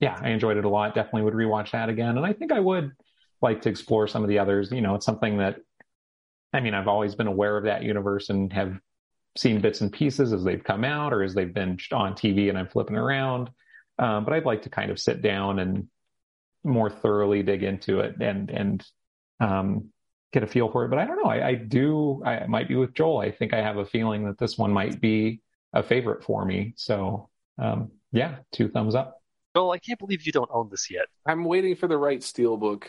[0.00, 0.94] yeah, I enjoyed it a lot.
[0.94, 2.92] Definitely would rewatch that again, and I think I would
[3.40, 4.70] like to explore some of the others.
[4.70, 5.56] You know, it's something that,
[6.52, 8.78] I mean, I've always been aware of that universe and have
[9.36, 12.58] seen bits and pieces as they've come out or as they've been on TV and
[12.58, 13.50] I'm flipping around.
[13.98, 15.88] Um, but I'd like to kind of sit down and
[16.64, 18.86] more thoroughly dig into it and and
[19.40, 19.90] um,
[20.32, 20.88] get a feel for it.
[20.88, 21.30] But I don't know.
[21.30, 22.22] I, I do.
[22.24, 23.18] I might be with Joel.
[23.18, 25.40] I think I have a feeling that this one might be
[25.72, 26.74] a favorite for me.
[26.76, 27.28] So
[27.58, 29.22] um, yeah, two thumbs up.
[29.56, 31.06] Joel, I can't believe you don't own this yet.
[31.26, 32.84] I'm waiting for the right steelbook.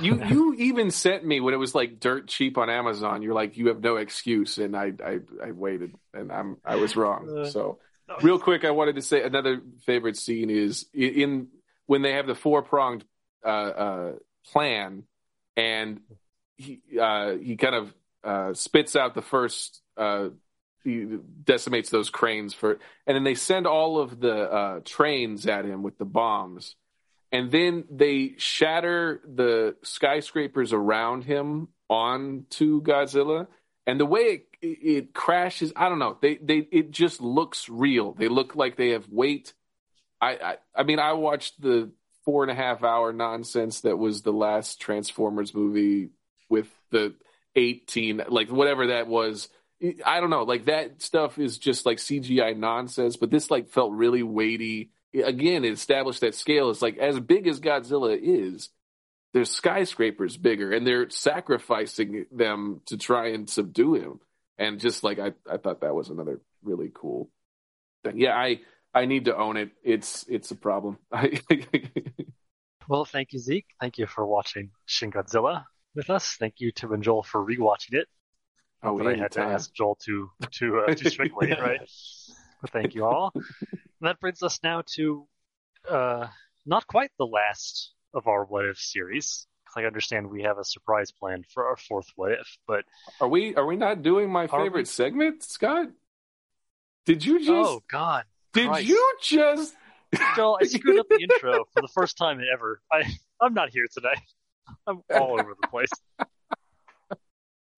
[0.00, 3.22] You you even sent me when it was like dirt cheap on Amazon.
[3.22, 6.96] You're like, you have no excuse, and I I, I waited, and I'm I was
[6.96, 7.28] wrong.
[7.28, 7.78] Uh, So
[8.22, 11.48] real quick, I wanted to say another favorite scene is in, in
[11.86, 13.04] when they have the four pronged
[13.44, 14.12] uh, uh,
[14.52, 15.02] plan,
[15.56, 16.00] and
[16.56, 17.94] he uh, he kind of
[18.24, 19.82] uh, spits out the first.
[20.86, 25.82] Decimates those cranes for, and then they send all of the uh, trains at him
[25.82, 26.76] with the bombs,
[27.32, 33.48] and then they shatter the skyscrapers around him onto Godzilla,
[33.84, 36.18] and the way it, it crashes, I don't know.
[36.22, 38.12] They they it just looks real.
[38.12, 39.54] They look like they have weight.
[40.20, 41.90] I I, I mean, I watched the
[42.24, 46.10] four and a half hour nonsense that was the last Transformers movie
[46.48, 47.14] with the
[47.56, 49.48] eighteen, like whatever that was.
[50.04, 53.92] I don't know, like that stuff is just like CGI nonsense, but this like felt
[53.92, 54.90] really weighty.
[55.14, 56.70] Again, it established that scale.
[56.70, 58.70] It's like as big as Godzilla is,
[59.32, 64.20] there's skyscrapers bigger, and they're sacrificing them to try and subdue him.
[64.58, 67.30] And just like I, I thought that was another really cool
[68.04, 68.18] thing.
[68.18, 68.60] Yeah, I
[68.94, 69.70] I need to own it.
[69.84, 70.98] It's it's a problem.
[72.88, 73.66] Well, thank you, Zeke.
[73.80, 76.36] Thank you for watching Shin Godzilla with us.
[76.38, 78.06] Thank you to and Joel for rewatching it.
[78.86, 81.60] Oh, but I had to ask Joel to to uh, to strictly, Yeah.
[81.60, 81.80] right?
[82.60, 83.32] But thank you all.
[83.34, 83.44] And
[84.02, 85.26] that brings us now to
[85.88, 86.26] uh,
[86.64, 89.46] not quite the last of our What If series.
[89.76, 92.84] I understand we have a surprise plan for our fourth What If, but
[93.20, 94.84] Are we are we not doing my favorite we?
[94.86, 95.88] segment, Scott?
[97.04, 98.88] Did you just oh god, did Christ.
[98.88, 99.74] you just
[100.34, 102.80] Joel, I screwed up the intro for the first time ever.
[102.90, 103.02] I
[103.40, 104.14] I'm not here today.
[104.86, 105.90] I'm all over the place.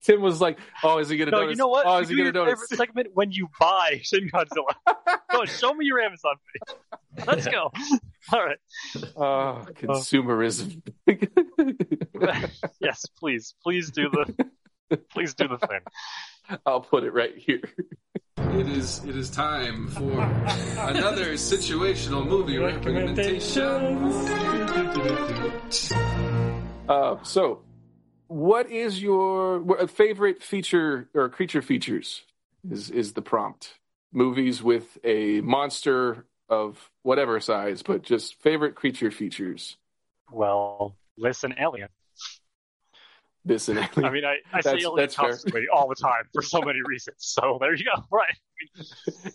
[0.03, 1.53] Tim was like, "Oh, is he gonna No, notice?
[1.53, 1.85] you know what?
[1.87, 4.75] Oh, You is he gonna your notice?" favorite segment when you buy Shin Godzilla.
[5.33, 7.27] Go on, show me your Amazon page.
[7.27, 7.71] Let's go.
[8.33, 8.59] All right.
[9.17, 10.83] Oh, consumerism.
[12.81, 15.81] yes, please, please do the, please do the thing.
[16.65, 17.61] I'll put it right here.
[18.39, 20.11] It is it is time for
[20.79, 22.59] another situational movie
[26.89, 27.63] Uh, so,
[28.29, 32.23] what is your favorite feature or creature features?
[32.71, 33.75] Is is the prompt?
[34.13, 39.77] Movies with a monster of whatever size, but just favorite creature features.
[40.31, 41.89] Well, listen, Alien.
[43.45, 43.91] This and alien.
[44.05, 47.17] I mean, I, I say Alien constantly all the time for so many reasons.
[47.19, 48.03] So there you go.
[48.11, 48.35] Right.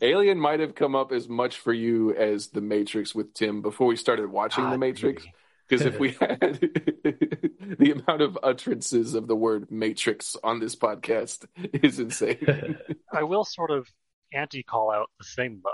[0.01, 3.87] Alien might have come up as much for you as The Matrix with Tim before
[3.87, 5.23] we started watching The Matrix.
[5.23, 5.33] maybe.
[5.73, 6.59] Because if we had
[7.79, 12.77] the amount of utterances of the word Matrix on this podcast is insane.
[13.13, 13.87] I will sort of
[14.31, 15.71] anti call out the thing though,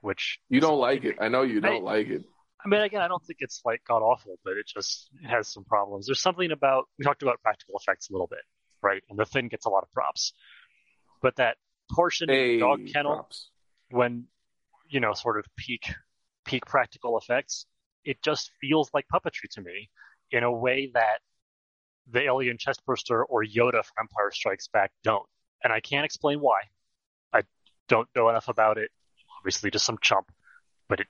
[0.00, 1.16] which You don't like it.
[1.20, 2.24] I know you don't I- like it.
[2.64, 5.48] I mean, again, I don't think it's like god awful, but it just it has
[5.52, 6.06] some problems.
[6.06, 8.40] There's something about we talked about practical effects a little bit,
[8.82, 9.02] right?
[9.10, 10.32] And the thing gets a lot of props,
[11.20, 11.58] but that
[11.90, 13.50] portion of the dog kennel props.
[13.90, 14.28] when
[14.88, 15.92] you know sort of peak
[16.46, 17.66] peak practical effects,
[18.04, 19.90] it just feels like puppetry to me.
[20.30, 21.18] in a way that
[22.10, 25.26] the alien chestburster or Yoda from Empire Strikes Back don't.
[25.62, 26.60] And I can't explain why.
[27.32, 27.42] I
[27.88, 28.90] don't know enough about it.
[29.38, 30.30] Obviously, just some chump,
[30.88, 31.06] but it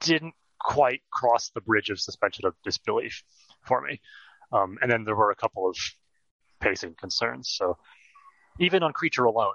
[0.00, 3.22] didn't quite cross the bridge of suspension of disbelief
[3.66, 4.00] for me.
[4.52, 5.76] Um, and then there were a couple of
[6.60, 7.50] pacing concerns.
[7.56, 7.76] So
[8.58, 9.54] even on Creature alone,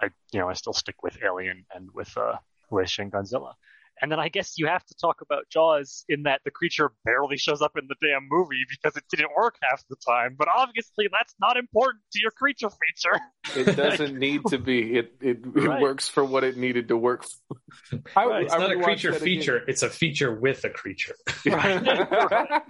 [0.00, 2.36] I you know I still stick with Alien and with uh,
[2.70, 3.54] with Shin Godzilla.
[4.00, 7.38] And then I guess you have to talk about Jaws in that the creature barely
[7.38, 10.36] shows up in the damn movie because it didn't work half the time.
[10.38, 13.20] But obviously, that's not important to your creature feature.
[13.56, 14.98] It doesn't need to be.
[14.98, 15.80] It it, right.
[15.80, 17.24] works for what it needed to work.
[17.24, 18.00] For.
[18.14, 18.44] I, right.
[18.44, 19.56] It's I not a creature feature.
[19.56, 19.68] Again.
[19.68, 21.16] It's a feature with a creature.
[21.46, 22.62] right.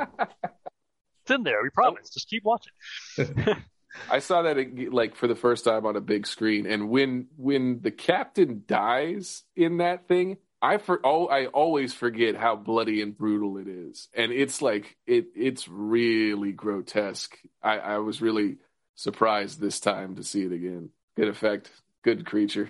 [1.23, 1.61] It's in there.
[1.63, 2.11] We promise.
[2.11, 2.73] Just keep watching.
[4.11, 7.81] I saw that like for the first time on a big screen, and when when
[7.81, 10.37] the captain dies in that thing,
[10.67, 14.97] I for oh I always forget how bloody and brutal it is, and it's like
[15.07, 17.39] it it's really grotesque.
[17.63, 18.57] I, I was really
[18.97, 20.91] surprised this time to see it again.
[21.17, 21.71] Good effect,
[22.03, 22.69] good creature.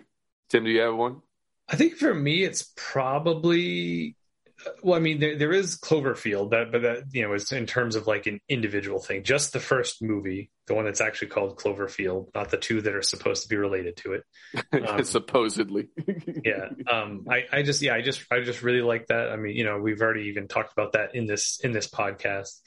[0.51, 1.23] Tim, do you have one?
[1.71, 4.15] I think for me, it's probably
[4.83, 7.97] well, I mean, there, there is Cloverfield, that, but that you know is in terms
[7.97, 9.23] of like an individual thing.
[9.23, 13.03] Just the first movie, the one that's actually called Cloverfield, not the two that are
[13.03, 14.25] supposed to be related to it.
[14.87, 15.89] Um, Supposedly,
[16.45, 16.69] yeah.
[16.91, 19.31] Um, I, I just, yeah, I just, I just really like that.
[19.31, 22.61] I mean, you know, we've already even talked about that in this in this podcast.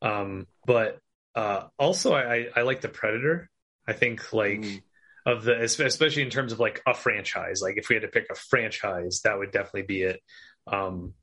[0.00, 0.98] Um, but
[1.34, 3.48] uh, also, I, I like the Predator.
[3.86, 4.60] I think like.
[4.60, 4.82] Mm
[5.24, 8.26] of the especially in terms of like a franchise like if we had to pick
[8.28, 10.20] a franchise that would definitely be it
[10.66, 11.14] um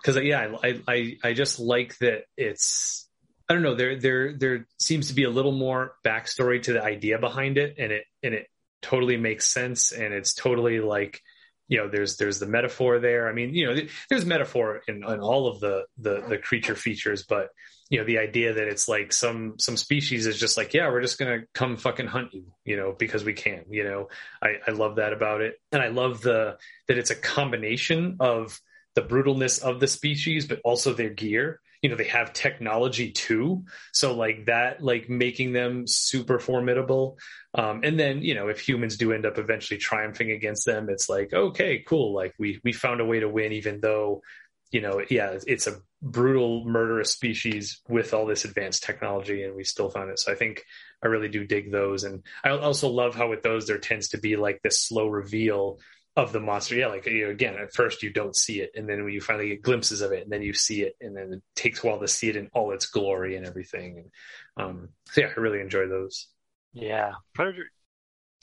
[0.00, 3.08] because yeah, I, I I just like that it's
[3.50, 6.84] I don't know there there there seems to be a little more backstory to the
[6.84, 8.46] idea behind it, and it and it
[8.80, 11.20] totally makes sense, and it's totally like
[11.66, 13.28] you know there's there's the metaphor there.
[13.28, 17.24] I mean you know there's metaphor in, in all of the the the creature features,
[17.28, 17.48] but
[17.88, 21.02] you know the idea that it's like some some species is just like yeah we're
[21.02, 24.10] just gonna come fucking hunt you you know because we can you know
[24.40, 26.56] I I love that about it, and I love the
[26.86, 28.60] that it's a combination of
[28.94, 31.60] the brutalness of the species, but also their gear.
[31.82, 33.64] You know, they have technology too.
[33.92, 37.18] So like that, like making them super formidable.
[37.54, 41.08] Um, and then, you know, if humans do end up eventually triumphing against them, it's
[41.08, 42.14] like, okay, cool.
[42.14, 44.22] Like we, we found a way to win, even though,
[44.70, 49.64] you know, yeah, it's a brutal, murderous species with all this advanced technology and we
[49.64, 50.18] still found it.
[50.18, 50.64] So I think
[51.02, 52.04] I really do dig those.
[52.04, 55.80] And I also love how with those, there tends to be like this slow reveal
[56.20, 56.76] of the monster.
[56.76, 59.20] Yeah, like you know, again, at first you don't see it, and then when you
[59.20, 61.86] finally get glimpses of it, and then you see it, and then it takes a
[61.86, 64.10] while to see it in all its glory and everything.
[64.56, 66.28] And um, so yeah, I really enjoy those.
[66.72, 67.70] Yeah, Predator.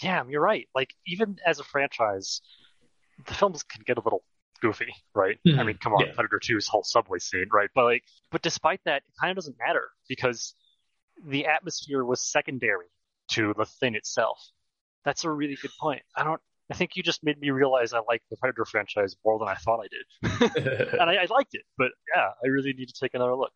[0.02, 0.68] Yeah, you're right.
[0.76, 2.42] Like even as a franchise,
[3.26, 4.24] the films can get a little
[4.62, 5.40] goofy, right?
[5.48, 5.60] Mm-hmm.
[5.60, 6.14] I mean, come on, yeah.
[6.14, 7.70] Predator 2's whole subway scene, right?
[7.74, 10.54] But like, but despite that, it kind of doesn't matter because
[11.26, 12.88] the atmosphere was secondary
[13.30, 14.40] to the thing itself.
[15.04, 16.02] That's a really good point.
[16.16, 19.40] I don't I think you just made me realize I like the Predator franchise more
[19.40, 21.64] than I thought I did, and I, I, liked it.
[21.78, 23.52] But yeah, I really need to take another look.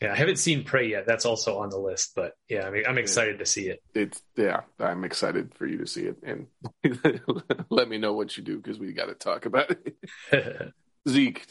[0.00, 1.06] Yeah, I haven't seen Prey yet.
[1.06, 2.12] That's also on the list.
[2.14, 3.80] But yeah, I mean, I'm excited to see it.
[3.94, 6.46] It's yeah, I'm excited for you to see it, and
[7.70, 9.70] let me know what you do because we got to talk about
[10.32, 10.72] it.
[11.08, 11.46] Zeke,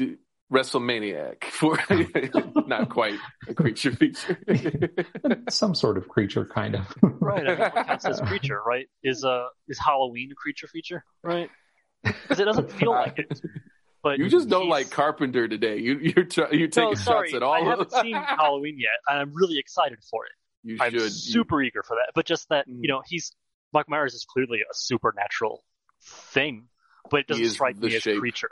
[0.51, 1.77] WrestleManiac for
[2.67, 4.39] not quite a creature feature.
[5.49, 6.93] Some sort of creature, kind of.
[7.01, 7.45] right.
[7.45, 8.87] I mean, what counts as creature, right?
[9.03, 11.49] Is uh is Halloween a creature feature, right?
[12.03, 13.41] Because it doesn't feel like it.
[14.03, 15.79] But you just don't like Carpenter today.
[15.79, 17.53] You you're try, you're taking no, sorry, shots at all.
[17.53, 20.31] I haven't seen Halloween yet, and I'm really excited for it.
[20.63, 21.11] You I'm should.
[21.11, 21.67] super you...
[21.67, 22.13] eager for that.
[22.15, 22.77] But just that mm.
[22.79, 23.33] you know he's
[23.73, 25.63] Mike Myers is clearly a supernatural
[26.01, 26.67] thing,
[27.09, 28.07] but it doesn't strike me shape.
[28.07, 28.51] as a creature,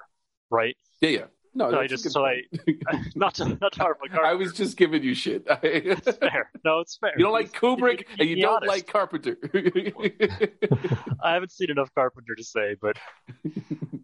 [0.50, 0.76] right?
[1.00, 1.26] Yeah, yeah.
[1.58, 2.42] No, so I just so I
[3.16, 4.26] not to not to harp on Carpenter.
[4.26, 5.44] I was just giving you shit.
[5.64, 6.52] it's fair.
[6.66, 7.14] No, it's fair.
[7.18, 8.70] You don't like Kubrick you, you, and you don't honest.
[8.70, 9.38] like Carpenter.
[11.24, 12.98] I haven't seen enough Carpenter to say, but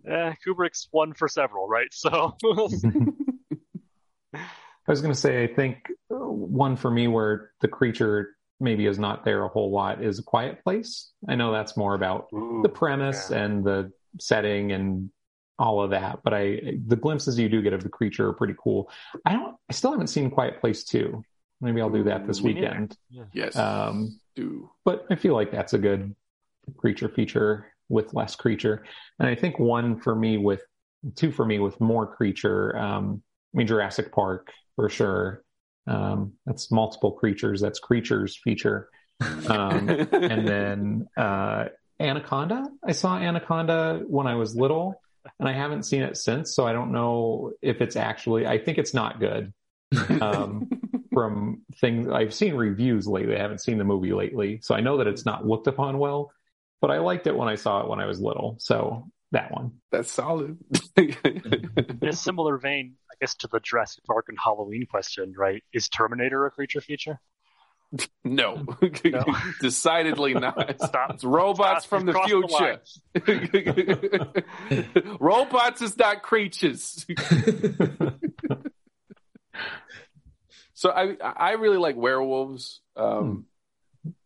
[0.07, 1.89] eh, Kubrick's one for several, right?
[1.91, 2.37] So
[4.33, 8.97] I was going to say, I think one for me where the creature maybe is
[8.97, 11.11] not there a whole lot is a quiet place.
[11.27, 13.39] I know that's more about Ooh, the premise yeah.
[13.39, 15.09] and the setting and
[15.61, 16.21] all of that.
[16.23, 18.89] But I, the glimpses you do get of the creature are pretty cool.
[19.23, 21.23] I don't, I still haven't seen Quiet Place 2.
[21.61, 22.97] Maybe I'll do that this weekend.
[23.11, 23.25] Yeah.
[23.31, 23.55] Yes.
[23.55, 24.71] Um, do.
[24.83, 26.15] But I feel like that's a good
[26.77, 28.83] creature feature with less creature.
[29.19, 30.63] And I think one for me with,
[31.15, 32.75] two for me with more creature.
[32.75, 33.21] Um,
[33.53, 35.43] I mean, Jurassic Park for sure.
[35.85, 37.61] Um, that's multiple creatures.
[37.61, 38.89] That's creatures feature.
[39.47, 41.65] Um, and then, uh,
[41.99, 42.65] Anaconda.
[42.83, 44.99] I saw Anaconda when I was little
[45.39, 48.47] and I haven't seen it since, so I don't know if it's actually.
[48.47, 49.53] I think it's not good.
[50.21, 50.69] um,
[51.13, 53.35] from things I've seen reviews lately.
[53.35, 56.31] I haven't seen the movie lately, so I know that it's not looked upon well.
[56.79, 59.71] But I liked it when I saw it when I was little, so that one.
[59.91, 60.57] That's solid.
[60.97, 65.63] In a similar vein, I guess, to the Jurassic Park and Halloween question, right?
[65.73, 67.19] Is Terminator a creature feature?
[68.23, 68.65] No,
[69.03, 69.23] No.
[69.61, 70.75] decidedly not.
[70.83, 71.11] Stop.
[71.11, 71.99] It's robots Stop.
[71.99, 72.31] from the crossed
[73.13, 74.43] the
[74.93, 75.13] future.
[75.19, 77.05] robots is not creatures.
[80.73, 82.81] so I I really like werewolves.
[82.95, 83.45] Um,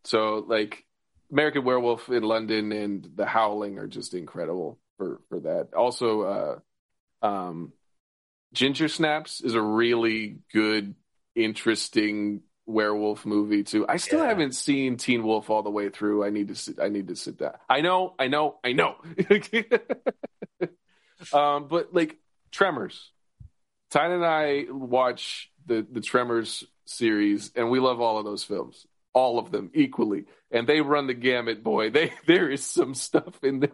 [0.03, 0.85] So like
[1.31, 5.73] American Werewolf in London and The Howling are just incredible for for that.
[5.73, 6.59] Also, uh,
[7.25, 7.73] um,
[8.53, 10.95] Ginger Snaps is a really good,
[11.35, 13.85] interesting werewolf movie too.
[13.87, 14.29] I still Yeah.
[14.29, 16.25] haven't seen Teen Wolf all the way through.
[16.25, 17.53] I need to sit, I need to sit down.
[17.69, 18.95] I know, I know, I know.
[21.33, 22.17] um, but like
[22.51, 23.11] Tremors,
[23.91, 28.85] Tyne and I watch the the Tremors series, and we love all of those films,
[29.13, 31.63] all of them equally, and they run the gamut.
[31.63, 33.71] Boy, they there is some stuff in there.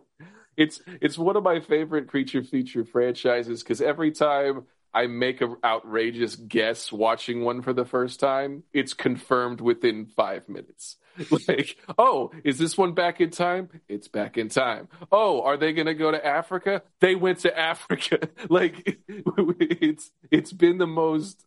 [0.57, 5.55] It's it's one of my favorite creature feature franchises because every time I make an
[5.63, 10.97] outrageous guess watching one for the first time, it's confirmed within five minutes.
[11.47, 13.69] Like, oh, is this one back in time?
[13.89, 14.87] It's back in time.
[15.11, 16.83] Oh, are they going to go to Africa?
[17.01, 18.29] They went to Africa.
[18.49, 21.43] Like, it's it's been the most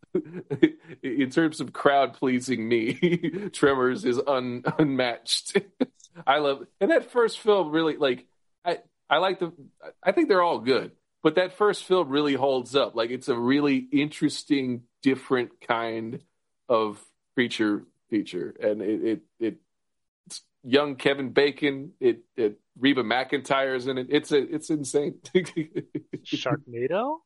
[1.03, 3.49] in terms of crowd pleasing me.
[3.53, 5.59] Tremors is un, unmatched.
[6.27, 8.27] I love, and that first film really like
[8.65, 9.53] I I like the
[10.03, 10.93] I think they're all good
[11.25, 12.95] but that first film really holds up.
[12.95, 16.21] Like it's a really interesting, different kind
[16.69, 17.03] of
[17.35, 19.57] creature feature, and it it, it
[20.27, 21.93] it's young Kevin Bacon.
[21.99, 24.09] It it Reba McEntire's in it.
[24.11, 25.15] It's a it's insane.
[26.25, 27.21] Sharknado?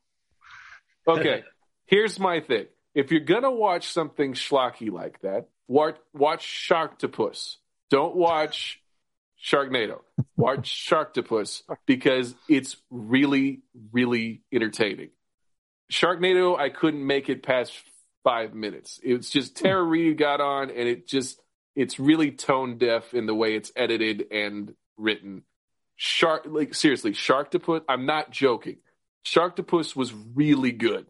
[1.08, 1.42] okay,
[1.86, 2.66] here's my thing.
[2.94, 7.56] If you're gonna watch something schlocky like that, watch watch Sharktopus.
[7.90, 8.80] Don't watch
[9.42, 10.00] Sharknado.
[10.36, 13.62] Watch Sharktopus because it's really,
[13.92, 15.10] really entertaining.
[15.90, 17.72] Sharknado, I couldn't make it past
[18.24, 19.00] five minutes.
[19.02, 19.64] It's just hmm.
[19.64, 21.40] Tara Reid got on, and it just
[21.74, 25.42] it's really tone deaf in the way it's edited and written.
[25.96, 27.82] Shark, like seriously, Sharktopus.
[27.88, 28.78] I'm not joking.
[29.24, 31.06] Sharktopus was really good,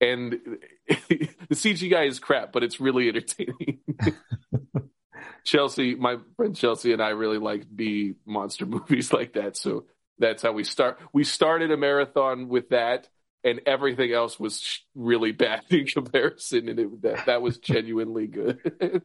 [0.00, 0.32] and
[0.88, 3.80] the CGI is crap, but it's really entertaining.
[5.44, 9.56] Chelsea, my friend Chelsea and I really like B monster movies like that.
[9.56, 9.86] So
[10.18, 10.98] that's how we start.
[11.12, 13.08] We started a marathon with that,
[13.42, 16.68] and everything else was sh- really bad in comparison.
[16.68, 18.60] And it, that, that was genuinely good.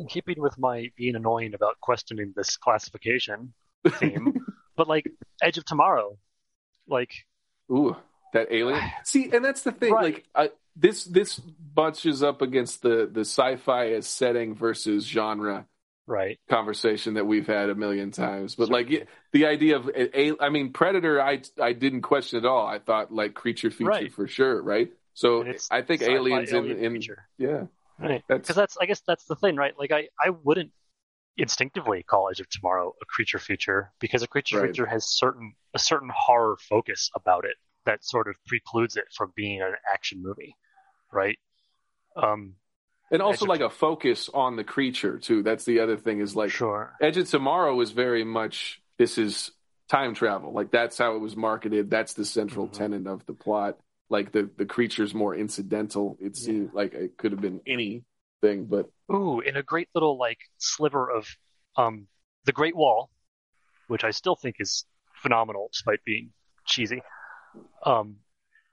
[0.00, 3.52] In keeping with my being annoying about questioning this classification
[3.84, 4.46] theme,
[4.76, 5.10] but like
[5.42, 6.16] Edge of Tomorrow,
[6.86, 7.10] like
[7.68, 7.96] Ooh,
[8.32, 8.80] that alien.
[9.04, 9.92] See, and that's the thing.
[9.92, 10.04] Right.
[10.14, 15.66] Like, I, this this bunches up against the the sci-fi as setting versus genre
[16.06, 18.54] right, conversation that we've had a million times.
[18.54, 19.06] But like Certainly.
[19.32, 22.66] the idea of, a- I mean, Predator, I I didn't question at all.
[22.66, 24.12] I thought like creature feature Right.
[24.12, 24.90] for sure, right?
[25.14, 27.02] So I think aliens alien in, in
[27.38, 27.64] yeah,
[27.98, 28.22] right.
[28.28, 29.74] that's Because that's I guess that's the thing, right?
[29.76, 30.70] Like I I wouldn't
[31.36, 34.70] instinctively call Edge of Tomorrow a creature feature because a creature Right.
[34.70, 39.32] feature has certain a certain horror focus about it that sort of precludes it from
[39.34, 40.54] being an action movie,
[41.12, 41.38] right?
[42.16, 42.54] Um,
[43.10, 45.42] and also Edge of- like a focus on the creature too.
[45.42, 49.50] That's the other thing is like sure, Edge of Tomorrow is very much this is
[49.88, 50.52] time travel.
[50.52, 51.90] Like that's how it was marketed.
[51.90, 52.72] That's the central Mhm.
[52.72, 53.78] tenet of the plot.
[54.10, 56.18] Like the the creature's more incidental.
[56.20, 60.38] It seemed like it could have been anything, but Ooh, in a great little like
[60.58, 61.26] sliver of
[61.76, 62.08] um
[62.44, 63.10] the Great Wall,
[63.86, 66.32] which I still think is phenomenal despite being
[66.66, 67.02] cheesy.
[67.84, 68.16] Um,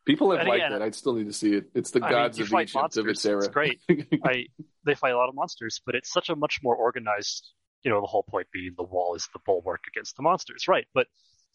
[0.06, 0.86] people have And liked again, it.
[0.86, 1.66] I'd still need to see it.
[1.74, 3.26] It's the I gods you of Egypt of its monsters.
[3.26, 3.38] era.
[3.40, 3.80] It's great.
[4.26, 4.46] I
[4.86, 7.48] they fight a lot of monsters, but it's such a much more organized.
[7.84, 10.86] You know, the whole point being the wall is the bulwark against the monsters, right?
[10.94, 11.08] But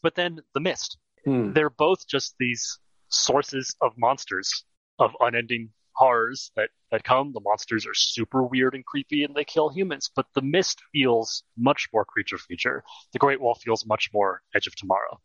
[0.03, 0.99] but then the mist.
[1.25, 1.53] Hmm.
[1.53, 2.79] They're both just these
[3.09, 4.65] sources of monsters
[4.99, 7.33] of unending horrors that that come.
[7.33, 10.11] The monsters are super weird and creepy, and they kill humans.
[10.15, 12.85] But the mist feels much more creature feature.
[13.13, 15.21] The Great Wall feels much more Edge of Tomorrow,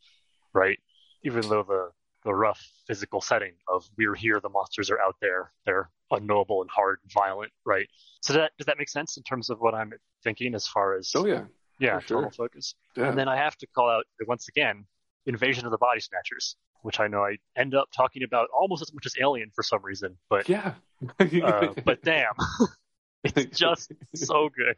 [0.53, 0.79] right?
[1.23, 1.89] Even though the
[2.25, 6.69] the rough physical setting of we're here, the monsters are out there, they're unknowable and
[6.69, 7.87] hard and violent, right?
[8.21, 9.93] So that does that make sense in terms of what I'm
[10.23, 11.43] thinking as far as Oh yeah,
[11.79, 12.17] yeah, sure.
[12.17, 12.75] tonal focus?
[12.97, 13.09] yeah.
[13.09, 14.85] And then I have to call out once again
[15.27, 18.91] Invasion of the Body Snatchers, which I know I end up talking about almost as
[18.93, 20.73] much as Alien for some reason, but yeah.
[21.19, 22.33] uh, but damn,
[23.23, 24.75] it's just so good.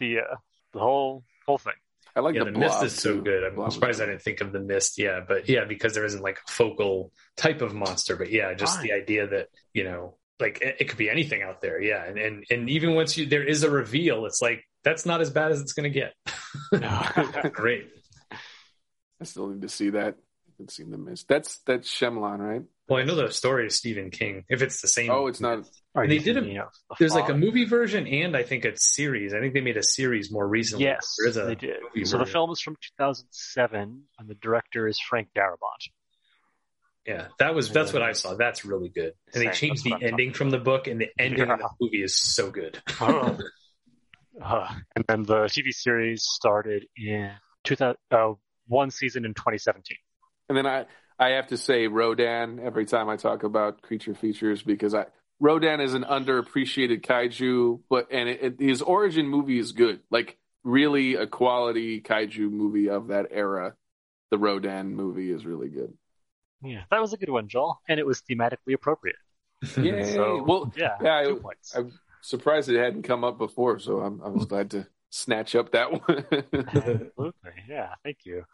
[0.00, 0.36] The uh,
[0.72, 1.74] the whole whole thing.
[2.16, 3.22] I like yeah, the, the, mist is so too.
[3.22, 3.44] good.
[3.44, 4.98] I'm Blob surprised I didn't think of the mist.
[4.98, 8.16] Yeah, but yeah, because there isn't like a focal type of monster.
[8.16, 8.84] But yeah, just Right.
[8.84, 11.80] the idea that you know, like it, it could be anything out there.
[11.80, 15.20] Yeah, and and and even once you there is a reveal, it's like that's not
[15.22, 17.52] as bad as it's going to get.
[17.52, 17.88] Great.
[18.30, 20.14] I still need to see that.
[20.14, 21.26] I haven't seen the mist.
[21.28, 22.62] That's that's Shyamalan, right?
[22.86, 24.44] Well, I know the story is Stephen King.
[24.50, 25.66] If it's the same, Oh, it's not.
[25.94, 26.62] Are They did a- thinking
[26.98, 29.32] There's like a movie version and I think a series.
[29.32, 30.84] I think they made a series more recently.
[30.84, 31.76] Yes, there is a they did.
[31.94, 35.88] movie So the film is from 2007, and the director is Frank Darabont.
[37.06, 38.34] Yeah, that was that's what I saw.
[38.34, 39.12] That's really good.
[39.32, 42.02] And they changed that's the ending from the book, and the ending of the movie
[42.02, 42.78] is so good.
[43.00, 43.38] Oh.
[44.42, 47.30] Uh, and then the TV series started in
[47.62, 48.32] 2000, uh,
[48.66, 49.96] one season in 2017.
[50.48, 50.86] And then I
[51.18, 55.06] I have to say Rodan every time I talk about creature features because I
[55.40, 60.00] Rodan is an underappreciated kaiju, but and it, it, his origin movie is good.
[60.10, 63.74] Like really a quality kaiju movie of that era.
[64.30, 65.92] The Rodan movie is really good.
[66.62, 69.16] Yeah, that was a good one, Joel, and it was thematically appropriate.
[69.76, 70.14] Yay!
[70.14, 71.76] So, well, yeah, yeah, two I- points.
[71.76, 71.92] I'm
[72.22, 75.92] surprised it hadn't come up before, so I'm I was glad to snatch up that
[75.92, 76.24] one.
[76.68, 77.94] Absolutely, yeah.
[78.02, 78.44] Thank you.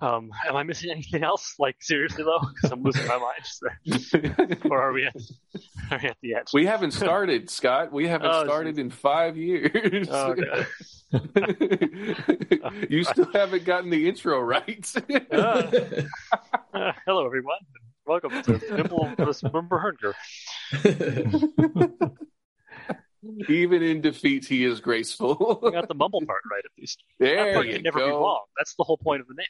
[0.00, 1.54] Um, am I missing anything else?
[1.58, 3.44] Like seriously though, because I'm losing my mind.
[3.44, 3.68] So-
[4.70, 5.14] or are we at,
[5.90, 6.46] are we at the edge?
[6.52, 7.92] we haven't started, Scott.
[7.92, 10.08] We haven't Oh, started in five years.
[10.10, 10.66] Oh, okay.
[12.88, 14.86] you still haven't gotten the intro right.
[15.32, 15.36] Uh,
[16.74, 17.58] uh, hello, everyone.
[18.06, 20.14] Welcome to Nimble Burger.
[23.48, 25.34] Even in defeat, he is I graceful.
[25.72, 27.02] got the mumble part right at least.
[27.18, 28.44] that there part you can never be wrong.
[28.56, 29.46] That's the whole point of the name.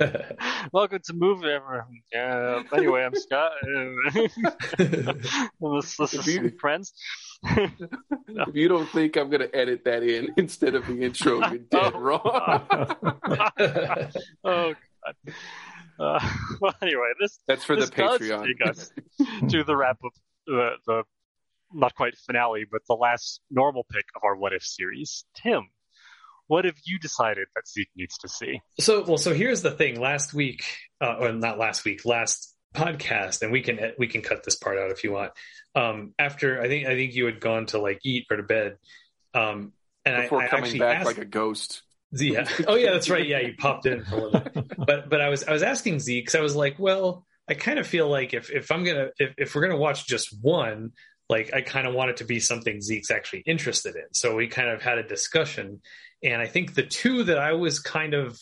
[0.72, 1.86] Welcome to Move Ever.
[2.16, 3.52] Uh, anyway, I'm Scott.
[4.14, 6.92] This, this is some friends.
[8.34, 11.58] If you don't think I'm going to edit that in instead of the intro, you're
[11.58, 11.98] dead Oh.
[11.98, 12.22] wrong.
[14.44, 15.34] oh God.
[16.00, 16.28] Uh,
[16.60, 18.46] well, anyway, this That's for the this does Patreon.
[18.46, 18.90] take us
[19.50, 20.12] to the wrap up,
[20.46, 21.02] the, the
[21.74, 25.24] not quite finale, but the last normal pick of our What If series.
[25.34, 25.68] Tim,
[26.46, 28.60] what have you decided that Zeke needs to see?
[28.80, 30.00] So, well, so here's the thing.
[30.00, 30.64] Last week,
[31.00, 34.78] uh, or not last week, last podcast, and we can we can cut this part
[34.78, 35.32] out if you want.
[35.74, 38.76] Um, after I think I think you had gone to like eat or to bed,
[39.34, 39.72] um,
[40.04, 41.82] and Before I, I coming actually back asked, like a ghost.
[42.12, 42.46] yeah.
[42.66, 43.26] Oh yeah, that's right.
[43.26, 44.66] Yeah, you popped in for a little bit.
[44.86, 47.78] But but I was I was asking Z because I was like, well, I kind
[47.78, 50.92] of feel like if if I'm gonna if, if we're gonna watch just one,
[51.32, 54.04] like I kind of want it to be something Zeke's actually interested in.
[54.12, 55.80] So we kind of had a discussion,
[56.22, 58.38] and I think the two that I was kind of,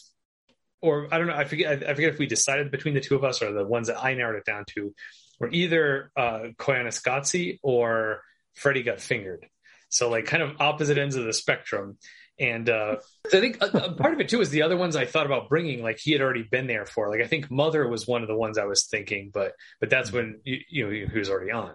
[0.82, 3.22] or I don't know, I forget I forget if we decided between the two of
[3.22, 4.92] us or the ones that I narrowed it down to,
[5.38, 8.22] were either uh, Koyaanisqatsi or
[8.54, 9.46] Freddy Got Fingered.
[9.88, 11.96] So like kind of opposite ends of the spectrum.
[12.40, 12.96] And uh,
[13.26, 15.48] I think a, a part of it too is the other ones I thought about
[15.48, 15.82] bringing.
[15.82, 17.08] Like he had already been there for.
[17.08, 20.10] Like I think Mother was one of the ones I was thinking, but but that's
[20.10, 21.74] when you, you know he was already on.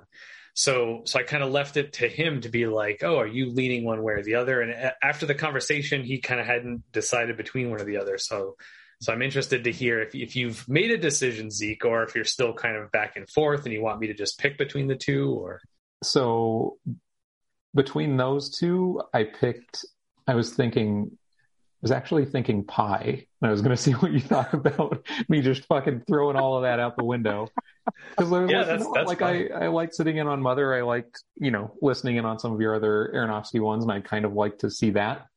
[0.56, 3.52] So so I kind of left it to him to be like, oh, are you
[3.52, 4.62] leaning one way or the other?
[4.62, 8.18] And a- after the conversation, he kind of hadn't decided between one or the other.
[8.18, 8.56] So
[9.02, 12.24] so I'm interested to hear if if you've made a decision, Zeke, or if you're
[12.24, 14.96] still kind of back and forth and you want me to just pick between the
[14.96, 15.60] two, or
[16.04, 16.78] So
[17.74, 19.86] between those two, I picked.
[20.28, 21.12] I was thinking.
[21.12, 23.28] I was actually thinking Pi.
[23.46, 26.64] I was going to see what you thought about me just fucking throwing all of
[26.64, 27.48] that out the window.
[28.18, 30.74] Because Yeah, like, that's- that's like I, I like sitting in on Mother.
[30.74, 34.00] I like you know, listening in on some of your other Aronofsky ones, and I
[34.02, 35.28] kind of like to see that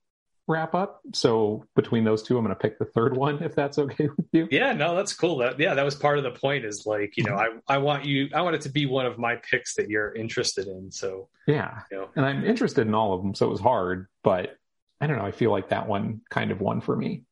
[0.46, 1.02] wrap up.
[1.12, 4.26] So between those two, I'm going to pick the third one if that's okay with
[4.32, 4.48] you.
[4.50, 5.36] Yeah, no, that's cool.
[5.38, 6.64] That yeah, that was part of the point.
[6.64, 9.18] Is like you know, I I want you, I want it to be one of
[9.18, 10.90] my picks that you're interested in.
[10.90, 11.80] So Yeah.
[11.90, 14.56] you know, And I'm interested in all of them, so it was hard, but
[15.02, 15.24] I don't know.
[15.26, 17.24] I feel like that one kind of won for me.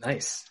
[0.00, 0.50] Nice.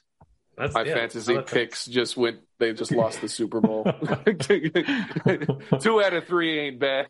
[0.58, 1.54] That's My yeah, fantasy I like that.
[1.54, 2.40] picks just went.
[2.60, 3.84] They just lost the Super Bowl.
[5.82, 7.08] Two out of three ain't bad.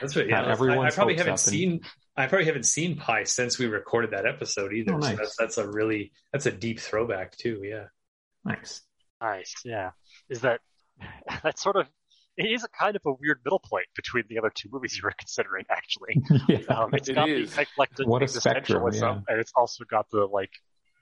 [0.00, 0.28] That's right.
[0.28, 1.82] Yeah, Not I, I probably haven't up seen.
[2.16, 4.94] I probably haven't seen Pi since we recorded that episode either.
[4.94, 7.62] Oh, So that's that's a really that's a deep throwback too.
[7.64, 7.84] Yeah.
[8.44, 8.82] Nice.
[9.20, 9.90] Nice, yeah.
[10.28, 10.60] Is that
[11.42, 11.86] that sort of
[12.36, 15.02] it is a kind of a weird middle point between the other two movies you
[15.04, 16.20] were considering, actually.
[16.48, 16.58] yeah.
[16.74, 17.54] Um, it's It got is.
[17.54, 20.50] the eclectic What a spectrum, existentialism, and it's also got the like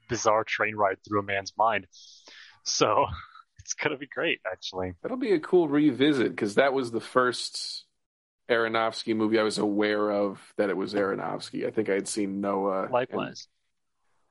[0.08, 1.86] bizarre train ride through a man's mind.
[2.64, 3.06] So
[3.58, 4.94] it's gonna be great, actually.
[5.02, 7.84] That'll be a cool revisit because that was the first
[8.50, 11.66] Aronofsky movie I was aware of that it was Aronofsky.
[11.66, 12.82] I think I had seen Noah.
[12.84, 13.46] and Likewise.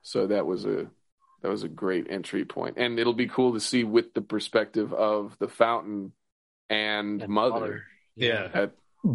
[0.01, 0.88] so that was a
[1.41, 4.93] that was a great entry point, and it'll be cool to see with the perspective
[4.93, 6.11] of the Fountain
[6.70, 7.60] and, And Mother.
[7.60, 7.84] Mother.
[8.16, 8.48] Yeah.
[8.50, 8.72] That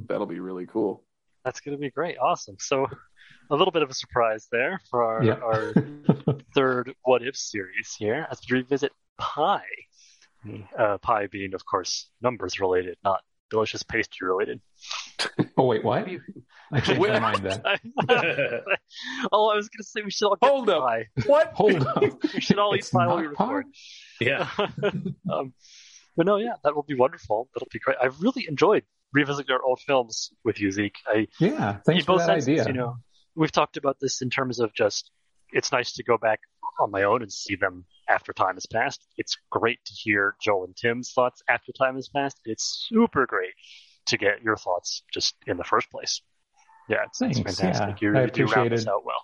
[0.09, 1.03] that'll be really cool.
[1.45, 2.17] That's going to be great.
[2.19, 2.57] Awesome.
[2.59, 2.87] So,
[3.51, 5.35] a little bit of a surprise there for our, Yeah.
[5.35, 5.75] our
[6.55, 9.61] third What If series here as we revisit Pi.
[10.79, 14.61] Uh, pi being, of course, numbers related, not delicious pastry related.
[15.57, 16.07] Oh wait, what?
[16.73, 17.63] I changed my mind then.
[19.33, 20.83] oh, I was going to say we should all get Hold up.
[20.83, 21.07] pie.
[21.27, 21.53] What?
[21.55, 22.03] Hold up.
[22.35, 23.45] We should all eat It's pie while not we pie?
[23.45, 23.67] record.
[24.21, 24.49] yeah.
[25.33, 25.55] um,
[26.17, 27.49] but no, yeah, that will be wonderful.
[27.55, 27.97] That'll be great.
[28.01, 30.97] I really enjoyed revisiting our old films with you, Zeke.
[31.07, 32.67] I Yeah, thanks in for both that senses, idea.
[32.67, 32.97] you know,
[33.35, 35.11] we've talked about this in terms of just
[35.53, 36.41] it's nice to go back
[36.81, 39.07] on my own and see them after time has passed.
[39.17, 42.41] It's great to hear Joel and Tim's thoughts after time has passed.
[42.45, 43.53] It's super great
[44.07, 46.21] to get your thoughts just in the first place.
[46.89, 48.01] Yeah, it's, it's fantastic.
[48.03, 48.09] yeah.
[48.09, 49.23] You really do round out well.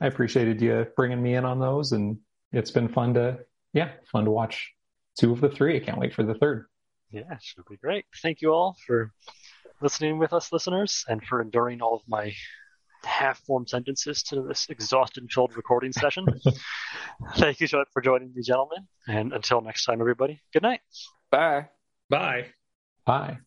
[0.00, 2.18] I appreciated you bringing me in on those, and
[2.52, 3.38] it's been fun to,
[3.74, 4.72] yeah, fun to watch
[5.20, 5.76] two of the three.
[5.76, 6.66] I can't wait for the third.
[7.10, 8.06] Yeah, it should be great.
[8.22, 9.12] Thank you all for
[9.82, 12.32] listening with us, listeners, and for enduring all of my
[13.04, 16.26] half-formed sentences to this exhaustion-filled recording session.
[17.36, 18.86] Thank you so much for joining me, gentlemen.
[19.06, 20.80] And until next time, everybody, good night.
[21.30, 21.68] Bye.
[22.08, 22.46] Bye.
[23.04, 23.38] Bye.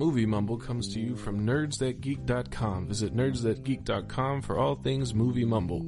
[0.00, 2.86] Movie Mumble comes to you from nerdsthatgeek.com.
[2.86, 5.84] Visit nerdsthatgeek.com for all things Movie Mumble.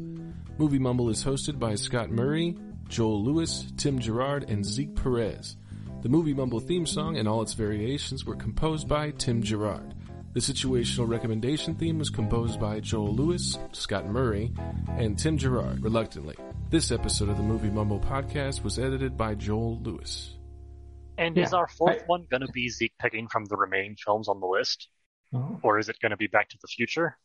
[0.59, 2.55] Movie Mumble is hosted by Scott Murray,
[2.91, 5.57] Joel Lewis, Tim Gerard, and Zeke Perez.
[6.03, 9.95] The Movie Mumble theme song and all its variations were composed by Tim Gerard.
[10.35, 14.53] The situational recommendation theme was composed by Joel Lewis, Scott Murray,
[14.89, 16.37] and Tim Gerard, reluctantly.
[16.69, 20.37] This episode of the Movie Mumble podcast was edited by Joel Lewis.
[21.19, 23.97] And Yeah, is our fourth I- one going to be Zeke picking from the remaining
[23.97, 24.89] films on the list?
[25.35, 25.61] Oh.
[25.63, 27.17] Or is it going to be Back to the Future?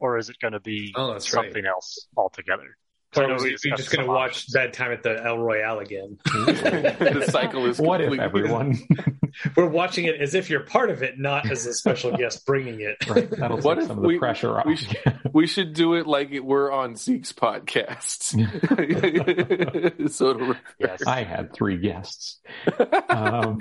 [0.00, 1.44] Or is it going to be Oh, that's right.
[1.44, 2.76] something else altogether?
[3.14, 4.52] 'Cause I know was we, are just going to watch options.
[4.54, 6.18] Bad Time at the El Royale again?
[6.24, 8.78] the cycle is What if everyone?
[9.56, 12.80] We're watching it as if you're part of it, not as a special guest bringing
[12.80, 12.96] it.
[13.08, 14.66] right, that'll What take some of the we- pressure off.
[14.66, 14.96] we should-
[15.32, 18.34] We should do it like it, we're on Zeke's podcast.
[20.10, 21.02] so it'll Yes.
[21.06, 22.38] I had three guests.
[23.08, 23.58] Um,